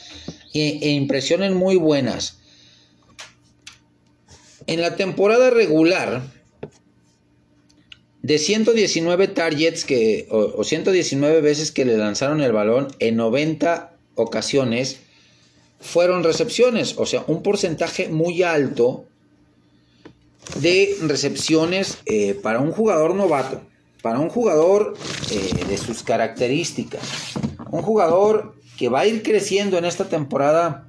e, 0.55 0.79
e 0.81 0.89
impresiones 0.89 1.51
muy 1.51 1.75
buenas. 1.75 2.39
En 4.65 4.81
la 4.81 4.95
temporada 4.95 5.51
regular, 5.51 6.42
de 8.23 8.37
119 8.37 9.27
targets 9.27 9.83
que, 9.83 10.27
o, 10.31 10.63
119 10.63 11.41
veces 11.41 11.71
que 11.71 11.85
le 11.85 11.97
lanzaron 11.97 12.41
el 12.41 12.53
balón, 12.53 12.87
en 12.99 13.17
90 13.17 13.93
ocasiones 14.15 15.01
fueron 15.81 16.23
recepciones, 16.23 16.95
o 16.97 17.05
sea, 17.05 17.25
un 17.27 17.43
porcentaje 17.43 18.07
muy 18.07 18.41
alto 18.41 19.05
de 20.61 20.95
recepciones 21.01 21.97
eh, 22.05 22.33
para 22.33 22.59
un 22.59 22.71
jugador 22.71 23.13
novato, 23.13 23.61
para 24.01 24.19
un 24.19 24.29
jugador 24.29 24.95
eh, 25.29 25.65
de 25.67 25.77
sus 25.77 26.01
características, 26.01 27.01
un 27.71 27.81
jugador 27.81 28.55
que 28.77 28.87
va 28.87 29.01
a 29.01 29.07
ir 29.07 29.21
creciendo 29.21 29.77
en 29.77 29.83
esta 29.83 30.07
temporada 30.07 30.87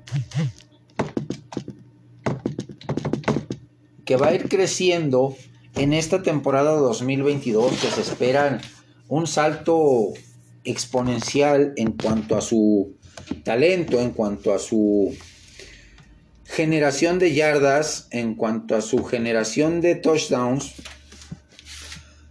que 4.05 4.17
va 4.17 4.29
a 4.29 4.35
ir 4.35 4.49
creciendo 4.49 5.37
en 5.77 5.93
esta 5.93 6.23
temporada 6.23 6.73
2022 6.73 7.73
que 7.73 7.89
se 7.89 8.01
esperan 8.01 8.61
un 9.09 9.27
salto 9.27 10.13
exponencial 10.65 11.73
en 11.77 11.93
cuanto 11.93 12.37
a 12.37 12.41
su 12.41 12.97
talento, 13.43 14.01
en 14.01 14.11
cuanto 14.11 14.55
a 14.55 14.59
su 14.59 15.15
generación 16.45 17.19
de 17.19 17.35
yardas, 17.35 18.09
en 18.11 18.35
cuanto 18.35 18.77
a 18.77 18.81
su 18.81 19.05
generación 19.05 19.81
de 19.81 19.97
touchdowns, 19.97 20.75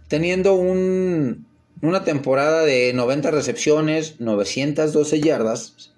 teniendo 0.08 0.54
un, 0.54 1.46
una 1.82 2.04
temporada 2.04 2.62
de 2.62 2.92
90 2.94 3.30
recepciones, 3.30 4.20
912 4.20 5.20
yardas, 5.20 5.92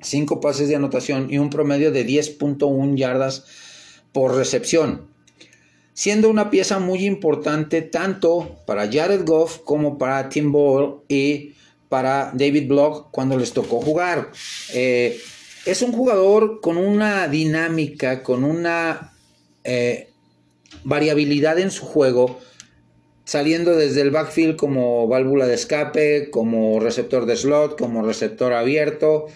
5 0.00 0.40
pases 0.40 0.68
de 0.68 0.76
anotación 0.76 1.28
y 1.30 1.38
un 1.38 1.50
promedio 1.50 1.92
de 1.92 2.06
10.1 2.06 2.96
yardas 2.96 3.44
por 4.12 4.36
recepción, 4.36 5.11
siendo 5.94 6.30
una 6.30 6.50
pieza 6.50 6.78
muy 6.78 7.04
importante 7.04 7.82
tanto 7.82 8.56
para 8.66 8.90
Jared 8.90 9.24
Goff 9.24 9.58
como 9.64 9.98
para 9.98 10.28
Tim 10.28 10.52
Ball 10.52 11.00
y 11.08 11.52
para 11.88 12.32
David 12.34 12.68
Block 12.68 13.10
cuando 13.10 13.36
les 13.36 13.52
tocó 13.52 13.80
jugar. 13.80 14.30
Eh, 14.72 15.20
es 15.66 15.82
un 15.82 15.92
jugador 15.92 16.60
con 16.60 16.76
una 16.76 17.28
dinámica, 17.28 18.22
con 18.22 18.44
una 18.44 19.12
eh, 19.64 20.08
variabilidad 20.84 21.58
en 21.58 21.70
su 21.70 21.84
juego. 21.84 22.40
saliendo 23.24 23.76
desde 23.76 24.00
el 24.00 24.10
backfield 24.10 24.56
como 24.56 25.06
válvula 25.06 25.46
de 25.46 25.54
escape, 25.54 26.28
como 26.30 26.80
receptor 26.80 27.24
de 27.24 27.36
slot, 27.36 27.78
como 27.78 28.02
receptor 28.02 28.52
abierto, 28.52 29.26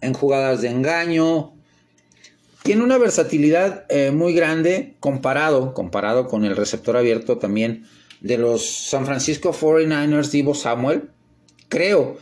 en 0.00 0.14
jugadas 0.14 0.62
de 0.62 0.70
engaño. 0.70 1.51
Tiene 2.62 2.84
una 2.84 2.98
versatilidad 2.98 3.86
eh, 3.88 4.12
muy 4.12 4.34
grande 4.34 4.94
comparado, 5.00 5.74
comparado 5.74 6.28
con 6.28 6.44
el 6.44 6.56
receptor 6.56 6.96
abierto 6.96 7.38
también 7.38 7.86
de 8.20 8.38
los 8.38 8.64
San 8.64 9.04
Francisco 9.04 9.52
49ers 9.52 10.30
Divo 10.30 10.54
Samuel. 10.54 11.10
Creo, 11.68 12.18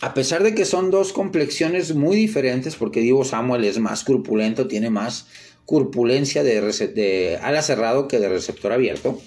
a 0.00 0.14
pesar 0.14 0.42
de 0.42 0.54
que 0.54 0.64
son 0.64 0.90
dos 0.90 1.12
complexiones 1.12 1.94
muy 1.94 2.16
diferentes, 2.16 2.76
porque 2.76 3.00
Divo 3.00 3.24
Samuel 3.24 3.64
es 3.64 3.78
más 3.78 4.04
corpulento, 4.04 4.68
tiene 4.68 4.88
más 4.88 5.26
corpulencia 5.66 6.42
de, 6.42 7.38
ala 7.42 7.60
cerrado 7.60 8.08
que 8.08 8.18
de 8.18 8.30
receptor 8.30 8.72
abierto. 8.72 9.20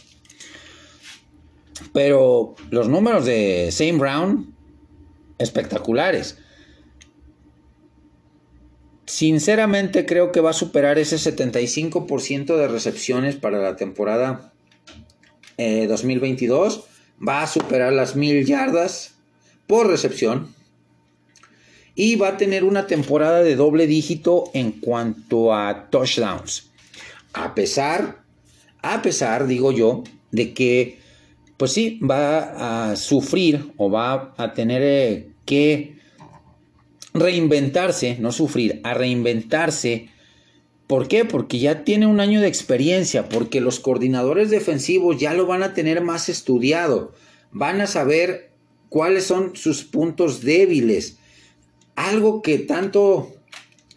Pero 1.93 2.55
los 2.71 2.89
números 2.89 3.25
de 3.25 3.69
Sam 3.71 3.99
Brown, 3.99 4.55
espectaculares. 5.37 6.37
Sinceramente 9.05 10.05
creo 10.05 10.31
que 10.31 10.41
va 10.41 10.51
a 10.51 10.53
superar 10.53 10.99
ese 10.99 11.17
75% 11.17 12.57
de 12.57 12.67
recepciones 12.67 13.35
para 13.35 13.59
la 13.59 13.75
temporada 13.75 14.53
2022. 15.57 16.77
Eh, 16.77 16.81
va 17.27 17.43
a 17.43 17.47
superar 17.47 17.93
las 17.93 18.15
mil 18.15 18.45
yardas 18.45 19.15
por 19.67 19.87
recepción. 19.87 20.55
Y 21.93 22.15
va 22.15 22.29
a 22.29 22.37
tener 22.37 22.63
una 22.63 22.87
temporada 22.87 23.43
de 23.43 23.55
doble 23.55 23.85
dígito 23.85 24.45
en 24.53 24.71
cuanto 24.71 25.53
a 25.53 25.89
touchdowns. 25.89 26.71
A 27.33 27.53
pesar, 27.53 28.23
a 28.81 29.01
pesar, 29.01 29.45
digo 29.45 29.71
yo, 29.71 30.03
de 30.31 30.53
que 30.53 31.01
pues 31.61 31.73
sí, 31.73 31.99
va 31.99 32.89
a 32.89 32.95
sufrir 32.95 33.71
o 33.77 33.91
va 33.91 34.33
a 34.35 34.51
tener 34.51 34.81
eh, 34.81 35.27
que 35.45 36.00
reinventarse, 37.13 38.17
no 38.19 38.31
sufrir, 38.31 38.81
a 38.83 38.93
reinventarse. 38.93 40.09
¿Por 40.87 41.07
qué? 41.07 41.25
Porque 41.25 41.59
ya 41.59 41.83
tiene 41.83 42.07
un 42.07 42.19
año 42.19 42.41
de 42.41 42.47
experiencia, 42.47 43.29
porque 43.29 43.61
los 43.61 43.79
coordinadores 43.79 44.49
defensivos 44.49 45.19
ya 45.19 45.33
lo 45.33 45.45
van 45.45 45.63
a 45.63 45.73
tener 45.73 46.01
más 46.01 46.29
estudiado, 46.29 47.13
van 47.51 47.81
a 47.81 47.87
saber 47.87 48.51
cuáles 48.89 49.25
son 49.25 49.55
sus 49.55 49.83
puntos 49.83 50.41
débiles. 50.41 51.17
Algo 51.95 52.41
que 52.41 52.57
tanto 52.59 53.33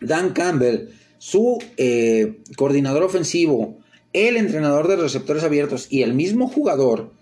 Dan 0.00 0.32
Campbell, 0.32 0.90
su 1.18 1.58
eh, 1.76 2.38
coordinador 2.56 3.02
ofensivo, 3.02 3.78
el 4.12 4.36
entrenador 4.36 4.88
de 4.88 4.96
receptores 4.96 5.42
abiertos 5.42 5.88
y 5.90 6.02
el 6.02 6.14
mismo 6.14 6.48
jugador, 6.48 7.12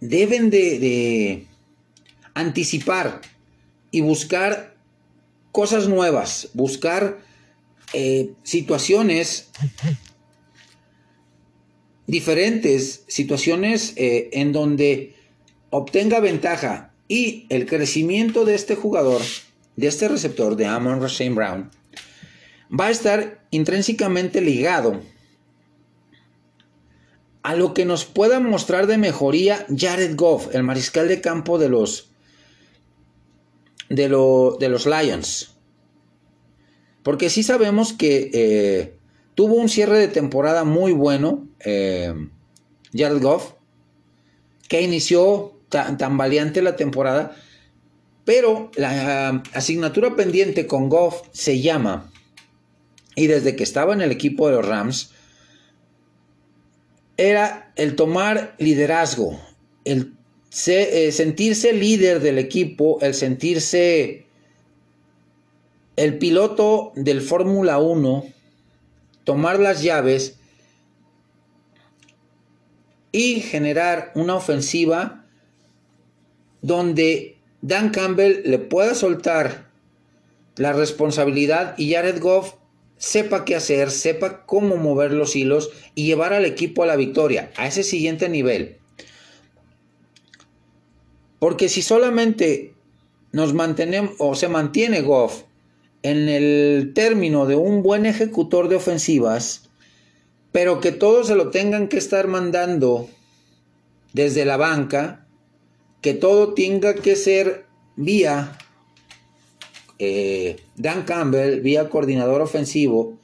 deben 0.00 0.50
de, 0.50 1.46
anticipar 2.34 3.20
y 3.90 4.00
buscar 4.00 4.71
cosas 5.52 5.88
nuevas, 5.88 6.48
buscar 6.54 7.20
eh, 7.92 8.32
situaciones 8.42 9.50
diferentes, 12.06 13.04
situaciones 13.06 13.92
eh, 13.96 14.30
en 14.32 14.52
donde 14.52 15.14
obtenga 15.70 16.20
ventaja 16.20 16.92
y 17.06 17.46
el 17.50 17.66
crecimiento 17.66 18.44
de 18.44 18.54
este 18.54 18.74
jugador, 18.74 19.20
de 19.76 19.86
este 19.86 20.08
receptor 20.08 20.56
de 20.56 20.66
Amon 20.66 21.00
Rashane 21.00 21.34
Brown, 21.34 21.70
va 22.68 22.86
a 22.86 22.90
estar 22.90 23.44
intrínsecamente 23.50 24.40
ligado 24.40 25.02
a 27.42 27.54
lo 27.54 27.74
que 27.74 27.84
nos 27.84 28.04
pueda 28.04 28.40
mostrar 28.40 28.86
de 28.86 28.98
mejoría 28.98 29.66
Jared 29.76 30.16
Goff, 30.16 30.54
el 30.54 30.62
mariscal 30.62 31.08
de 31.08 31.20
campo 31.20 31.58
de 31.58 31.68
los, 31.68 32.11
de, 33.88 34.08
de 34.60 34.68
los 34.68 34.86
Lions. 34.86 35.54
Porque 37.02 37.30
sí 37.30 37.42
sabemos 37.42 37.92
que 37.92 38.30
eh, 38.32 38.96
tuvo 39.34 39.54
un 39.54 39.68
cierre 39.68 39.98
de 39.98 40.08
temporada 40.08 40.64
muy 40.64 40.92
bueno 40.92 41.48
eh, 41.60 42.14
Jared 42.94 43.20
Goff, 43.20 43.54
que 44.68 44.82
inició 44.82 45.58
tan, 45.68 45.98
tan, 45.98 46.16
valiente 46.16 46.62
la 46.62 46.76
temporada, 46.76 47.36
pero 48.24 48.70
la 48.76 49.42
asignatura 49.52 50.14
pendiente 50.14 50.66
con 50.66 50.88
Goff 50.88 51.22
se 51.32 51.60
llama, 51.60 52.10
y 53.16 53.26
desde 53.26 53.56
que 53.56 53.64
estaba 53.64 53.92
en 53.92 54.00
el 54.00 54.12
equipo 54.12 54.48
de 54.48 54.56
los 54.56 54.66
Rams, 54.66 55.10
era 57.16 57.72
el 57.76 57.96
tomar 57.96 58.54
liderazgo, 58.58 59.40
el 59.84 60.14
eh, 60.66 61.12
sentirse 61.12 61.72
líder 61.72 62.20
del 62.20 62.38
equipo, 62.38 62.98
el 63.00 63.14
sentirse 63.14 64.26
el 65.96 66.18
piloto 66.18 66.92
del 66.94 67.20
Fórmula 67.20 67.78
1, 67.78 68.24
tomar 69.24 69.58
las 69.60 69.82
llaves 69.82 70.38
y 73.12 73.40
generar 73.40 74.12
una 74.14 74.34
ofensiva 74.34 75.24
donde 76.62 77.36
Dan 77.60 77.90
Campbell 77.90 78.42
le 78.44 78.58
pueda 78.58 78.94
soltar 78.94 79.70
la 80.56 80.72
responsabilidad 80.72 81.74
y 81.78 81.92
Jared 81.92 82.20
Goff 82.20 82.54
sepa 82.98 83.44
qué 83.44 83.56
hacer, 83.56 83.90
sepa 83.90 84.44
cómo 84.44 84.76
mover 84.76 85.12
los 85.12 85.34
hilos 85.34 85.70
y 85.94 86.06
llevar 86.06 86.32
al 86.32 86.44
equipo 86.44 86.82
a 86.82 86.86
la 86.86 86.96
victoria, 86.96 87.50
a 87.56 87.66
ese 87.66 87.82
siguiente 87.82 88.28
nivel. 88.28 88.81
Porque 91.42 91.68
si 91.68 91.82
solamente 91.82 92.72
nos 93.32 93.52
mantenemos 93.52 94.14
o 94.20 94.36
se 94.36 94.46
mantiene 94.46 95.00
Goff 95.00 95.42
en 96.04 96.28
el 96.28 96.92
término 96.94 97.46
de 97.46 97.56
un 97.56 97.82
buen 97.82 98.06
ejecutor 98.06 98.68
de 98.68 98.76
ofensivas, 98.76 99.68
pero 100.52 100.78
que 100.78 100.92
todos 100.92 101.26
se 101.26 101.34
lo 101.34 101.50
tengan 101.50 101.88
que 101.88 101.98
estar 101.98 102.28
mandando 102.28 103.10
desde 104.12 104.44
la 104.44 104.56
banca, 104.56 105.26
que 106.00 106.14
todo 106.14 106.54
tenga 106.54 106.94
que 106.94 107.16
ser 107.16 107.66
vía 107.96 108.56
eh, 109.98 110.60
Dan 110.76 111.02
Campbell, 111.02 111.60
vía 111.60 111.88
coordinador 111.88 112.40
ofensivo, 112.40 113.18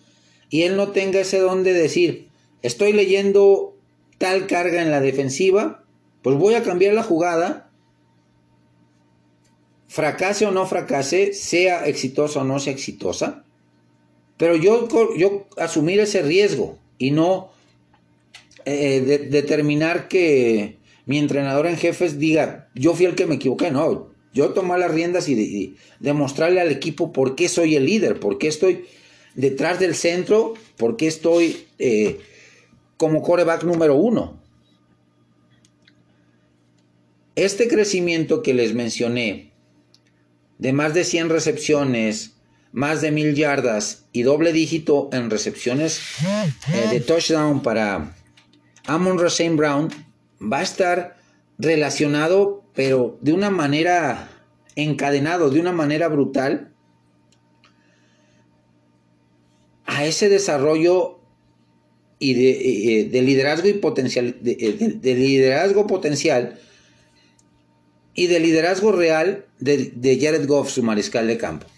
y 0.50 0.62
él 0.62 0.76
no 0.76 0.88
tenga 0.88 1.20
ese 1.20 1.38
don 1.38 1.62
de 1.62 1.72
decir, 1.72 2.30
estoy 2.62 2.92
leyendo 2.92 3.76
tal 4.18 4.48
carga 4.48 4.82
en 4.82 4.90
la 4.90 5.00
defensiva, 5.00 5.84
pues 6.22 6.36
voy 6.36 6.54
a 6.54 6.64
cambiar 6.64 6.94
la 6.94 7.04
jugada, 7.04 7.67
fracase 9.98 10.46
o 10.46 10.52
no 10.52 10.64
fracase, 10.64 11.32
sea 11.32 11.88
exitosa 11.88 12.42
o 12.42 12.44
no 12.44 12.60
sea 12.60 12.72
exitosa, 12.72 13.42
pero 14.36 14.54
yo, 14.54 14.86
yo 15.16 15.48
asumir 15.56 15.98
ese 15.98 16.22
riesgo 16.22 16.78
y 16.98 17.10
no 17.10 17.50
eh, 18.64 19.26
determinar 19.28 20.06
que 20.06 20.76
mi 21.06 21.18
entrenador 21.18 21.66
en 21.66 21.76
jefes 21.76 22.16
diga, 22.16 22.68
yo 22.76 22.94
fui 22.94 23.06
el 23.06 23.16
que 23.16 23.26
me 23.26 23.34
equivoqué, 23.34 23.72
no, 23.72 24.10
yo 24.32 24.50
tomar 24.50 24.78
las 24.78 24.92
riendas 24.92 25.28
y, 25.28 25.74
demostrarle 25.98 26.60
al 26.60 26.70
equipo 26.70 27.12
por 27.12 27.34
qué 27.34 27.48
soy 27.48 27.74
el 27.74 27.86
líder, 27.86 28.20
por 28.20 28.38
qué 28.38 28.46
estoy 28.46 28.84
detrás 29.34 29.80
del 29.80 29.96
centro, 29.96 30.54
por 30.76 30.96
qué 30.96 31.08
estoy 31.08 31.66
eh, 31.80 32.20
como 32.96 33.20
coreback 33.20 33.64
número 33.64 33.96
uno. 33.96 34.40
Este 37.34 37.66
crecimiento 37.66 38.42
que 38.44 38.54
les 38.54 38.74
mencioné, 38.74 39.48
de 40.58 40.72
más 40.72 40.94
de 40.94 41.04
100 41.04 41.30
recepciones, 41.30 42.34
más 42.72 43.00
de 43.00 43.10
mil 43.10 43.34
yardas 43.34 44.04
y 44.12 44.22
doble 44.22 44.52
dígito 44.52 45.08
en 45.12 45.30
recepciones 45.30 46.00
eh, 46.72 46.88
de 46.90 47.00
touchdown 47.00 47.62
para 47.62 48.14
Amon 48.86 49.18
Racine 49.18 49.56
Brown, 49.56 49.88
va 50.40 50.58
a 50.58 50.62
estar 50.62 51.16
relacionado 51.58 52.58
pero 52.78 53.18
de 53.22 53.32
una 53.32 53.50
manera 53.50 54.30
encadenado, 54.76 55.50
de 55.50 55.58
una 55.58 55.72
manera 55.72 56.06
brutal, 56.06 56.72
a 59.84 60.04
ese 60.04 60.28
desarrollo 60.28 61.18
y 62.20 62.34
de, 62.34 63.20
liderazgo 63.20 63.66
y 63.66 63.72
potencial, 63.72 64.36
de, 64.40 65.00
liderazgo 65.02 65.88
potencial 65.88 66.60
y 68.18 68.26
de 68.26 68.40
liderazgo 68.40 68.90
real 68.90 69.44
de, 69.60 70.18
Jared 70.20 70.48
Goff, 70.48 70.72
su 70.72 70.82
mariscal 70.82 71.28
de 71.28 71.38
campo. 71.38 71.68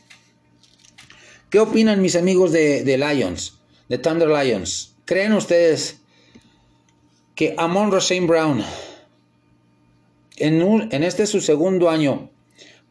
¿Qué 1.50 1.60
opinan 1.60 2.00
mis 2.00 2.16
amigos 2.16 2.50
de, 2.50 2.82
Lions, 2.96 3.58
de 3.90 3.98
Thunder 3.98 4.28
Lions? 4.28 4.94
¿Creen 5.04 5.34
ustedes 5.34 5.98
que 7.34 7.54
Amon 7.58 7.92
Rashane 7.92 8.26
Brown 8.26 8.64
en, 10.38 11.02
este 11.04 11.26
su 11.26 11.42
segundo 11.42 11.90
año 11.90 12.30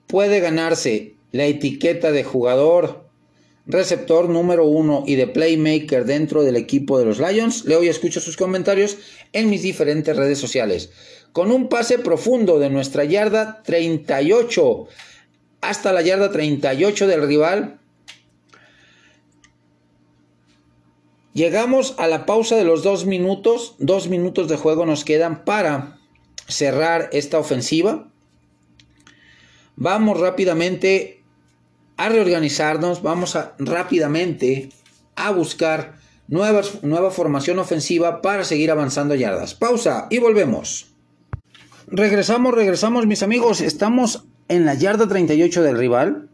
puede 0.05 0.41
ganarse 0.41 1.15
la 1.31 1.45
etiqueta 1.45 2.11
de 2.11 2.23
jugador 2.23 3.09
receptor 3.65 4.29
número 4.29 4.65
uno 4.65 5.03
y 5.07 5.15
de 5.15 5.25
playmaker 5.25 6.05
dentro 6.05 6.43
del 6.43 6.55
equipo 6.55 6.99
de 6.99 7.05
los 7.05 7.19
Lions. 7.19 7.65
Leo 7.65 7.83
y 7.83 7.87
escucho 7.87 8.19
sus 8.19 8.37
comentarios 8.37 8.97
en 9.33 9.49
mis 9.49 9.63
diferentes 9.63 10.15
redes 10.15 10.37
sociales. 10.37 10.91
Con 11.33 11.51
un 11.51 11.69
pase 11.69 11.99
profundo 11.99 12.59
de 12.59 12.69
nuestra 12.69 13.03
yarda 13.03 13.61
38 13.63 14.87
hasta 15.61 15.93
la 15.93 16.01
yarda 16.01 16.31
38 16.31 17.07
del 17.07 17.27
rival. 17.27 17.79
Llegamos 21.33 21.95
a 21.97 22.07
la 22.07 22.25
pausa 22.25 22.55
de 22.55 22.63
los 22.63 22.83
dos 22.83 23.05
minutos. 23.05 23.75
Dos 23.77 24.07
minutos 24.07 24.47
de 24.47 24.57
juego 24.57 24.85
nos 24.85 25.05
quedan 25.05 25.45
para 25.45 25.99
cerrar 26.47 27.09
esta 27.13 27.37
ofensiva. 27.37 28.09
Vamos 29.75 30.19
rápidamente 30.19 31.23
a 31.95 32.09
reorganizarnos, 32.09 33.01
vamos 33.01 33.37
rápidamente 33.59 34.69
a 35.15 35.31
buscar 35.31 35.95
nuevas, 36.27 36.83
nueva 36.83 37.11
formación 37.11 37.59
ofensiva 37.59 38.21
para 38.21 38.43
seguir 38.43 38.71
avanzando 38.71 39.15
yardas. 39.15 39.53
Pausa 39.53 40.07
y 40.09 40.19
volvemos. 40.19 40.87
Regresamos, 41.91 42.53
regresamos 42.53 43.07
mis 43.07 43.23
amigos, 43.23 43.61
estamos 43.61 44.27
en 44.47 44.63
la 44.65 44.75
yarda 44.75 45.07
38 45.07 45.63
del 45.63 45.75
rival 45.75 46.29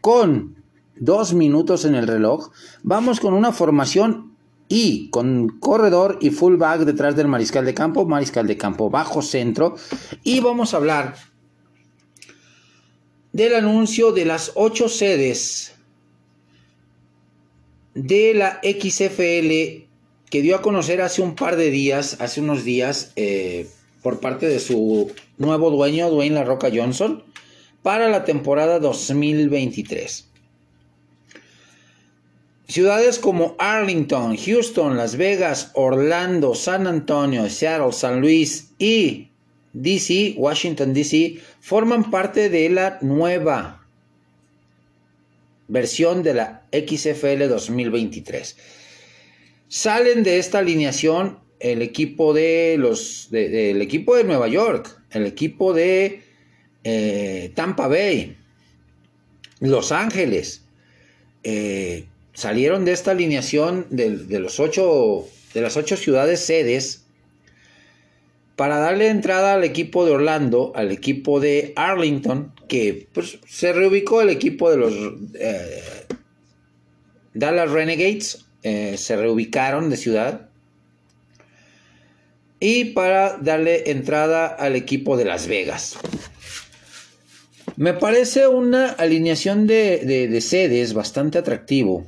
con 0.00 0.64
dos 0.96 1.34
minutos 1.34 1.84
en 1.84 1.94
el 1.94 2.06
reloj. 2.06 2.50
Vamos 2.82 3.20
con 3.20 3.34
una 3.34 3.52
formación 3.52 4.34
y 4.68 5.10
con 5.10 5.58
corredor 5.60 6.16
y 6.22 6.30
fullback 6.30 6.86
detrás 6.86 7.14
del 7.16 7.28
mariscal 7.28 7.66
de 7.66 7.74
campo, 7.74 8.06
mariscal 8.06 8.46
de 8.46 8.56
campo 8.56 8.88
bajo 8.88 9.20
centro 9.20 9.76
y 10.24 10.40
vamos 10.40 10.72
a 10.72 10.78
hablar 10.78 11.16
del 13.34 13.54
anuncio 13.54 14.12
de 14.12 14.24
las 14.24 14.52
ocho 14.54 14.88
sedes 14.88 15.74
de 17.94 18.32
la 18.32 18.58
XFL 18.62 19.86
que 20.30 20.40
dio 20.40 20.56
a 20.56 20.62
conocer 20.62 21.02
hace 21.02 21.20
un 21.20 21.34
par 21.34 21.56
de 21.56 21.70
días, 21.70 22.16
hace 22.22 22.40
unos 22.40 22.64
días, 22.64 23.12
eh, 23.16 23.68
por 24.02 24.20
parte 24.20 24.48
de 24.48 24.60
su 24.60 25.12
nuevo 25.38 25.70
dueño, 25.70 26.10
Dwayne 26.10 26.34
La 26.34 26.44
Roca 26.44 26.70
Johnson, 26.72 27.22
para 27.82 28.08
la 28.08 28.24
temporada 28.24 28.78
2023. 28.78 30.28
Ciudades 32.68 33.18
como 33.18 33.54
Arlington, 33.58 34.36
Houston, 34.36 34.96
Las 34.96 35.16
Vegas, 35.16 35.72
Orlando, 35.74 36.54
San 36.54 36.86
Antonio, 36.86 37.48
Seattle, 37.48 37.92
San 37.92 38.20
Luis 38.20 38.70
y 38.78 39.28
DC, 39.74 40.34
Washington 40.36 40.94
DC, 40.94 41.38
forman 41.60 42.10
parte 42.10 42.48
de 42.48 42.70
la 42.70 42.98
nueva 43.02 43.86
versión 45.68 46.22
de 46.22 46.34
la 46.34 46.62
XFL 46.72 47.48
2023. 47.48 48.56
Salen 49.68 50.22
de 50.22 50.38
esta 50.38 50.58
alineación 50.58 51.38
el 51.62 51.80
equipo 51.80 52.34
de 52.34 52.76
los 52.76 53.28
del 53.30 53.80
equipo 53.80 54.16
de 54.16 54.24
Nueva 54.24 54.48
York, 54.48 54.98
el 55.12 55.26
equipo 55.26 55.72
de 55.72 56.22
eh, 56.82 57.52
Tampa 57.54 57.86
Bay, 57.86 58.36
Los 59.60 59.92
Ángeles. 59.92 60.62
Eh, 61.44 62.06
salieron 62.34 62.84
de 62.84 62.92
esta 62.92 63.12
alineación 63.12 63.86
de, 63.90 64.16
de, 64.16 64.40
los 64.40 64.58
ocho, 64.58 65.28
de 65.54 65.60
las 65.60 65.76
ocho 65.76 65.96
ciudades 65.96 66.40
sedes 66.40 67.04
para 68.56 68.78
darle 68.78 69.08
entrada 69.08 69.54
al 69.54 69.62
equipo 69.62 70.04
de 70.04 70.12
Orlando, 70.12 70.72
al 70.74 70.90
equipo 70.90 71.38
de 71.38 71.72
Arlington, 71.76 72.52
que 72.68 73.06
pues, 73.12 73.38
se 73.48 73.72
reubicó 73.72 74.20
el 74.20 74.30
equipo 74.30 74.68
de 74.68 74.76
los 74.76 74.94
eh, 75.34 75.80
Dallas 77.34 77.70
Renegades, 77.70 78.44
se 78.62 79.16
reubicaron 79.16 79.90
de 79.90 79.96
ciudad. 79.96 80.51
Y 82.62 82.84
para 82.86 83.38
darle 83.38 83.90
entrada 83.90 84.46
al 84.46 84.76
equipo 84.76 85.16
de 85.16 85.24
Las 85.24 85.48
Vegas. 85.48 85.98
Me 87.74 87.92
parece 87.92 88.46
una 88.46 88.90
alineación 88.90 89.66
de, 89.66 90.28
de 90.28 90.40
sedes 90.40 90.94
bastante 90.94 91.38
atractivo. 91.38 92.06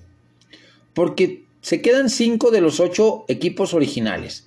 Porque 0.92 1.42
se 1.60 1.82
quedan 1.82 2.08
cinco 2.08 2.52
de 2.52 2.60
los 2.60 2.78
ocho 2.78 3.24
equipos 3.26 3.74
originales. 3.74 4.46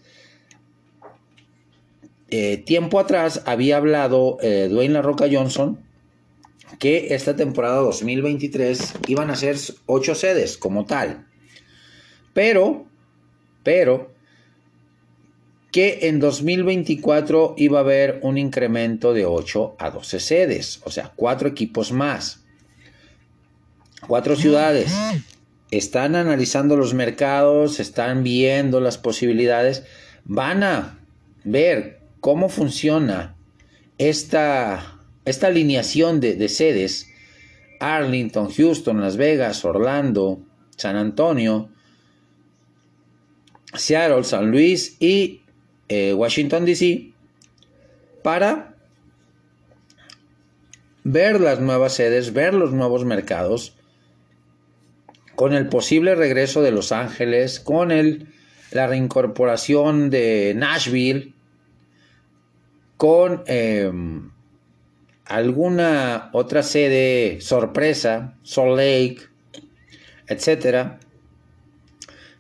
Eh, 2.30 2.58
tiempo 2.58 3.00
atrás 3.00 3.42
había 3.46 3.78
hablado 3.78 4.38
eh, 4.42 4.68
Dwayne 4.70 4.94
La 4.94 5.02
Roca 5.02 5.28
Johnson 5.32 5.80
que 6.78 7.16
esta 7.16 7.36
temporada 7.36 7.78
2023 7.78 8.96
iban 9.08 9.30
a 9.30 9.36
ser 9.36 9.58
ocho 9.86 10.14
sedes 10.14 10.58
como 10.58 10.86
tal. 10.86 11.26
Pero, 12.34 12.86
pero, 13.64 14.12
que 15.78 16.08
en 16.08 16.20
2024 16.20 17.54
iba 17.56 17.78
a 17.78 17.82
haber 17.82 18.18
un 18.24 18.40
incremento 18.40 19.14
de 19.14 19.28
8 19.28 19.76
a 19.78 19.92
12 19.92 20.20
sedes, 20.20 20.82
o 20.86 20.90
sea, 20.90 21.14
cuatro 21.16 21.48
equipos 21.48 21.92
más, 21.92 22.44
cuatro 24.08 24.36
ciudades. 24.36 24.92
Están 25.70 26.16
analizando 26.16 26.78
los 26.78 26.96
mercados, 26.96 27.80
están 27.80 28.24
viendo 28.24 28.82
las 28.82 28.98
posibilidades, 28.98 29.84
van 30.26 30.64
a 30.64 30.98
ver 31.44 32.00
cómo 32.22 32.50
funciona 32.50 33.36
esta, 34.00 35.00
esta 35.26 35.46
alineación 35.46 36.20
de, 36.20 36.50
sedes, 36.50 37.08
Arlington, 37.80 38.50
Houston, 38.50 39.00
Las 39.00 39.16
Vegas, 39.16 39.64
Orlando, 39.64 40.42
San 40.76 40.96
Antonio, 40.96 41.70
Seattle, 43.76 44.24
San 44.24 44.50
Luis 44.50 44.98
y 45.00 45.44
eh, 45.90 46.14
Washington, 46.14 46.66
D.C., 46.66 47.12
para 48.24 48.76
ver 51.04 51.40
las 51.40 51.62
nuevas 51.62 51.94
sedes, 51.94 52.34
ver 52.34 52.54
los 52.54 52.74
nuevos 52.74 53.06
mercados, 53.06 53.78
con 55.36 55.54
el 55.54 55.70
posible 55.70 56.16
regreso 56.16 56.62
de 56.62 56.72
Los 56.72 56.92
Ángeles, 56.92 57.60
con 57.60 57.92
el, 57.92 58.28
la 58.72 58.88
reincorporación 58.88 60.10
de 60.10 60.54
Nashville, 60.56 61.34
con 62.98 63.44
em, 63.46 64.32
alguna 65.26 66.30
otra 66.34 66.64
sede 66.64 67.40
sorpresa, 67.40 68.36
Salt 68.44 68.78
Lake, 68.78 69.20
etc. 70.28 70.98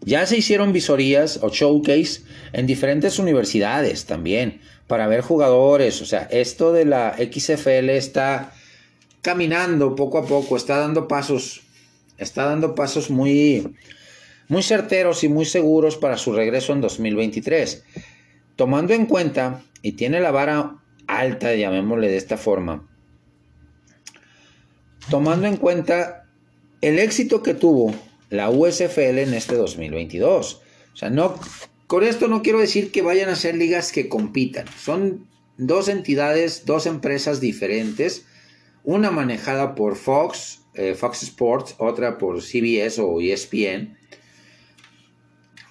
Ya 0.02 0.26
se 0.26 0.38
hicieron 0.38 0.74
visorías 0.74 1.40
o 1.42 1.50
showcase 1.50 2.22
en 2.54 2.68
diferentes 2.68 3.20
universidades 3.20 4.06
también 4.06 4.62
para 4.88 5.08
ver 5.08 5.22
jugadores. 5.22 6.02
O 6.02 6.06
sea, 6.06 6.28
esto 6.32 6.72
de 6.72 6.86
la 6.86 7.16
XFL 7.18 7.90
está 7.90 8.54
caminando 9.22 9.96
poco 9.96 10.20
a 10.20 10.26
poco, 10.26 10.56
está 10.56 10.78
dando 10.78 11.08
pasos, 11.08 11.62
está 12.18 12.46
dando 12.46 12.76
pasos 12.76 13.10
muy, 13.10 13.76
muy 14.48 14.64
certeros 14.64 15.24
y 15.24 15.30
muy 15.30 15.46
seguros 15.46 15.98
para 15.98 16.18
su 16.18 16.34
regreso 16.34 16.74
en 16.74 16.82
2023. 16.82 17.84
Tomando 18.56 18.94
en 18.94 19.06
cuenta 19.06 19.64
y 19.82 19.94
tiene 19.94 20.20
la 20.20 20.32
vara 20.32 20.78
alta, 21.08 21.54
llamémosle 21.54 22.10
de 22.10 22.18
esta 22.18 22.38
forma, 22.38 22.88
tomando 25.10 25.48
en 25.48 25.58
cuenta 25.58 26.26
el 26.82 27.00
éxito 27.00 27.42
que 27.44 27.54
tuvo 27.54 27.94
la 28.30 28.50
USFL 28.50 29.20
en 29.20 29.34
este 29.34 29.56
2022. 29.56 30.62
O 30.94 30.96
sea, 30.96 31.10
no, 31.10 31.40
con 31.88 32.04
esto 32.04 32.28
no 32.28 32.42
quiero 32.42 32.60
decir 32.60 32.92
que 32.92 33.02
vayan 33.02 33.30
a 33.30 33.36
ser 33.36 33.56
ligas 33.56 33.92
que 33.92 34.10
compitan. 34.10 34.66
Son 34.78 35.28
dos 35.58 35.88
entidades, 35.88 36.66
dos 36.66 36.86
empresas 36.86 37.40
diferentes. 37.40 38.26
Una 38.84 39.12
manejada 39.12 39.76
por 39.76 39.96
Fox, 39.96 40.62
eh, 40.74 40.96
Fox 40.96 41.24
Sports, 41.24 41.76
otra 41.78 42.18
por 42.18 42.42
CBS 42.42 43.02
o 43.02 43.22
ESPN. 43.22 43.98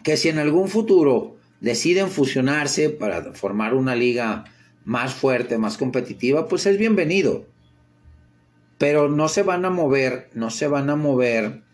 Que 0.02 0.16
si 0.16 0.28
en 0.28 0.38
algún 0.38 0.68
futuro 0.68 1.36
deciden 1.60 2.10
fusionarse 2.10 2.90
para 2.90 3.32
formar 3.34 3.74
una 3.74 3.94
liga 3.94 4.44
más 4.84 5.14
fuerte, 5.14 5.58
más 5.58 5.76
competitiva, 5.76 6.48
pues 6.48 6.64
es 6.66 6.78
bienvenido. 6.78 7.46
Pero 8.78 9.08
no 9.08 9.28
se 9.28 9.42
van 9.42 9.64
a 9.64 9.70
mover, 9.70 10.30
no 10.34 10.50
se 10.50 10.68
van 10.68 10.90
a 10.90 10.96
mover 10.96 11.65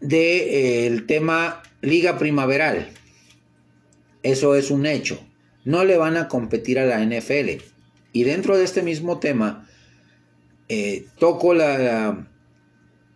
del 0.00 0.08
de, 0.08 0.86
eh, 0.86 1.00
tema 1.06 1.62
liga 1.80 2.18
primaveral. 2.18 2.88
Eso 4.22 4.56
es 4.56 4.70
un 4.70 4.86
hecho. 4.86 5.20
No 5.64 5.84
le 5.84 5.96
van 5.96 6.16
a 6.16 6.28
competir 6.28 6.78
a 6.78 6.86
la 6.86 7.00
NFL. 7.00 7.62
Y 8.12 8.24
dentro 8.24 8.56
de 8.56 8.64
este 8.64 8.82
mismo 8.82 9.18
tema, 9.18 9.68
eh, 10.68 11.06
toco 11.18 11.54
la, 11.54 12.28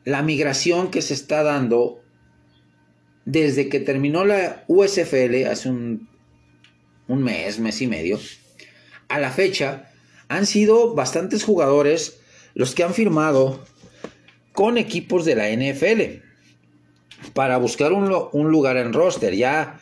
la 0.05 0.23
migración 0.23 0.91
que 0.91 1.03
se 1.03 1.15
está 1.15 1.43
dando 1.43 2.01
desde 3.25 3.69
que 3.69 3.81
terminó 3.81 4.25
la 4.25 4.65
USFL 4.67 5.47
hace 5.49 5.69
un, 5.69 6.09
mes, 7.09 7.59
mes 7.59 7.83
y 7.83 7.87
medio, 7.87 8.19
a 9.09 9.19
la 9.19 9.31
fecha 9.31 9.91
han 10.29 10.47
sido 10.47 10.95
bastantes 10.95 11.45
jugadores 11.45 12.21
los 12.55 12.75
que 12.75 12.83
han 12.83 12.95
firmado 12.95 13.65
con 14.53 14.79
equipos 14.79 15.25
de 15.25 15.35
la 15.35 15.49
NFL 15.51 16.30
para 17.35 17.57
buscar 17.59 17.93
un, 17.93 18.15
un 18.33 18.51
lugar 18.51 18.77
en 18.77 18.93
roster. 18.93 19.35
Ya 19.35 19.81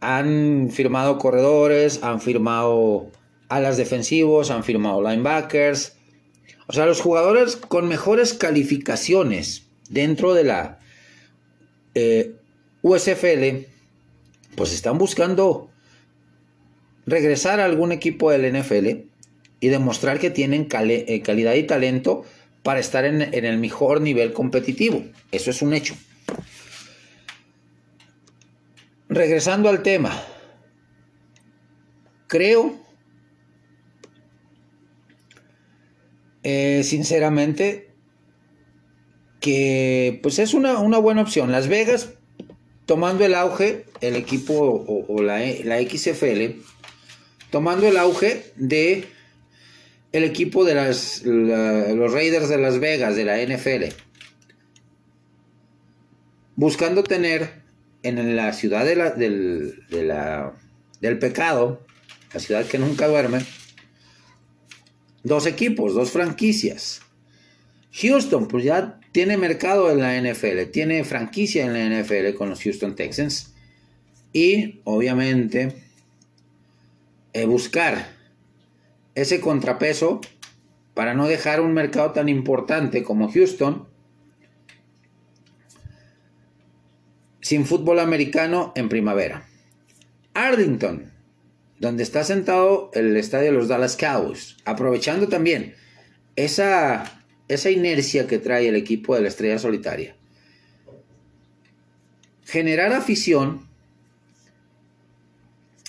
han 0.00 0.70
firmado 0.70 1.18
corredores, 1.18 2.02
han 2.02 2.20
firmado 2.20 3.10
alas 3.48 3.76
defensivos, 3.76 4.50
han 4.50 4.64
firmado 4.64 5.02
linebackers. 5.02 5.96
O 6.66 6.72
sea, 6.72 6.86
los 6.86 7.00
jugadores 7.00 7.56
con 7.56 7.86
mejores 7.86 8.34
calificaciones 8.34 9.66
dentro 9.88 10.34
de 10.34 10.44
la 10.44 10.78
eh, 11.94 12.34
USFL, 12.82 13.66
pues 14.56 14.72
están 14.72 14.98
buscando 14.98 15.70
regresar 17.06 17.60
a 17.60 17.64
algún 17.64 17.92
equipo 17.92 18.30
del 18.30 18.58
NFL 18.58 19.06
y 19.60 19.68
demostrar 19.68 20.18
que 20.18 20.30
tienen 20.30 20.66
eh, 20.72 21.22
calidad 21.22 21.54
y 21.54 21.62
talento 21.64 22.24
para 22.62 22.80
estar 22.80 23.04
en, 23.04 23.22
en 23.22 23.44
el 23.44 23.58
mejor 23.58 24.00
nivel 24.00 24.32
competitivo. 24.32 25.04
Eso 25.30 25.50
es 25.50 25.62
un 25.62 25.74
hecho. 25.74 25.94
Regresando 29.14 29.68
al 29.68 29.82
tema, 29.82 30.10
creo, 32.28 32.74
eh, 36.42 36.80
sinceramente, 36.82 37.90
que 39.40 40.18
pues 40.22 40.38
es 40.38 40.54
una, 40.54 40.78
buena 40.78 41.20
opción. 41.20 41.52
Las 41.52 41.68
Vegas, 41.68 42.14
tomando 42.86 43.26
el 43.26 43.34
auge, 43.34 43.84
el 44.00 44.16
equipo 44.16 44.82
o, 44.86 45.22
la, 45.22 45.40
la, 45.62 45.82
XFL, 45.82 46.62
tomando 47.50 47.88
el 47.88 47.98
auge 47.98 48.52
de 48.56 49.04
el 50.12 50.24
equipo 50.24 50.64
de 50.64 50.74
las, 50.74 51.22
los 51.24 52.12
Raiders 52.12 52.48
de 52.48 52.56
Las 52.56 52.78
Vegas, 52.78 53.14
de 53.14 53.24
la 53.24 53.36
NFL, 53.42 53.94
buscando 56.56 57.02
tener 57.02 57.61
en 58.02 58.36
la 58.36 58.52
ciudad 58.52 58.84
del, 58.84 59.84
del 61.00 61.18
pecado, 61.18 61.84
la 62.32 62.40
ciudad 62.40 62.66
que 62.66 62.78
nunca 62.78 63.08
duerme, 63.08 63.44
dos 65.22 65.46
equipos, 65.46 65.94
dos 65.94 66.10
franquicias. 66.10 67.02
Houston, 67.92 68.48
pues 68.48 68.64
ya 68.64 68.98
tiene 69.12 69.36
mercado 69.36 69.90
en 69.90 70.00
la 70.00 70.18
NFL, 70.20 70.70
tiene 70.72 71.04
franquicia 71.04 71.66
en 71.66 71.74
la 71.74 72.00
NFL 72.00 72.34
con 72.36 72.48
los 72.48 72.62
Houston 72.62 72.96
Texans. 72.96 73.52
Y 74.32 74.80
obviamente 74.84 75.74
eh, 77.34 77.44
buscar 77.44 78.08
ese 79.14 79.40
contrapeso 79.40 80.22
para 80.94 81.14
no 81.14 81.26
dejar 81.28 81.60
un 81.60 81.74
mercado 81.74 82.12
tan 82.12 82.28
importante 82.30 83.02
como 83.02 83.30
Houston 83.30 83.86
sin 87.42 87.66
fútbol 87.66 87.98
americano 87.98 88.72
en 88.74 88.88
primavera. 88.88 89.46
Arlington, 90.32 91.12
donde 91.78 92.04
está 92.04 92.24
sentado 92.24 92.90
el 92.94 93.16
estadio 93.16 93.46
de 93.46 93.58
los 93.58 93.68
Dallas 93.68 93.96
Cowboys, 93.96 94.56
aprovechando 94.64 95.28
también 95.28 95.74
esa, 96.36 97.22
esa 97.48 97.70
inercia 97.70 98.26
que 98.26 98.38
trae 98.38 98.68
el 98.68 98.76
equipo 98.76 99.14
de 99.14 99.22
la 99.22 99.28
estrella 99.28 99.58
solitaria. 99.58 100.16
Generar 102.44 102.92
afición 102.92 103.68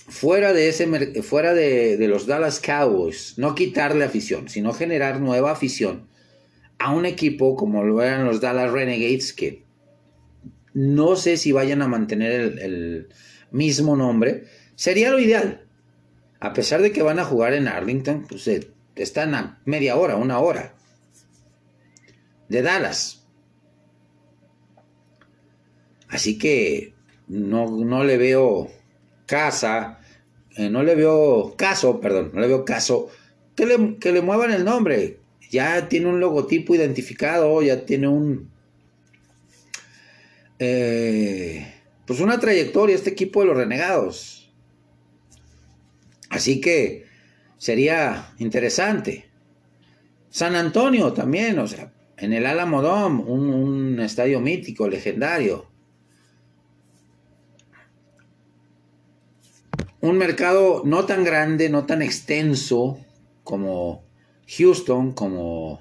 fuera 0.08 0.52
de, 0.52 0.68
ese, 0.68 1.22
fuera 1.22 1.54
de, 1.54 1.96
de 1.96 2.08
los 2.08 2.26
Dallas 2.26 2.60
Cowboys, 2.60 3.34
no 3.38 3.54
quitarle 3.54 4.04
afición, 4.04 4.48
sino 4.48 4.72
generar 4.72 5.20
nueva 5.20 5.52
afición 5.52 6.08
a 6.78 6.92
un 6.92 7.06
equipo 7.06 7.54
como 7.54 7.84
lo 7.84 8.02
eran 8.02 8.26
los 8.26 8.40
Dallas 8.40 8.72
Renegades, 8.72 9.32
que 9.32 9.63
no 10.74 11.16
sé 11.16 11.36
si 11.36 11.52
vayan 11.52 11.80
a 11.82 11.88
mantener 11.88 12.58
el, 12.60 13.08
mismo 13.50 13.94
nombre, 13.94 14.44
sería 14.74 15.10
lo 15.10 15.20
ideal. 15.20 15.64
A 16.40 16.52
pesar 16.52 16.82
de 16.82 16.90
que 16.90 17.02
van 17.04 17.20
a 17.20 17.24
jugar 17.24 17.54
en 17.54 17.68
Arlington, 17.68 18.26
pues 18.28 18.48
eh, 18.48 18.68
están 18.96 19.34
a 19.36 19.60
media 19.64 19.96
hora, 19.96 20.16
una 20.16 20.40
hora 20.40 20.74
de 22.48 22.62
Dallas. 22.62 23.24
Así 26.08 26.36
que 26.36 26.94
no, 27.28 27.70
no 27.70 28.02
le 28.02 28.18
veo 28.18 28.70
casa, 29.26 30.00
eh, 30.56 30.68
no 30.68 30.82
le 30.82 30.96
veo 30.96 31.54
caso, 31.56 32.00
perdón, 32.00 32.32
no 32.34 32.40
le 32.40 32.48
veo 32.48 32.64
caso 32.64 33.08
que 33.54 33.66
le, 33.66 33.98
que 33.98 34.12
le 34.12 34.20
muevan 34.20 34.50
el 34.50 34.64
nombre. 34.64 35.20
Ya 35.50 35.88
tiene 35.88 36.08
un 36.08 36.18
logotipo 36.18 36.74
identificado, 36.74 37.62
ya 37.62 37.86
tiene 37.86 38.08
un, 38.08 38.50
eh, 40.58 41.74
pues 42.06 42.20
una 42.20 42.38
trayectoria 42.38 42.94
este 42.94 43.10
equipo 43.10 43.40
de 43.40 43.46
los 43.46 43.56
renegados. 43.56 44.52
Así 46.30 46.60
que 46.60 47.06
sería 47.58 48.32
interesante. 48.38 49.30
San 50.30 50.56
Antonio 50.56 51.12
también, 51.12 51.58
o 51.58 51.68
sea, 51.68 51.92
en 52.16 52.32
el 52.32 52.46
Alamo 52.46 52.80
un, 53.26 53.48
un 53.48 54.00
estadio 54.00 54.40
mítico, 54.40 54.88
legendario. 54.88 55.66
Un 60.00 60.18
mercado 60.18 60.82
no 60.84 61.06
tan 61.06 61.24
grande, 61.24 61.70
no 61.70 61.86
tan 61.86 62.02
extenso 62.02 62.98
como 63.42 64.04
Houston, 64.58 65.12
como 65.12 65.80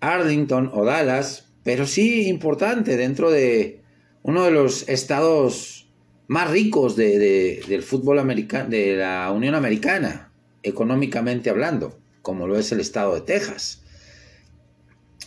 Arlington 0.00 0.70
o 0.72 0.84
Dallas, 0.84 1.47
pero 1.64 1.86
sí 1.86 2.28
importante 2.28 2.96
dentro 2.96 3.30
de 3.30 3.82
uno 4.22 4.44
de 4.44 4.50
los 4.50 4.88
estados 4.88 5.88
más 6.26 6.50
ricos 6.50 6.96
del 6.96 7.82
fútbol 7.82 8.18
americano, 8.18 8.68
de 8.68 8.96
la 8.96 9.30
Unión 9.32 9.54
Americana, 9.54 10.32
económicamente 10.62 11.50
hablando, 11.50 11.98
como 12.22 12.46
lo 12.46 12.58
es 12.58 12.70
el 12.72 12.80
estado 12.80 13.14
de 13.14 13.22
Texas. 13.22 13.82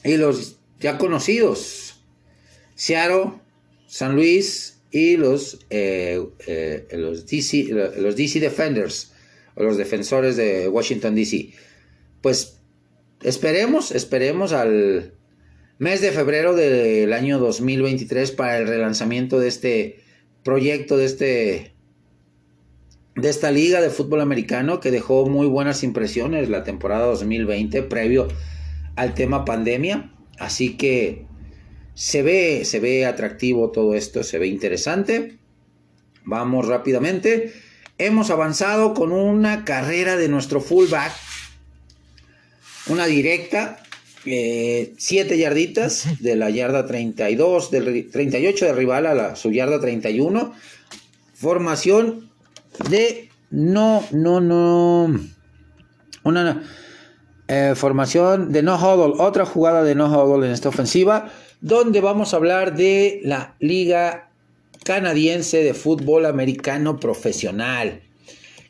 Y 0.04 0.18
los 0.18 0.60
ya 0.80 0.98
conocidos, 0.98 2.04
Seattle, 2.76 3.34
San 3.88 4.16
Luis 4.16 4.82
y 4.92 5.18
los, 5.18 5.66
eh, 5.70 6.24
eh, 6.48 6.88
los, 6.94 7.26
DC, 7.26 7.70
los 7.98 8.16
DC 8.16 8.40
Defenders, 8.40 9.12
o 9.56 9.64
los 9.64 9.78
defensores 9.78 10.38
de 10.38 10.68
Washington 10.68 11.16
DC. 11.16 11.54
Pues 12.22 12.60
esperemos, 13.24 13.92
esperemos 13.92 14.54
al, 14.54 15.14
mes 15.82 16.00
de 16.00 16.12
febrero 16.12 16.54
del 16.54 17.12
año 17.12 17.40
2023 17.40 18.34
para 18.34 18.60
el 18.60 18.68
relanzamiento 18.68 19.40
de 19.40 19.48
este 19.48 20.04
proyecto, 20.44 20.96
de, 20.96 21.06
este, 21.06 21.74
de 23.16 23.28
esta 23.28 23.50
liga 23.50 23.82
de 23.82 23.90
fútbol 23.90 24.22
americano 24.22 24.80
que 24.80 24.92
dejó 24.92 25.26
muy 25.26 25.48
buenas 25.48 25.82
impresiones 25.82 26.50
la 26.50 26.64
temporada 26.64 27.08
2020 27.08 27.82
previo 27.82 28.28
al 28.96 29.16
tema 29.16 29.44
pandemia. 29.44 30.12
Así 30.38 30.78
que 30.78 31.26
se 31.96 32.22
ve, 32.22 32.64
se 32.64 32.80
ve 32.80 33.08
atractivo 33.08 33.72
todo 33.72 33.96
esto, 33.96 34.22
se 34.22 34.38
ve 34.38 34.46
interesante. 34.46 35.40
Vamos 36.24 36.68
rápidamente. 36.68 37.54
Hemos 37.98 38.30
avanzado 38.30 38.94
con 38.94 39.12
una 39.12 39.66
carrera 39.66 40.16
de 40.16 40.30
nuestro 40.30 40.62
fullback, 40.62 41.12
una 42.86 43.08
directa, 43.08 43.81
7 44.24 44.96
eh, 45.34 45.38
yarditas 45.38 46.08
de 46.20 46.36
la 46.36 46.50
yarda 46.50 46.86
32, 46.86 47.72
del 47.72 48.10
38 48.10 48.66
de 48.66 48.74
rival 48.74 49.06
a 49.06 49.14
la, 49.14 49.36
su 49.36 49.52
yarda 49.52 49.80
31. 49.80 50.54
Formación 51.34 52.30
de 52.90 53.30
no, 53.50 54.04
no, 54.12 54.40
no. 54.40 55.20
Una 56.24 56.64
eh, 57.48 57.74
formación 57.76 58.52
de 58.52 58.64
no 58.64 58.76
huddle, 58.76 59.22
otra 59.22 59.46
jugada 59.46 59.84
de 59.84 59.96
no 59.96 60.08
huddle 60.08 60.48
en 60.48 60.54
esta 60.54 60.70
ofensiva, 60.70 61.32
donde 61.60 62.00
vamos 62.00 62.34
a 62.34 62.38
hablar 62.38 62.76
de 62.76 63.22
la 63.24 63.56
Liga 63.60 64.30
Canadiense 64.84 65.64
de 65.64 65.74
Fútbol 65.74 66.26
Americano 66.26 67.00
Profesional 67.00 68.02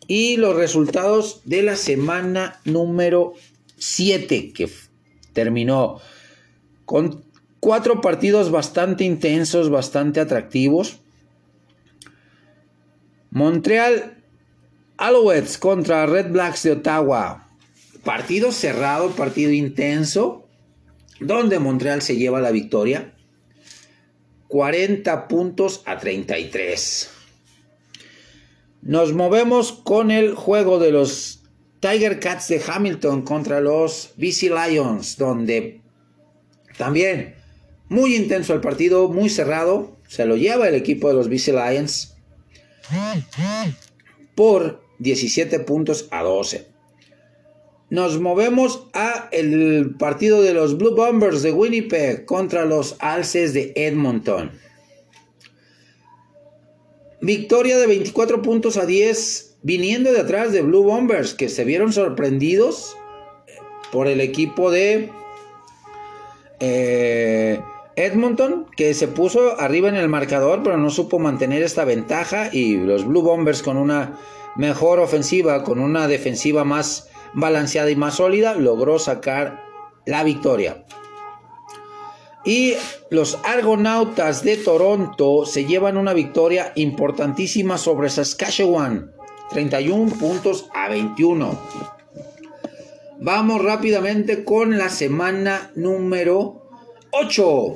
y 0.07 0.37
los 0.37 0.55
resultados 0.55 1.41
de 1.45 1.63
la 1.63 1.75
semana 1.75 2.59
número 2.65 3.33
7, 3.77 4.51
que 4.51 4.69
terminó 5.33 5.99
con 6.85 7.23
cuatro 7.59 8.01
partidos 8.01 8.51
bastante 8.51 9.03
intensos, 9.03 9.69
bastante 9.69 10.19
atractivos. 10.19 10.99
Montreal 13.29 14.17
Alouettes 14.97 15.57
contra 15.57 16.05
Red 16.05 16.31
Blacks 16.31 16.63
de 16.63 16.73
Ottawa. 16.73 17.47
Partido 18.03 18.51
cerrado, 18.51 19.11
partido 19.11 19.51
intenso, 19.51 20.47
donde 21.19 21.59
Montreal 21.59 22.01
se 22.01 22.17
lleva 22.17 22.41
la 22.41 22.51
victoria. 22.51 23.13
40 24.47 25.27
puntos 25.27 25.81
a 25.85 25.97
33. 25.97 27.09
Nos 28.81 29.13
movemos 29.13 29.71
con 29.71 30.11
el 30.11 30.35
juego 30.35 30.77
de 30.77 30.91
los 30.91 31.40
Tiger 31.81 32.19
Cats 32.19 32.47
de 32.47 32.61
Hamilton 32.65 33.23
contra 33.23 33.59
los 33.59 34.13
BC 34.15 34.51
Lions, 34.51 35.17
donde 35.17 35.81
También 36.77 37.35
muy 37.89 38.15
intenso 38.15 38.53
el 38.53 38.61
partido, 38.61 39.09
muy 39.09 39.29
cerrado. 39.29 39.97
Se 40.07 40.25
lo 40.25 40.37
lleva 40.37 40.69
el 40.69 40.75
equipo 40.75 41.09
de 41.09 41.15
los 41.15 41.27
BC 41.27 41.47
Lions 41.47 42.15
por 44.35 44.81
17 44.99 45.59
puntos 45.61 46.07
a 46.11 46.21
12. 46.23 46.67
Nos 47.89 48.21
movemos 48.21 48.87
a 48.93 49.27
el 49.31 49.95
partido 49.99 50.41
de 50.41 50.53
los 50.53 50.77
Blue 50.77 50.95
Bombers 50.95 51.41
de 51.41 51.51
Winnipeg 51.51 52.25
contra 52.25 52.63
los 52.63 52.95
Alces 52.99 53.53
de 53.53 53.73
Edmonton. 53.75 54.51
Victoria 57.19 57.77
de 57.77 57.87
24 57.87 58.41
puntos 58.41 58.77
a 58.77 58.85
10 58.85 59.50
viniendo 59.63 60.11
de 60.11 60.21
atrás 60.21 60.51
de 60.51 60.61
Blue 60.61 60.83
Bombers 60.83 61.33
que 61.33 61.49
se 61.49 61.63
vieron 61.63 61.93
sorprendidos 61.93 62.97
por 63.91 64.07
el 64.07 64.21
equipo 64.21 64.71
de 64.71 65.11
eh, 66.59 67.61
Edmonton 67.95 68.67
que 68.75 68.93
se 68.93 69.07
puso 69.07 69.59
arriba 69.59 69.89
en 69.89 69.95
el 69.95 70.09
marcador 70.09 70.61
pero 70.63 70.77
no 70.77 70.89
supo 70.89 71.19
mantener 71.19 71.61
esta 71.61 71.85
ventaja 71.85 72.49
y 72.51 72.77
los 72.77 73.05
Blue 73.05 73.21
Bombers 73.21 73.61
con 73.61 73.77
una 73.77 74.17
mejor 74.55 74.99
ofensiva, 74.99 75.63
con 75.63 75.79
una 75.79 76.07
defensiva 76.07 76.63
más 76.63 77.09
balanceada 77.33 77.89
y 77.89 77.95
más 77.95 78.15
sólida, 78.15 78.55
logró 78.55 78.99
sacar 78.99 79.63
la 80.05 80.23
victoria. 80.23 80.85
Y 82.43 82.73
los 83.11 83.37
Argonautas 83.43 84.43
de 84.43 84.57
Toronto 84.57 85.45
se 85.45 85.65
llevan 85.65 85.97
una 85.97 86.13
victoria 86.13 86.73
importantísima 86.75 87.77
sobre 87.77 88.09
Saskatchewan, 88.09 89.11
31 89.51 90.11
puntos 90.13 90.69
a 90.73 90.89
21. 90.89 91.59
Vamos 93.19 93.61
rápidamente 93.61 94.43
con 94.43 94.77
la 94.77 94.89
semana 94.89 95.71
número 95.75 96.69
8. 97.11 97.73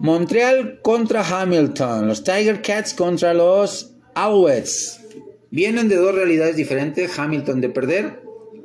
Montreal 0.00 0.80
contra 0.82 1.22
Hamilton, 1.22 2.08
los 2.08 2.24
Tiger 2.24 2.62
Cats 2.62 2.94
contra 2.94 3.34
los 3.34 3.92
Alouettes. 4.14 5.00
Vienen 5.50 5.88
de 5.88 5.96
dos 5.96 6.14
realidades 6.14 6.56
diferentes, 6.56 7.18
Hamilton 7.18 7.60
de 7.60 7.68
perder, 7.68 8.22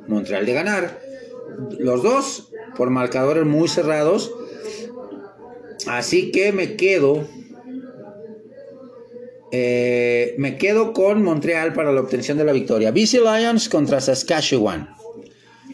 Montreal 0.08 0.46
de 0.46 0.52
ganar. 0.54 1.00
Los 1.78 2.02
dos 2.02 2.52
por 2.76 2.90
marcadores 2.90 3.44
muy 3.44 3.68
cerrados. 3.68 4.32
Así 5.86 6.30
que 6.30 6.52
me 6.52 6.76
quedo. 6.76 7.28
Eh, 9.52 10.34
me 10.38 10.56
quedo 10.58 10.92
con 10.92 11.22
Montreal 11.22 11.72
para 11.72 11.92
la 11.92 12.00
obtención 12.00 12.36
de 12.38 12.44
la 12.44 12.52
victoria. 12.52 12.90
BC 12.90 13.20
Lions 13.20 13.68
contra 13.68 14.00
Saskatchewan. 14.00 14.90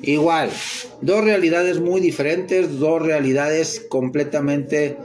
Igual, 0.02 0.50
dos 1.00 1.24
realidades 1.24 1.78
muy 1.80 2.00
diferentes, 2.00 2.78
dos 2.78 3.00
realidades 3.00 3.86
completamente 3.88 4.96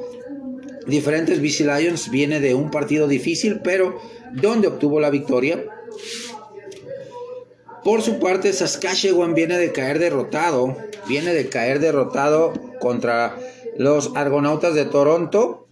diferentes. 0.87 1.41
BC 1.41 1.65
Lions 1.65 2.09
viene 2.09 2.39
de 2.39 2.55
un 2.55 2.71
partido 2.71 3.07
difícil, 3.07 3.61
pero 3.63 4.01
donde 4.33 4.67
obtuvo 4.67 4.99
la 4.99 5.09
victoria. 5.09 5.63
Por 7.83 8.01
su 8.01 8.19
parte, 8.19 8.51
Saskatchewan 8.51 9.33
viene 9.33 9.57
de 9.57 9.71
caer 9.71 9.99
derrotado, 9.99 10.75
viene 11.07 11.33
de 11.33 11.47
caer 11.47 11.79
derrotado 11.79 12.53
contra 12.79 13.37
los 13.77 14.11
Argonautas 14.15 14.73
de 14.73 14.85
Toronto. 14.85 15.66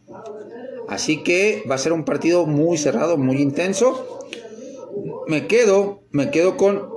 Así 0.87 1.23
que 1.23 1.63
va 1.69 1.75
a 1.75 1.79
ser 1.79 1.93
un 1.93 2.05
partido 2.05 2.45
muy 2.45 2.77
cerrado, 2.77 3.17
muy 3.17 3.41
intenso. 3.41 4.27
Me 5.27 5.47
quedo, 5.47 6.03
me 6.11 6.31
quedo 6.31 6.57
con 6.57 6.89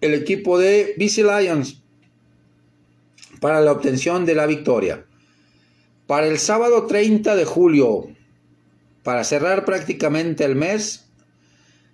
el 0.00 0.14
equipo 0.14 0.58
de 0.58 0.94
BC 0.98 1.18
Lions 1.18 1.82
para 3.40 3.60
la 3.60 3.72
obtención 3.72 4.26
de 4.26 4.34
la 4.34 4.46
victoria. 4.46 5.04
Para 6.06 6.26
el 6.26 6.38
sábado 6.38 6.86
30 6.86 7.36
de 7.36 7.44
julio, 7.44 8.08
para 9.02 9.24
cerrar 9.24 9.64
prácticamente 9.64 10.44
el 10.44 10.56
mes, 10.56 11.06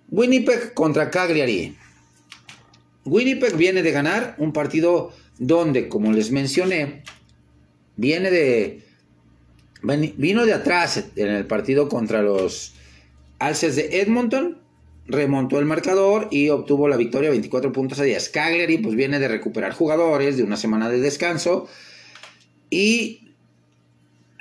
Winnipeg 0.09 0.73
contra 0.73 1.09
Cagliari. 1.09 1.75
Winnipeg 3.05 3.55
viene 3.55 3.83
de 3.83 3.91
ganar 3.91 4.35
un 4.39 4.53
partido 4.53 5.11
donde, 5.37 5.87
como 5.89 6.11
les 6.11 6.31
mencioné, 6.31 7.03
viene 7.95 8.31
de 8.31 8.84
vino 10.17 10.45
de 10.45 10.53
atrás 10.53 11.05
en 11.15 11.27
el 11.27 11.45
partido 11.45 11.89
contra 11.89 12.21
los 12.21 12.73
Alces 13.39 13.75
de 13.75 14.01
Edmonton, 14.01 14.57
remontó 15.07 15.59
el 15.59 15.65
marcador 15.65 16.27
y 16.31 16.49
obtuvo 16.49 16.87
la 16.87 16.97
victoria 16.97 17.29
24 17.29 17.71
puntos 17.71 17.99
a 17.99 18.03
10. 18.03 18.29
Cagliari 18.29 18.77
pues 18.77 18.95
viene 18.95 19.19
de 19.19 19.27
recuperar 19.27 19.73
jugadores 19.73 20.37
de 20.37 20.43
una 20.43 20.57
semana 20.57 20.89
de 20.89 20.99
descanso 20.99 21.67
y 22.69 23.33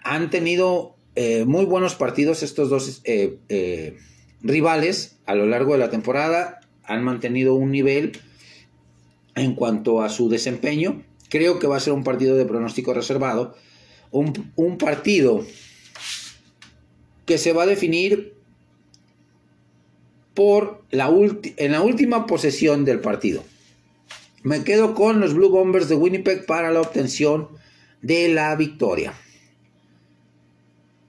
han 0.02 0.30
tenido 0.30 0.94
eh, 1.16 1.44
muy 1.44 1.64
buenos 1.64 1.94
partidos 1.94 2.42
estos 2.42 2.70
dos 2.70 3.00
eh, 3.04 3.38
eh, 3.48 3.96
rivales 4.42 5.16
a 5.26 5.34
lo 5.34 5.46
largo 5.46 5.72
de 5.72 5.78
la 5.78 5.90
temporada. 5.90 6.60
Han 6.84 7.04
mantenido 7.04 7.54
un 7.54 7.70
nivel 7.70 8.12
en 9.34 9.54
cuanto 9.54 10.02
a 10.02 10.08
su 10.08 10.28
desempeño. 10.28 11.02
Creo 11.28 11.58
que 11.58 11.66
va 11.66 11.76
a 11.76 11.80
ser 11.80 11.92
un 11.92 12.04
partido 12.04 12.36
de 12.36 12.44
pronóstico 12.44 12.94
reservado. 12.94 13.56
Un, 14.16 14.78
partido 14.78 15.44
que 17.26 17.36
se 17.36 17.52
va 17.52 17.64
a 17.64 17.66
definir 17.66 18.34
por 20.34 20.84
la 20.90 21.08
en 21.08 21.72
la 21.72 21.82
última 21.82 22.26
posesión 22.26 22.84
del 22.84 23.00
partido. 23.00 23.42
Me 24.44 24.62
quedo 24.62 24.94
con 24.94 25.20
los 25.20 25.34
Blue 25.34 25.50
Bombers 25.50 25.88
de 25.88 25.96
Winnipeg 25.96 26.46
para 26.46 26.70
la 26.70 26.80
obtención 26.80 27.48
de 28.02 28.28
la 28.28 28.54
victoria. 28.54 29.14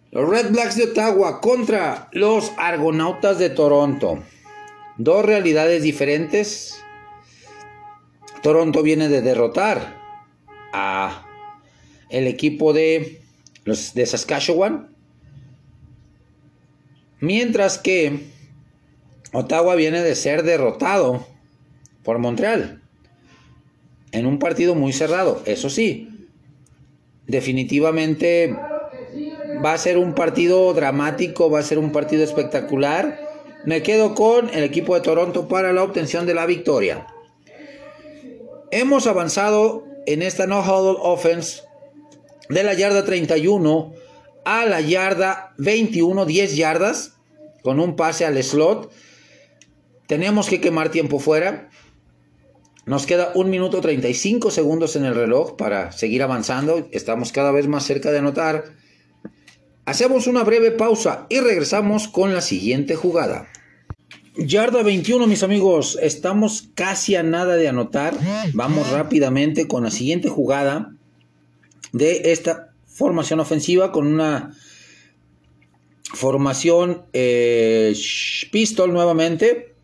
Los 0.10 0.28
Red 0.28 0.52
Blacks 0.52 0.78
de 0.78 0.86
Ottawa 0.86 1.42
contra 1.42 2.10
los 2.12 2.54
Argonautas 2.58 3.38
de 3.38 3.52
Toronto. 3.52 4.24
Dos 4.98 5.26
realidades 5.26 5.84
diferentes 5.84 6.82
Toronto 8.46 8.82
viene 8.84 9.10
de 9.10 9.22
derrotar 9.22 10.00
a 10.72 11.26
el 12.16 12.28
equipo 12.28 12.72
de 12.72 13.20
los 13.66 13.92
Saskatchewan, 13.94 14.96
mientras 17.20 17.78
que 17.78 18.22
Ottawa 19.34 19.76
viene 19.76 20.02
de 20.02 20.16
ser 20.16 20.44
derrotado 20.44 21.28
por 22.04 22.20
Montreal 22.20 22.82
en 24.14 24.28
un 24.28 24.40
partido 24.40 24.76
muy 24.76 24.94
cerrado. 24.94 25.42
Eso 25.46 25.70
sí, 25.70 26.30
definitivamente 27.28 28.56
va 29.64 29.74
a 29.74 29.78
ser 29.78 29.98
un 29.98 30.16
partido 30.16 30.74
dramático, 30.74 31.50
va 31.50 31.60
a 31.60 31.64
ser 31.64 31.80
un 31.80 31.92
partido 31.92 32.24
espectacular. 32.24 33.20
Me 33.66 33.84
quedo 33.84 34.16
con 34.16 34.50
el 34.52 34.64
equipo 34.64 34.96
de 34.96 35.02
Toronto 35.02 35.50
para 35.50 35.74
la 35.74 35.84
obtención 35.84 36.26
de 36.26 36.34
la 36.34 36.46
victoria. 36.46 37.08
Hemos 38.72 39.06
avanzado 39.06 39.84
en 40.06 40.22
esta 40.22 40.48
no 40.48 40.62
huddle 40.62 40.98
offense 41.02 41.66
de 42.50 42.64
la 42.64 42.74
yarda 42.74 43.06
31 43.06 43.94
a 44.46 44.66
la 44.66 44.82
yarda 44.82 45.54
21, 45.58 46.26
10 46.26 46.56
yardas 46.56 47.14
con 47.64 47.80
un 47.80 47.96
pase 47.96 48.26
al 48.26 48.42
slot. 48.42 48.92
Tenemos 50.08 50.48
que 50.48 50.62
quemar 50.62 50.90
tiempo 50.90 51.20
fuera. 51.20 51.70
Nos 52.86 53.08
queda 53.08 53.32
un 53.34 53.50
minuto 53.50 53.82
35 53.82 54.52
segundos 54.52 54.96
en 54.96 55.06
el 55.06 55.16
reloj 55.16 55.56
para 55.56 55.92
seguir 55.92 56.22
avanzando. 56.22 56.88
Estamos 56.92 57.32
cada 57.32 57.52
vez 57.52 57.68
más 57.68 57.84
cerca 57.84 58.12
de 58.12 58.20
anotar. 58.20 58.66
Hacemos 59.86 60.28
una 60.28 60.44
breve 60.44 60.72
pausa 60.72 61.26
y 61.30 61.40
regresamos 61.40 62.08
con 62.08 62.34
la 62.34 62.42
siguiente 62.42 62.96
jugada. 62.96 63.48
Yarda 64.38 64.84
21, 64.84 65.26
mis 65.26 65.42
amigos. 65.42 65.98
Estamos 66.00 66.70
casi 66.76 67.16
a 67.16 67.24
nada 67.24 67.56
de 67.56 67.68
anotar. 67.68 68.16
Vamos 68.54 68.92
rápidamente 68.92 69.68
con 69.68 69.84
la 69.84 69.90
siguiente 69.90 70.30
jugada 70.30 70.95
de 71.96 72.34
esta 72.34 72.74
formación 72.86 73.40
ofensiva 73.40 73.94
con 73.94 74.06
una 74.06 74.54
formación 76.14 77.06
eh, 77.14 77.96
pistol 78.52 78.92
nuevamente. 78.92 79.76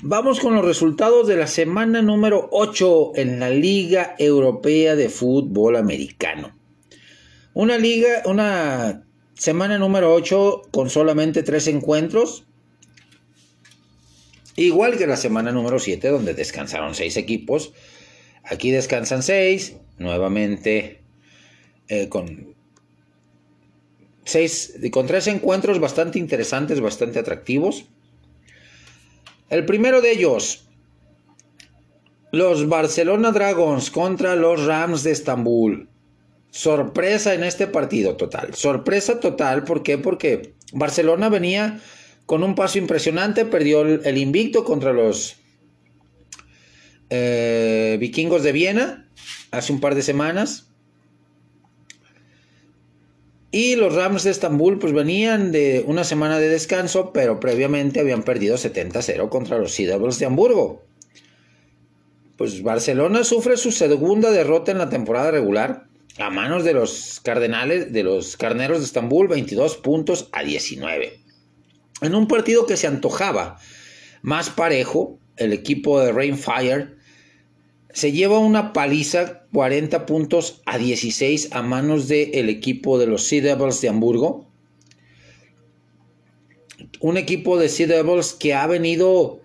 Vamos 0.00 0.40
con 0.40 0.54
los 0.54 0.64
resultados 0.64 1.28
de 1.28 1.36
la 1.36 1.46
semana 1.46 2.00
número 2.00 2.48
8 2.50 3.12
en 3.16 3.38
la 3.38 3.50
Liga 3.50 4.16
Europea 4.18 4.96
de 4.96 5.10
Fútbol 5.10 5.76
Americano. 5.76 6.56
Una 7.52 7.76
liga, 7.76 8.22
una 8.24 9.04
semana 9.34 9.76
número 9.76 10.14
8 10.14 10.62
con 10.72 10.88
solamente 10.88 11.42
tres 11.42 11.66
encuentros 11.66 12.46
Igual 14.56 14.98
que 14.98 15.06
la 15.06 15.16
semana 15.16 15.50
número 15.50 15.78
7, 15.78 16.08
donde 16.08 16.34
descansaron 16.34 16.94
seis 16.94 17.16
equipos. 17.16 17.72
Aquí 18.44 18.70
descansan 18.70 19.22
seis, 19.22 19.76
nuevamente 19.96 21.01
eh, 21.88 22.08
con 22.08 22.54
seis, 24.24 24.74
con 24.90 25.06
tres 25.06 25.26
encuentros 25.26 25.80
bastante 25.80 26.18
interesantes, 26.18 26.80
bastante 26.80 27.18
atractivos. 27.18 27.86
El 29.50 29.66
primero 29.66 30.00
de 30.00 30.12
ellos, 30.12 30.64
los 32.32 32.68
Barcelona 32.68 33.30
Dragons 33.30 33.90
contra 33.90 34.34
los 34.36 34.64
Rams 34.64 35.02
de 35.02 35.12
Estambul. 35.12 35.88
sorpresa 36.50 37.32
en 37.34 37.44
este 37.44 37.66
partido 37.66 38.16
total. 38.16 38.54
Sorpresa 38.54 39.20
total, 39.20 39.64
¿por 39.64 39.82
qué? 39.82 39.98
Porque 39.98 40.54
Barcelona 40.72 41.28
venía 41.28 41.80
con 42.26 42.42
un 42.42 42.54
paso 42.54 42.78
impresionante, 42.78 43.44
perdió 43.44 43.82
el, 43.82 44.18
invicto 44.18 44.64
contra 44.64 44.92
los 44.92 45.36
eh, 47.10 47.96
vikingos 48.00 48.42
de 48.42 48.52
Viena 48.52 49.10
hace 49.50 49.72
un 49.72 49.80
par 49.80 49.94
de 49.94 50.02
semanas. 50.02 50.71
Y 53.54 53.76
los 53.76 53.94
Rams 53.94 54.24
de 54.24 54.30
Estambul 54.30 54.78
pues 54.78 54.94
venían 54.94 55.52
de 55.52 55.84
una 55.86 56.04
semana 56.04 56.38
de 56.38 56.48
descanso, 56.48 57.12
pero 57.12 57.38
previamente 57.38 58.00
habían 58.00 58.22
perdido 58.22 58.56
70-0 58.56 59.28
contra 59.28 59.58
los 59.58 59.74
Sea 59.74 59.98
de 59.98 60.24
Hamburgo. 60.24 60.82
Pues 62.38 62.62
Barcelona 62.62 63.24
sufre 63.24 63.58
su 63.58 63.70
segunda 63.70 64.30
derrota 64.30 64.72
en 64.72 64.78
la 64.78 64.88
temporada 64.88 65.30
regular 65.30 65.84
a 66.18 66.30
manos 66.30 66.64
de 66.64 66.72
los 66.72 67.20
Cardenales, 67.22 67.92
de 67.92 68.02
los 68.02 68.38
Carneros 68.38 68.78
de 68.78 68.86
Estambul, 68.86 69.28
22 69.28 69.76
puntos 69.76 70.30
a 70.32 70.42
19. 70.42 71.20
En 72.00 72.14
un 72.14 72.26
partido 72.28 72.64
que 72.64 72.78
se 72.78 72.86
antojaba 72.86 73.58
más 74.22 74.48
parejo, 74.48 75.18
el 75.36 75.52
equipo 75.52 76.00
de 76.00 76.12
Rainfire 76.12 77.01
se 77.92 78.12
lleva 78.12 78.38
una 78.38 78.72
paliza 78.72 79.44
40 79.52 80.06
puntos 80.06 80.62
a 80.64 80.78
16 80.78 81.50
a 81.52 81.62
manos 81.62 82.08
del 82.08 82.48
equipo 82.48 82.98
de 82.98 83.06
los 83.06 83.24
Sea 83.24 83.42
Devils 83.42 83.80
de 83.80 83.88
Hamburgo. 83.90 84.48
Un 87.00 87.18
equipo 87.18 87.58
de 87.58 87.68
Sea 87.68 87.86
Devils 87.86 88.32
que 88.32 88.54
ha 88.54 88.66
venido 88.66 89.40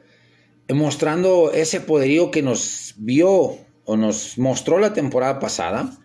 mostrando 0.70 1.52
ese 1.52 1.82
poderío 1.82 2.32
que 2.32 2.41
nos 2.41 2.95
vio 2.98 3.58
o 3.86 3.98
nos 3.98 4.38
mostró 4.38 4.80
la 4.80 4.93
temporada 4.93 5.39
pasada. 5.39 5.98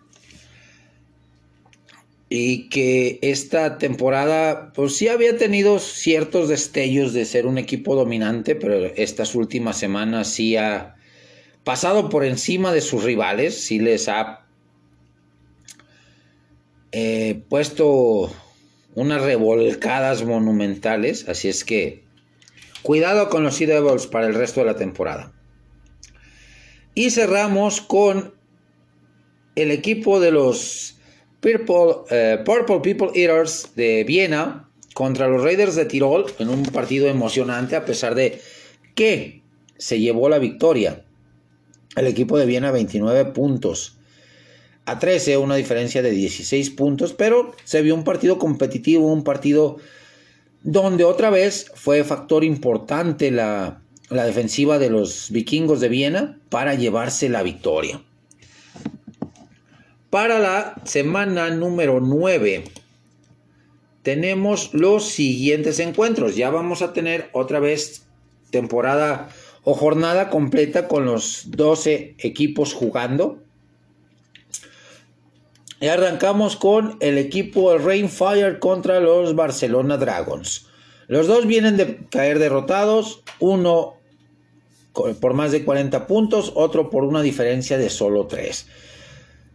Y 2.27 2.67
que 2.69 3.19
esta 3.21 3.77
temporada, 3.77 4.73
pues 4.73 4.97
sí 4.97 5.07
había 5.07 5.37
tenido 5.37 5.77
ciertos 5.79 6.49
destellos 6.49 7.13
de 7.13 7.25
ser 7.25 7.45
un 7.45 7.59
equipo 7.59 7.95
dominante, 7.95 8.55
pero 8.55 8.85
estas 8.85 9.35
últimas 9.35 9.77
semanas 9.77 10.29
sí 10.29 10.57
ha 10.57 10.95
pasado 11.63 12.09
por 12.09 12.25
encima 12.25 12.71
de 12.73 12.81
sus 12.81 13.03
rivales, 13.03 13.63
sí 13.63 13.79
les 13.79 14.09
ha 14.09 14.45
eh, 16.91 17.41
puesto 17.49 18.31
unas 18.95 19.21
revolcadas 19.21 20.23
monumentales, 20.23 21.27
así 21.27 21.49
es 21.49 21.63
que 21.63 22.03
cuidado 22.83 23.29
con 23.29 23.43
los 23.43 23.55
Sea 23.55 23.67
Devils 23.67 24.07
para 24.07 24.27
el 24.27 24.35
resto 24.35 24.59
de 24.59 24.67
la 24.67 24.75
temporada. 24.75 25.31
Y 26.95 27.09
cerramos 27.09 27.81
con 27.81 28.33
el 29.55 29.71
equipo 29.71 30.19
de 30.19 30.31
los 30.31 30.97
Purple, 31.39 32.05
eh, 32.11 32.39
Purple 32.45 32.79
People 32.81 33.19
Eaters 33.19 33.75
de 33.75 34.03
Viena 34.03 34.69
contra 34.93 35.27
los 35.27 35.43
Raiders 35.43 35.75
de 35.75 35.85
Tirol 35.85 36.25
en 36.39 36.49
un 36.49 36.63
partido 36.63 37.07
emocionante 37.07 37.75
a 37.75 37.85
pesar 37.85 38.15
de 38.15 38.39
que 38.95 39.41
se 39.77 39.99
llevó 39.99 40.29
la 40.29 40.37
victoria 40.37 41.03
el 41.95 42.07
equipo 42.07 42.37
de 42.37 42.45
Viena 42.45 42.71
29 42.71 43.25
puntos. 43.31 43.97
A 44.85 44.99
13, 44.99 45.37
una 45.37 45.55
diferencia 45.55 46.01
de 46.01 46.11
16 46.11 46.71
puntos, 46.71 47.13
pero 47.13 47.55
se 47.63 47.81
vio 47.81 47.95
un 47.95 48.03
partido 48.03 48.37
competitivo, 48.37 49.11
un 49.11 49.23
partido 49.23 49.77
donde 50.63 51.03
otra 51.03 51.29
vez 51.29 51.71
fue 51.75 52.03
factor 52.03 52.43
importante 52.43 53.31
la, 53.31 53.79
defensiva 54.09 54.77
de 54.77 54.89
los 54.89 55.31
vikingos 55.31 55.79
de 55.79 55.89
Viena 55.89 56.39
para 56.49 56.75
llevarse 56.75 57.29
la 57.29 57.43
victoria. 57.43 58.01
Para 60.09 60.39
la 60.39 60.75
semana 60.83 61.49
número 61.49 61.99
9 61.99 62.65
tenemos 64.03 64.73
los 64.73 65.07
siguientes 65.09 65.79
encuentros. 65.79 66.35
Ya 66.35 66.49
vamos 66.49 66.81
a 66.81 66.93
tener 66.93 67.29
otra 67.31 67.59
vez 67.59 68.03
temporada 68.51 69.29
o 69.63 69.73
jornada 69.73 70.29
completa 70.29 70.87
con 70.87 71.05
los 71.05 71.51
12 71.51 72.15
equipos 72.19 72.73
jugando. 72.73 73.39
Y 75.79 75.87
arrancamos 75.87 76.55
con 76.55 76.97
el 77.01 77.17
equipo 77.17 77.77
Rainfire 77.77 78.59
contra 78.59 78.99
los 78.99 79.35
Barcelona 79.35 79.97
Dragons. 79.97 80.67
Los 81.07 81.27
dos 81.27 81.45
vienen 81.45 81.77
de 81.77 82.05
caer 82.09 82.39
derrotados, 82.39 83.23
uno 83.39 83.95
por 85.19 85.33
más 85.33 85.51
de 85.51 85.65
40 85.65 86.07
puntos, 86.07 86.51
otro 86.55 86.89
por 86.89 87.03
una 87.03 87.21
diferencia 87.21 87.77
de 87.77 87.89
solo 87.89 88.27
3. 88.27 88.67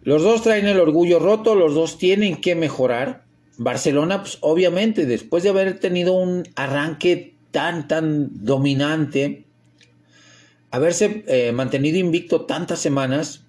Los 0.03 0.23
dos 0.23 0.43
traen 0.43 0.67
el 0.67 0.81
orgullo 0.81 1.19
roto, 1.19 1.55
los 1.55 1.75
dos 1.75 1.99
tienen 1.99 2.41
que 2.41 2.55
mejorar. 2.55 3.25
Barcelona, 3.57 4.23
pues, 4.23 4.39
obviamente, 4.41 5.07
después 5.07 5.43
de 5.43 5.51
haber 5.51 5.79
tenido 5.81 6.15
un 6.15 6.45
arranque 6.57 7.35
tan, 7.51 7.89
tan 7.89 8.45
dominante, 8.45 9.48
haberse 10.71 11.25
eh, 11.27 11.53
mantenido 11.53 11.99
invicto 11.99 12.47
tantas 12.47 12.79
semanas, 12.79 13.45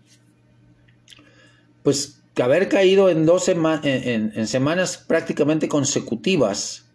pues 1.83 2.19
haber 2.41 2.69
caído 2.69 3.09
en 3.09 3.25
dos 3.25 3.43
semanas 3.43 4.97
prácticamente 4.97 5.67
consecutivas, 5.67 6.85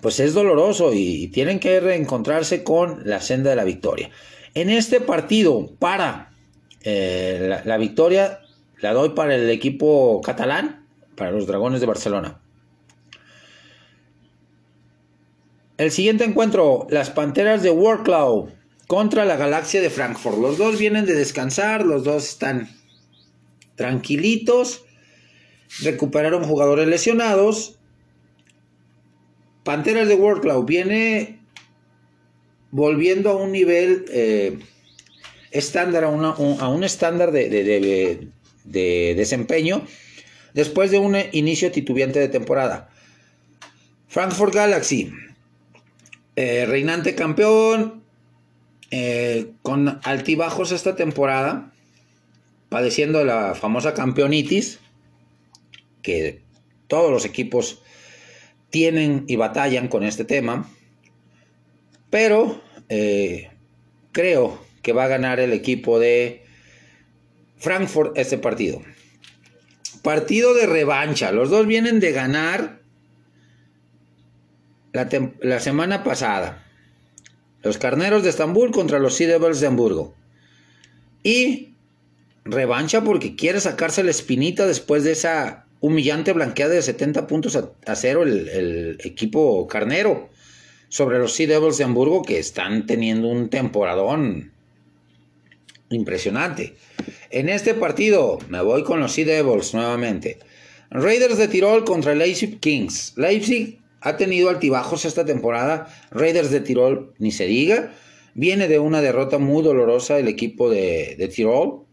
pues 0.00 0.20
es 0.20 0.34
doloroso 0.34 0.92
y, 0.92 1.28
tienen 1.28 1.60
que 1.60 1.78
reencontrarse 1.80 2.64
con 2.64 3.02
la 3.04 3.20
senda 3.20 3.50
de 3.50 3.56
la 3.56 3.64
victoria. 3.64 4.10
En 4.54 4.68
este 4.68 5.00
partido, 5.00 5.70
para 5.78 6.32
eh, 6.82 7.60
la, 7.64 7.76
victoria, 7.76 8.40
la 8.80 8.92
doy 8.92 9.10
para 9.10 9.34
el 9.34 9.48
equipo 9.50 10.20
catalán, 10.22 10.86
para 11.16 11.30
los 11.30 11.46
Dragones 11.46 11.80
de 11.80 11.86
Barcelona. 11.86 12.40
El 15.78 15.90
siguiente 15.90 16.24
encuentro, 16.24 16.86
las 16.90 17.10
Panteras 17.10 17.62
de 17.62 17.70
Warclaw 17.70 18.48
contra 18.92 19.24
la 19.24 19.36
Galaxia 19.36 19.80
de 19.80 19.88
Frankfurt. 19.88 20.36
Los 20.36 20.58
dos 20.58 20.78
vienen 20.78 21.06
de 21.06 21.14
descansar, 21.14 21.86
los 21.86 22.04
dos 22.04 22.28
están 22.28 22.68
tranquilitos, 23.74 24.84
recuperaron 25.80 26.44
jugadores 26.44 26.86
lesionados. 26.86 27.78
Panteras 29.64 30.08
de 30.08 30.14
Workload 30.14 30.66
viene 30.66 31.40
volviendo 32.70 33.30
a 33.30 33.36
un 33.36 33.50
nivel 33.52 34.04
eh, 34.10 34.58
estándar, 35.52 36.04
a, 36.04 36.10
un, 36.10 36.84
estándar 36.84 37.32
de, 37.32 37.48
de, 37.48 39.14
desempeño 39.16 39.86
después 40.52 40.90
de 40.90 40.98
un 40.98 41.16
inicio 41.32 41.72
titubeante 41.72 42.18
de 42.18 42.28
temporada. 42.28 42.90
Frankfurt 44.08 44.54
Galaxy, 44.54 45.14
eh, 46.36 46.66
reinante 46.66 47.14
campeón, 47.14 48.01
eh, 48.94 49.54
con 49.62 50.00
altibajos 50.04 50.70
esta 50.70 50.94
temporada, 50.96 51.72
padeciendo 52.68 53.24
la 53.24 53.54
famosa 53.54 53.94
campeonitis, 53.94 54.80
que 56.02 56.42
todos 56.88 57.10
los 57.10 57.24
equipos 57.24 57.80
tienen 58.68 59.24
y 59.28 59.36
batallan 59.36 59.88
con 59.88 60.04
este 60.04 60.26
tema, 60.26 60.68
pero 62.10 62.60
eh, 62.90 63.50
creo 64.12 64.62
que 64.82 64.92
va 64.92 65.04
a 65.04 65.08
ganar 65.08 65.40
el 65.40 65.54
equipo 65.54 65.98
de 65.98 66.44
Frankfurt 67.56 68.18
este 68.18 68.36
partido. 68.36 68.82
Partido 70.02 70.52
de 70.52 70.66
revancha, 70.66 71.32
los 71.32 71.48
dos 71.48 71.66
vienen 71.66 71.98
de 71.98 72.12
ganar 72.12 72.82
la 74.92 75.60
semana 75.60 76.04
pasada. 76.04 76.62
Los 77.62 77.78
Carneros 77.78 78.22
de 78.22 78.30
Estambul 78.30 78.70
contra 78.70 78.98
los 78.98 79.14
Sea 79.14 79.28
Devils 79.28 79.60
de 79.60 79.66
Hamburgo. 79.68 80.14
Y 81.22 81.74
revancha 82.44 83.04
porque 83.04 83.36
quiere 83.36 83.60
sacarse 83.60 84.02
la 84.02 84.10
espinita 84.10 84.66
después 84.66 85.04
de 85.04 85.12
esa 85.12 85.66
humillante 85.80 86.32
blanqueada 86.32 86.74
de 86.74 86.82
70 86.82 87.26
puntos 87.26 87.56
a, 87.56 87.94
cero 87.96 88.22
el, 88.22 88.98
equipo 89.04 89.66
carnero 89.66 90.30
sobre 90.88 91.18
los 91.18 91.32
Sea 91.34 91.46
Devils 91.46 91.78
de 91.78 91.84
Hamburgo 91.84 92.22
que 92.22 92.38
están 92.38 92.86
teniendo 92.86 93.28
un 93.28 93.48
temporadón 93.48 94.52
impresionante. 95.90 96.74
En 97.30 97.48
este 97.48 97.74
partido 97.74 98.38
me 98.48 98.62
voy 98.62 98.82
con 98.84 99.00
los 99.00 99.12
Sea 99.12 99.26
Devils 99.26 99.74
nuevamente. 99.74 100.38
Raiders 100.90 101.38
de 101.38 101.48
Tirol 101.48 101.84
contra 101.84 102.14
Leipzig 102.14 102.60
Kings. 102.60 103.14
Leipzig 103.16 103.81
ha 104.02 104.16
tenido 104.16 104.50
altibajos 104.50 105.04
esta 105.04 105.24
temporada. 105.24 105.86
Raiders 106.10 106.50
de 106.50 106.60
Tirol, 106.60 107.14
ni 107.18 107.30
se 107.30 107.46
diga. 107.46 107.94
Viene 108.34 108.66
de 108.66 108.78
una 108.78 109.00
derrota 109.00 109.38
muy 109.38 109.62
dolorosa 109.62 110.18
el 110.18 110.26
equipo 110.28 110.68
de, 110.68 111.30
Tirol. 111.34 111.84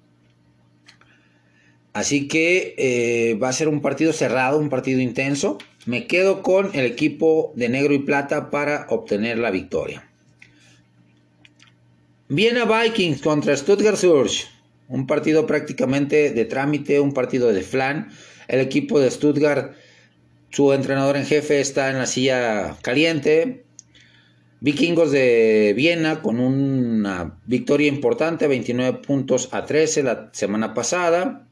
Así 1.93 2.28
que 2.28 2.76
eh, 2.78 3.36
va 3.36 3.49
a 3.49 3.53
ser 3.53 3.68
un 3.68 3.82
partido 3.82 4.12
cerrado, 4.12 4.57
un 4.60 4.70
partido 4.70 4.99
intenso. 4.99 5.60
Me 5.86 6.07
quedo 6.07 6.41
con 6.41 6.72
el 6.74 6.86
equipo 6.86 7.53
de 7.55 7.70
negro 7.70 7.93
y 7.93 7.99
plata 7.99 8.49
para 8.49 8.88
obtener 8.89 9.38
la 9.38 9.51
victoria. 9.51 10.10
Viene 12.28 12.62
Vikings 12.66 13.22
contra 13.22 13.55
Stuttgart 13.55 13.97
Surge. 13.97 14.45
un 14.88 15.05
partido 15.05 15.45
prácticamente 15.45 16.32
de 16.32 16.45
trámite, 16.45 16.99
un 16.99 17.14
partido 17.14 17.53
de 17.53 17.62
flan. 17.62 18.10
El 18.47 18.60
equipo 18.62 18.99
de 18.99 19.12
Stuttgart, 19.12 19.74
su 20.50 20.74
entrenador 20.74 21.16
en 21.18 21.26
jefe 21.26 21.62
está 21.62 21.89
en 21.89 21.97
la 21.97 22.06
silla 22.06 22.78
caliente. 22.82 23.66
Vikingos 24.62 25.12
de 25.12 25.74
Viena 25.76 26.22
con 26.22 26.39
una 26.39 27.39
victoria 27.45 27.88
importante, 27.88 28.47
29 28.47 29.00
puntos 29.00 29.50
a 29.52 29.66
13 29.66 30.04
la 30.04 30.30
semana 30.34 30.74
pasada. 30.74 31.47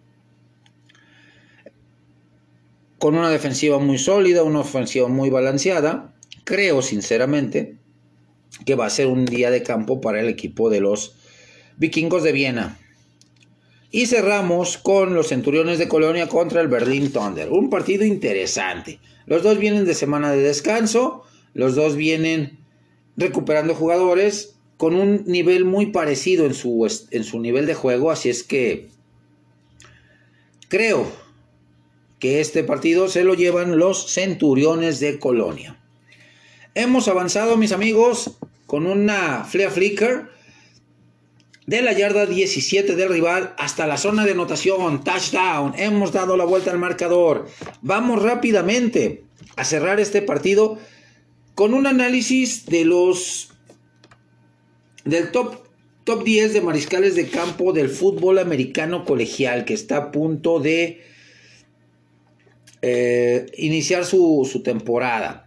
Con 2.98 3.16
una 3.16 3.30
defensiva 3.30 3.78
muy 3.80 3.98
sólida, 3.98 4.44
una 4.44 4.60
ofensiva 4.60 5.08
muy 5.08 5.30
balanceada. 5.30 6.14
Creo 6.44 6.82
sinceramente 6.82 7.78
que 8.66 8.76
va 8.76 8.88
a 8.88 8.90
ser 8.90 9.08
un 9.08 9.26
día 9.26 9.52
de 9.52 9.64
campo 9.64 10.02
para 10.02 10.20
el 10.20 10.28
equipo 10.28 10.70
de 10.70 10.82
los 10.82 11.16
Vikingos 11.78 12.24
de 12.24 12.32
Viena. 12.32 12.80
Y 13.92 14.08
cerramos 14.08 14.78
con 14.78 15.14
los 15.14 15.30
Centuriones 15.30 15.80
de 15.80 15.88
Colonia 15.88 16.28
contra 16.28 16.62
el 16.62 16.68
Berlin 16.68 17.12
Thunder. 17.12 17.50
Un 17.52 17.70
partido 17.70 18.04
interesante. 18.04 19.00
Los 19.26 19.44
dos 19.44 19.58
vienen 19.58 19.86
de 19.86 19.94
semana 19.94 20.32
de 20.32 20.42
descanso. 20.42 21.24
Los 21.54 21.76
dos 21.76 21.96
vienen 21.96 22.60
recuperando 23.16 23.74
jugadores 23.74 24.56
con 24.78 24.96
un 24.96 25.24
nivel 25.26 25.66
muy 25.66 25.88
parecido 25.88 26.46
en 26.46 26.54
su, 26.54 26.88
en 27.12 27.24
su 27.24 27.40
nivel 27.40 27.66
de 27.66 27.74
juego. 27.74 28.12
Así 28.12 28.30
es 28.30 28.44
que 28.44 28.90
creo 30.70 31.12
que 32.20 32.42
este 32.42 32.64
partido 32.64 33.08
se 33.08 33.24
lo 33.24 33.34
llevan 33.34 33.78
los 33.78 34.14
Centuriones 34.14 35.00
de 35.00 35.20
Colonia. 35.20 35.80
Hemos 36.76 37.08
avanzado, 37.08 37.58
mis 37.58 37.72
amigos, 37.72 38.38
con 38.66 38.86
una 38.86 39.46
flea 39.46 39.72
flicker 39.72 40.37
de 41.68 41.82
la 41.82 41.92
yarda 41.92 42.26
17 42.26 42.96
del 42.96 43.10
rival 43.10 43.54
hasta 43.58 43.86
la 43.86 43.98
zona 43.98 44.26
de 44.26 44.32
anotación, 44.32 45.04
touchdown. 45.04 45.74
Hemos 45.78 46.14
dado 46.14 46.38
la 46.38 46.46
vuelta 46.46 46.72
al 46.72 46.80
marcador. 46.80 47.48
Vamos 47.82 48.24
rápidamente 48.24 49.26
a 49.58 49.66
cerrar 49.66 50.00
este 50.00 50.22
partido 50.22 50.80
con 51.56 51.74
un 51.74 51.86
análisis 51.86 52.66
de 52.66 52.86
los 52.86 53.50
del 55.04 55.32
top 55.32 55.68
top 56.06 56.24
10 56.24 56.54
de 56.54 56.62
mariscales 56.62 57.16
de 57.16 57.28
campo 57.28 57.74
del 57.74 57.90
fútbol 57.90 58.40
americano 58.40 59.04
colegial 59.04 59.66
que 59.66 59.74
está 59.74 59.98
a 59.98 60.12
punto 60.12 60.62
de 60.62 61.02
eh, 62.82 63.46
iniciar 63.58 64.06
su, 64.06 64.48
su 64.50 64.64
temporada. 64.64 65.47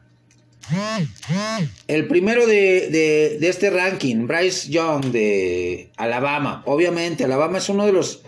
El 1.86 2.06
primero 2.06 2.46
de, 2.46 3.38
este 3.40 3.70
ranking, 3.70 4.26
Bryce 4.26 4.70
Young 4.70 5.06
de 5.06 5.90
Alabama. 5.96 6.62
Obviamente, 6.66 7.24
Alabama 7.24 7.58
es 7.58 7.68
uno 7.68 7.86
de 7.86 7.92
los 7.92 8.22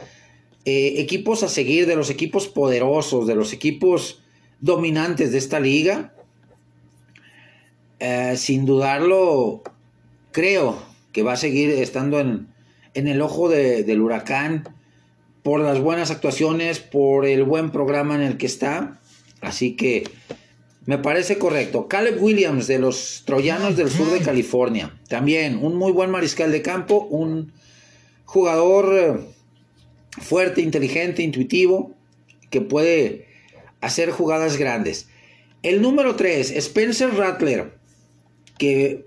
eh, 0.64 0.94
equipos 0.98 1.42
a 1.42 1.48
seguir, 1.48 1.86
de 1.86 1.96
los 1.96 2.10
equipos 2.10 2.48
poderosos, 2.48 3.26
de 3.26 3.34
los 3.34 3.52
equipos 3.52 4.22
dominantes 4.60 5.32
de 5.32 5.38
esta 5.38 5.60
liga. 5.60 6.14
Eh, 8.00 8.34
sin 8.36 8.66
dudarlo, 8.66 9.62
creo 10.32 10.82
que 11.12 11.22
va 11.22 11.34
a 11.34 11.36
seguir 11.36 11.70
estando 11.70 12.18
en, 12.18 12.48
el 12.94 13.22
ojo 13.22 13.48
del 13.48 14.00
huracán 14.00 14.64
por 15.42 15.60
las 15.60 15.80
buenas 15.80 16.10
actuaciones, 16.10 16.80
por 16.80 17.26
el 17.26 17.44
buen 17.44 17.70
programa 17.70 18.14
en 18.14 18.22
el 18.22 18.36
que 18.38 18.46
está. 18.46 19.00
Así 19.40 19.74
que 19.76 20.04
me 20.84 20.98
parece 20.98 21.38
correcto. 21.38 21.86
Caleb 21.86 22.20
Williams 22.20 22.66
de 22.66 22.78
los 22.78 23.22
Troyanos 23.24 23.76
del 23.76 23.90
sur 23.90 24.10
de 24.10 24.20
California. 24.20 24.98
También 25.08 25.58
un 25.62 25.76
muy 25.76 25.92
buen 25.92 26.10
mariscal 26.10 26.50
de 26.50 26.62
campo, 26.62 27.06
un 27.08 27.52
jugador 28.24 28.92
eh, 28.92 29.20
fuerte, 30.20 30.60
inteligente, 30.60 31.22
intuitivo, 31.22 31.94
que 32.50 32.60
puede 32.60 33.28
hacer 33.80 34.10
jugadas 34.10 34.56
grandes. 34.56 35.08
El 35.62 35.82
número 35.82 36.16
3, 36.16 36.50
Spencer 36.50 37.14
Rattler, 37.14 37.74
que 38.58 39.06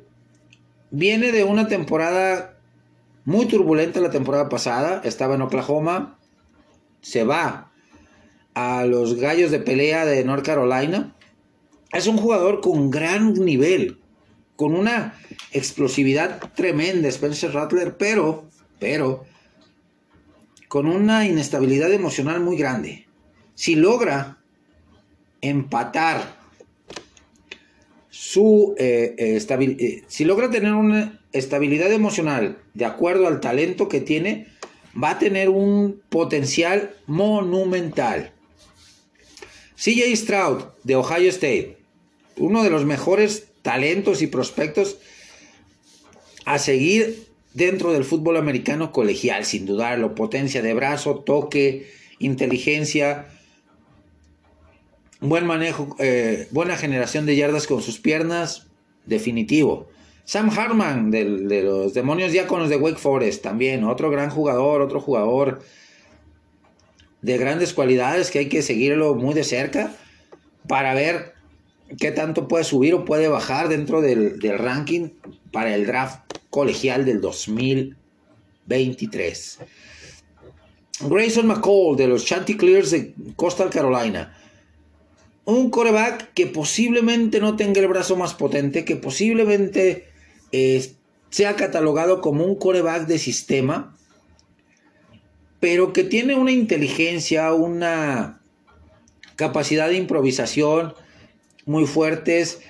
viene 0.91 1.33
de 1.33 1.43
una 1.43 1.67
temporada 1.67 2.57
muy 3.25 3.47
turbulenta 3.47 3.99
la 3.99 4.11
temporada 4.11 4.47
pasada, 4.47 5.01
estaba 5.03 5.35
en 5.35 5.41
Oklahoma, 5.41 6.17
se 7.01 7.25
va 7.25 7.71
a 8.53 8.85
los 8.85 9.15
Gallos 9.15 9.51
de 9.51 9.59
Pelea 9.59 10.05
de 10.05 10.23
North 10.23 10.45
Carolina 10.45 11.14
es 11.97 12.07
un 12.07 12.17
jugador 12.17 12.61
con 12.61 12.91
gran 12.91 13.33
nivel, 13.33 13.99
con 14.55 14.75
una 14.75 15.13
explosividad 15.51 16.51
tremenda, 16.53 17.07
Spencer 17.07 17.53
Rattler, 17.53 17.95
pero, 17.97 18.45
pero, 18.79 19.25
con 20.67 20.87
una 20.87 21.25
inestabilidad 21.25 21.91
emocional 21.93 22.41
muy 22.41 22.57
grande. 22.57 23.07
Si 23.53 23.75
logra 23.75 24.39
empatar 25.39 26.35
su 28.09 28.75
eh, 28.77 29.15
eh, 29.17 29.45
eh, 29.59 30.03
si 30.07 30.25
logra 30.25 30.49
tener 30.49 30.73
una 30.73 31.21
estabilidad 31.31 31.91
emocional 31.91 32.59
de 32.73 32.85
acuerdo 32.85 33.27
al 33.27 33.39
talento 33.39 33.87
que 33.87 34.01
tiene, 34.01 34.47
va 35.01 35.11
a 35.11 35.19
tener 35.19 35.49
un 35.49 36.01
potencial 36.09 36.95
monumental. 37.07 38.31
CJ 39.75 40.15
Stroud 40.15 40.63
de 40.83 40.95
Ohio 40.95 41.29
State 41.29 41.84
uno 42.37 42.63
de 42.63 42.69
los 42.69 42.85
mejores 42.85 43.47
talentos 43.61 44.21
y 44.21 44.27
prospectos 44.27 44.97
a 46.45 46.59
seguir 46.59 47.27
dentro 47.53 47.93
del 47.93 48.03
fútbol 48.03 48.37
americano 48.37 48.91
colegial, 48.91 49.45
sin 49.45 49.65
dudarlo. 49.65 50.13
Potencia 50.13 50.61
de 50.61 50.73
brazo, 50.73 51.19
toque, 51.19 51.89
inteligencia, 52.19 53.27
buen 55.21 55.45
manejo, 55.45 55.95
eh, 55.99 56.47
buena 56.51 56.77
generación 56.77 57.25
de 57.25 57.35
yardas 57.35 57.65
con 57.65 57.81
sus 57.81 57.99
piernas, 57.99 58.67
definitivo. 59.05 59.87
Sam 60.25 60.49
Harman 60.49 61.11
de, 61.11 61.23
de 61.25 61.61
los 61.61 61.93
Demonios 61.93 62.31
Diáconos 62.31 62.69
de 62.69 62.77
Wake 62.77 62.97
Forest 62.97 63.43
también, 63.43 63.83
otro 63.83 64.09
gran 64.09 64.29
jugador, 64.29 64.81
otro 64.81 64.99
jugador 64.99 65.61
de 67.21 67.37
grandes 67.37 67.73
cualidades 67.73 68.31
que 68.31 68.39
hay 68.39 68.49
que 68.49 68.61
seguirlo 68.61 69.15
muy 69.15 69.33
de 69.33 69.43
cerca 69.43 69.95
para 70.67 70.93
ver 70.93 71.34
qué 71.99 72.11
tanto 72.11 72.47
puede 72.47 72.63
subir 72.63 72.93
o 72.93 73.03
puede 73.05 73.27
bajar 73.27 73.69
dentro 73.69 74.01
del, 74.01 74.39
ranking 74.57 75.09
para 75.51 75.75
el 75.75 75.85
draft 75.85 76.21
colegial 76.49 77.05
del 77.05 77.21
2023. 77.21 79.59
Grayson 81.01 81.47
McCall 81.47 81.97
de 81.97 82.07
los 82.07 82.25
Chanticleers 82.25 82.91
de 82.91 83.13
Coastal 83.35 83.69
Carolina. 83.69 84.37
Un 85.43 85.69
coreback 85.69 86.33
que 86.33 86.47
posiblemente 86.47 87.39
no 87.39 87.55
tenga 87.55 87.81
el 87.81 87.87
brazo 87.87 88.15
más 88.15 88.33
potente, 88.33 88.85
que 88.85 88.95
posiblemente 88.95 90.07
eh, 90.51 90.91
sea 91.29 91.55
catalogado 91.55 92.21
como 92.21 92.45
un 92.45 92.55
coreback 92.55 93.07
de 93.07 93.19
sistema, 93.19 93.95
pero 95.59 95.93
que 95.93 96.03
tiene 96.03 96.35
una 96.35 96.51
inteligencia, 96.51 97.53
una 97.53 98.41
capacidad 99.35 99.89
de 99.89 99.97
improvisación, 99.97 100.93
muy 101.65 101.85
fuertes, 101.85 102.61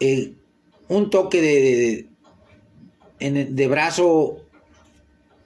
eh, 0.00 0.34
un 0.88 1.10
toque 1.10 1.40
de, 3.18 3.44
de, 3.44 3.68
brazo 3.68 4.42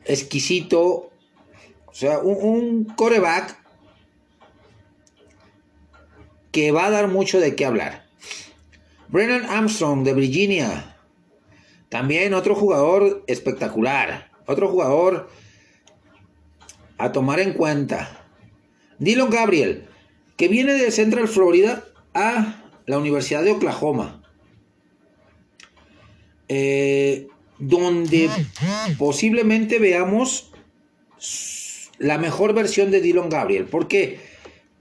exquisito, 0.05 1.11
o 1.87 1.95
sea, 1.95 2.19
un, 2.19 2.85
coreback 2.85 3.59
que 6.51 6.73
va 6.73 6.87
a 6.87 6.91
dar 6.91 7.09
mucho 7.09 7.41
de 7.41 7.55
qué 7.55 7.65
hablar. 7.65 8.07
Brennan 9.09 9.45
Armstrong 9.45 10.05
de 10.05 10.15
Virginia, 10.15 10.97
también 11.89 12.35
otro 12.35 12.55
jugador 12.55 13.25
espectacular, 13.27 14.31
otro 14.47 14.69
jugador 14.69 15.31
a 16.99 17.13
tomar 17.13 17.41
en 17.41 17.55
cuenta. 17.55 18.27
Dylan 18.99 19.31
Gabriel, 19.31 19.89
que 20.37 20.49
viene 20.49 20.75
de 20.75 20.91
Central 20.91 21.29
Florida 21.29 21.85
a 22.15 22.60
la 22.91 22.99
Universidad 22.99 23.45
de 23.45 23.53
Oklahoma, 23.53 24.21
eh, 26.49 27.29
donde 27.61 28.29
posiblemente 28.99 29.79
veamos 29.79 30.51
la 31.99 32.19
mejor 32.19 32.53
versión 32.53 32.91
de 32.91 33.01
Dylan 33.01 33.29
Gabriel. 33.29 33.67
¿Por 33.67 33.87
qué? 33.87 34.19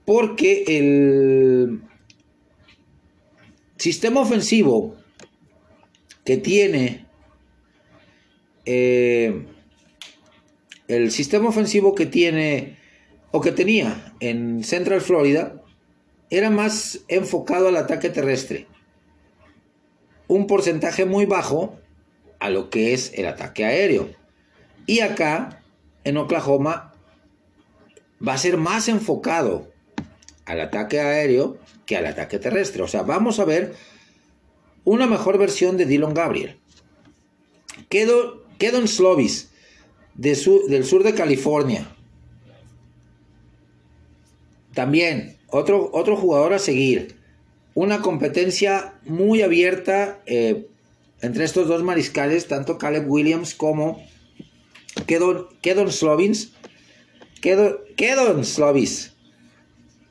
Porque 0.04 0.64
el 0.66 1.82
sistema 3.76 4.22
ofensivo 4.22 4.96
que 6.24 6.36
tiene 6.36 7.06
eh, 8.64 9.46
el 10.88 11.12
sistema 11.12 11.48
ofensivo 11.48 11.94
que 11.94 12.06
tiene 12.06 12.76
o 13.30 13.40
que 13.40 13.52
tenía 13.52 14.14
en 14.18 14.64
Central 14.64 15.00
Florida 15.00 15.59
era 16.30 16.48
más 16.48 17.00
enfocado 17.08 17.68
al 17.68 17.76
ataque 17.76 18.08
terrestre. 18.08 18.66
Un 20.28 20.46
porcentaje 20.46 21.04
muy 21.04 21.26
bajo 21.26 21.78
a 22.38 22.50
lo 22.50 22.70
que 22.70 22.94
es 22.94 23.12
el 23.14 23.26
ataque 23.26 23.64
aéreo. 23.64 24.10
Y 24.86 25.00
acá, 25.00 25.62
en 26.04 26.16
Oklahoma, 26.16 26.94
va 28.26 28.34
a 28.34 28.38
ser 28.38 28.56
más 28.56 28.88
enfocado 28.88 29.70
al 30.46 30.60
ataque 30.60 31.00
aéreo 31.00 31.58
que 31.84 31.96
al 31.96 32.06
ataque 32.06 32.38
terrestre. 32.38 32.82
O 32.82 32.88
sea, 32.88 33.02
vamos 33.02 33.40
a 33.40 33.44
ver 33.44 33.74
una 34.84 35.06
mejor 35.06 35.36
versión 35.38 35.76
de 35.76 35.86
Dylan 35.86 36.14
Gabriel. 36.14 36.58
Kedon 37.88 38.88
Slovis, 38.88 39.50
del 40.14 40.36
sur 40.84 41.02
de 41.02 41.14
California. 41.14 41.88
También, 44.74 45.39
otro, 45.50 45.90
otro 45.92 46.16
jugador 46.16 46.52
a 46.54 46.58
seguir. 46.58 47.16
Una 47.74 48.00
competencia 48.00 48.94
muy 49.04 49.42
abierta 49.42 50.20
eh, 50.26 50.66
entre 51.20 51.44
estos 51.44 51.68
dos 51.68 51.82
mariscales, 51.82 52.48
tanto 52.48 52.78
Caleb 52.78 53.08
Williams 53.08 53.54
como 53.54 54.02
Kedon, 55.06 55.46
Kedon 55.60 55.90
Slovins. 55.92 56.52
Kedon, 57.40 58.44
Slovis. 58.44 59.14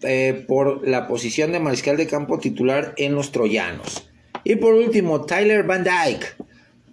Eh, 0.01 0.45
por 0.47 0.87
la 0.87 1.07
posición 1.07 1.51
de 1.51 1.59
mariscal 1.59 1.97
de 1.97 2.07
campo 2.07 2.39
titular 2.39 2.93
en 2.97 3.15
los 3.15 3.31
Troyanos. 3.31 4.09
Y 4.45 4.55
por 4.55 4.73
último, 4.73 5.25
Tyler 5.25 5.63
Van 5.63 5.83
Dyke 5.83 6.37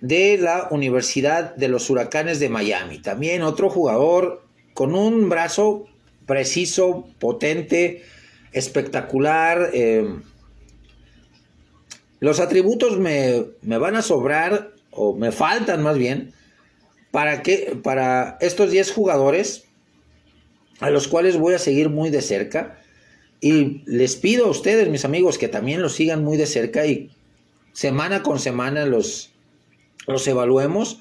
de 0.00 0.36
la 0.38 0.68
Universidad 0.72 1.54
de 1.54 1.68
los 1.68 1.88
Huracanes 1.88 2.40
de 2.40 2.48
Miami. 2.48 2.98
También 2.98 3.42
otro 3.42 3.70
jugador 3.70 4.42
con 4.74 4.94
un 4.94 5.28
brazo 5.28 5.86
preciso, 6.26 7.08
potente, 7.20 8.02
espectacular. 8.56 9.70
Eh, 9.74 10.08
los 12.20 12.40
atributos 12.40 12.98
me, 12.98 13.44
van 13.62 13.96
a 13.96 14.02
sobrar, 14.02 14.72
o 14.90 15.14
me 15.14 15.30
faltan 15.30 15.82
más 15.82 15.98
bien, 15.98 16.32
para, 17.10 17.42
que, 17.42 17.78
para 17.82 18.38
estos 18.40 18.70
10 18.70 18.92
jugadores, 18.92 19.64
a 20.80 20.88
los 20.88 21.06
cuales 21.06 21.36
voy 21.36 21.52
a 21.52 21.58
seguir 21.58 21.90
muy 21.90 22.08
de 22.08 22.22
cerca. 22.22 22.80
Y 23.40 23.82
les 23.84 24.16
pido 24.16 24.46
a 24.46 24.50
ustedes, 24.50 24.88
mis 24.88 25.04
amigos, 25.04 25.36
que 25.36 25.48
también 25.48 25.82
los 25.82 25.92
sigan 25.92 26.24
muy 26.24 26.38
de 26.38 26.46
cerca 26.46 26.86
y 26.86 27.10
semana 27.74 28.22
con 28.22 28.40
semana 28.40 28.86
los, 28.86 29.32
los 30.06 30.26
evaluemos 30.26 31.00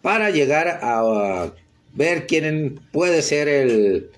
para 0.00 0.30
llegar 0.30 0.78
a 0.80 1.52
ver 1.94 2.28
quién 2.28 2.80
puede 2.92 3.22
ser 3.22 3.48
el 3.48 4.10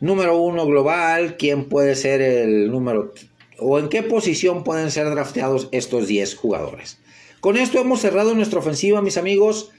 número 0.00 0.38
uno 0.38 0.66
global, 0.66 1.36
quién 1.36 1.64
puede 1.64 1.94
ser 1.94 2.20
el 2.20 2.70
número 2.70 3.12
o 3.58 3.78
en 3.78 3.88
qué 3.88 4.02
posición 4.02 4.64
pueden 4.64 4.90
ser 4.90 5.08
drafteados 5.10 5.68
estos 5.72 6.06
10 6.06 6.36
jugadores. 6.36 6.98
Con 7.40 7.56
esto 7.56 7.80
hemos 7.80 8.00
cerrado 8.00 8.34
nuestra 8.34 8.58
ofensiva, 8.58 9.02
mis 9.02 9.16
amigos. 9.16 9.70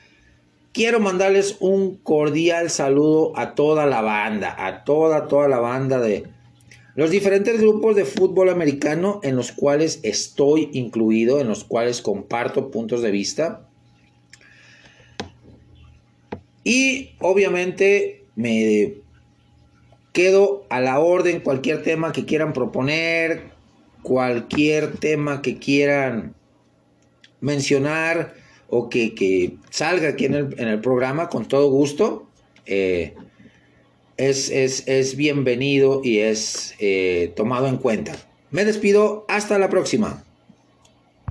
Quiero 0.71 0.99
mandarles 0.99 1.57
un 1.59 1.97
cordial 1.97 2.69
saludo 2.69 3.37
a 3.37 3.55
toda 3.55 3.85
la 3.85 4.01
banda, 4.01 4.55
a 4.57 4.83
toda, 4.83 5.27
toda 5.27 5.47
la 5.47 5.59
banda 5.59 5.99
de 5.99 6.25
los 6.95 7.11
diferentes 7.11 7.59
grupos 7.59 7.95
de 7.95 8.05
fútbol 8.05 8.49
americano 8.49 9.19
en 9.21 9.35
los 9.35 9.51
cuales 9.51 9.99
estoy 10.01 10.69
incluido, 10.73 11.39
en 11.39 11.47
los 11.47 11.63
cuales 11.63 12.01
comparto 12.01 12.71
puntos 12.71 13.03
de 13.03 13.11
vista. 13.11 13.67
Y 16.63 17.11
obviamente 17.19 18.25
me 18.35 18.95
quedo 20.17 20.65
a 20.69 20.81
la 20.81 20.99
orden 20.99 21.41
cualquier 21.41 21.83
tema 21.83 22.11
que 22.11 22.25
quieran 22.25 22.51
proponer, 22.51 23.51
cualquier 24.01 24.97
tema 24.97 25.43
que 25.43 25.59
quieran 25.59 26.33
mencionar 27.39 28.33
o 28.67 28.89
que, 28.89 29.57
salga 29.69 30.09
aquí 30.09 30.25
en 30.25 30.33
el, 30.33 30.81
programa, 30.81 31.29
con 31.29 31.47
todo 31.47 31.69
gusto, 31.69 32.27
eh, 32.65 33.13
es, 34.17 35.15
bienvenido 35.15 36.01
y 36.03 36.17
es 36.17 36.73
eh, 36.79 37.31
tomado 37.35 37.67
en 37.67 37.77
cuenta. 37.77 38.13
Me 38.49 38.65
despido, 38.65 39.23
hasta 39.27 39.59
la 39.59 39.69
próxima. 39.69 40.23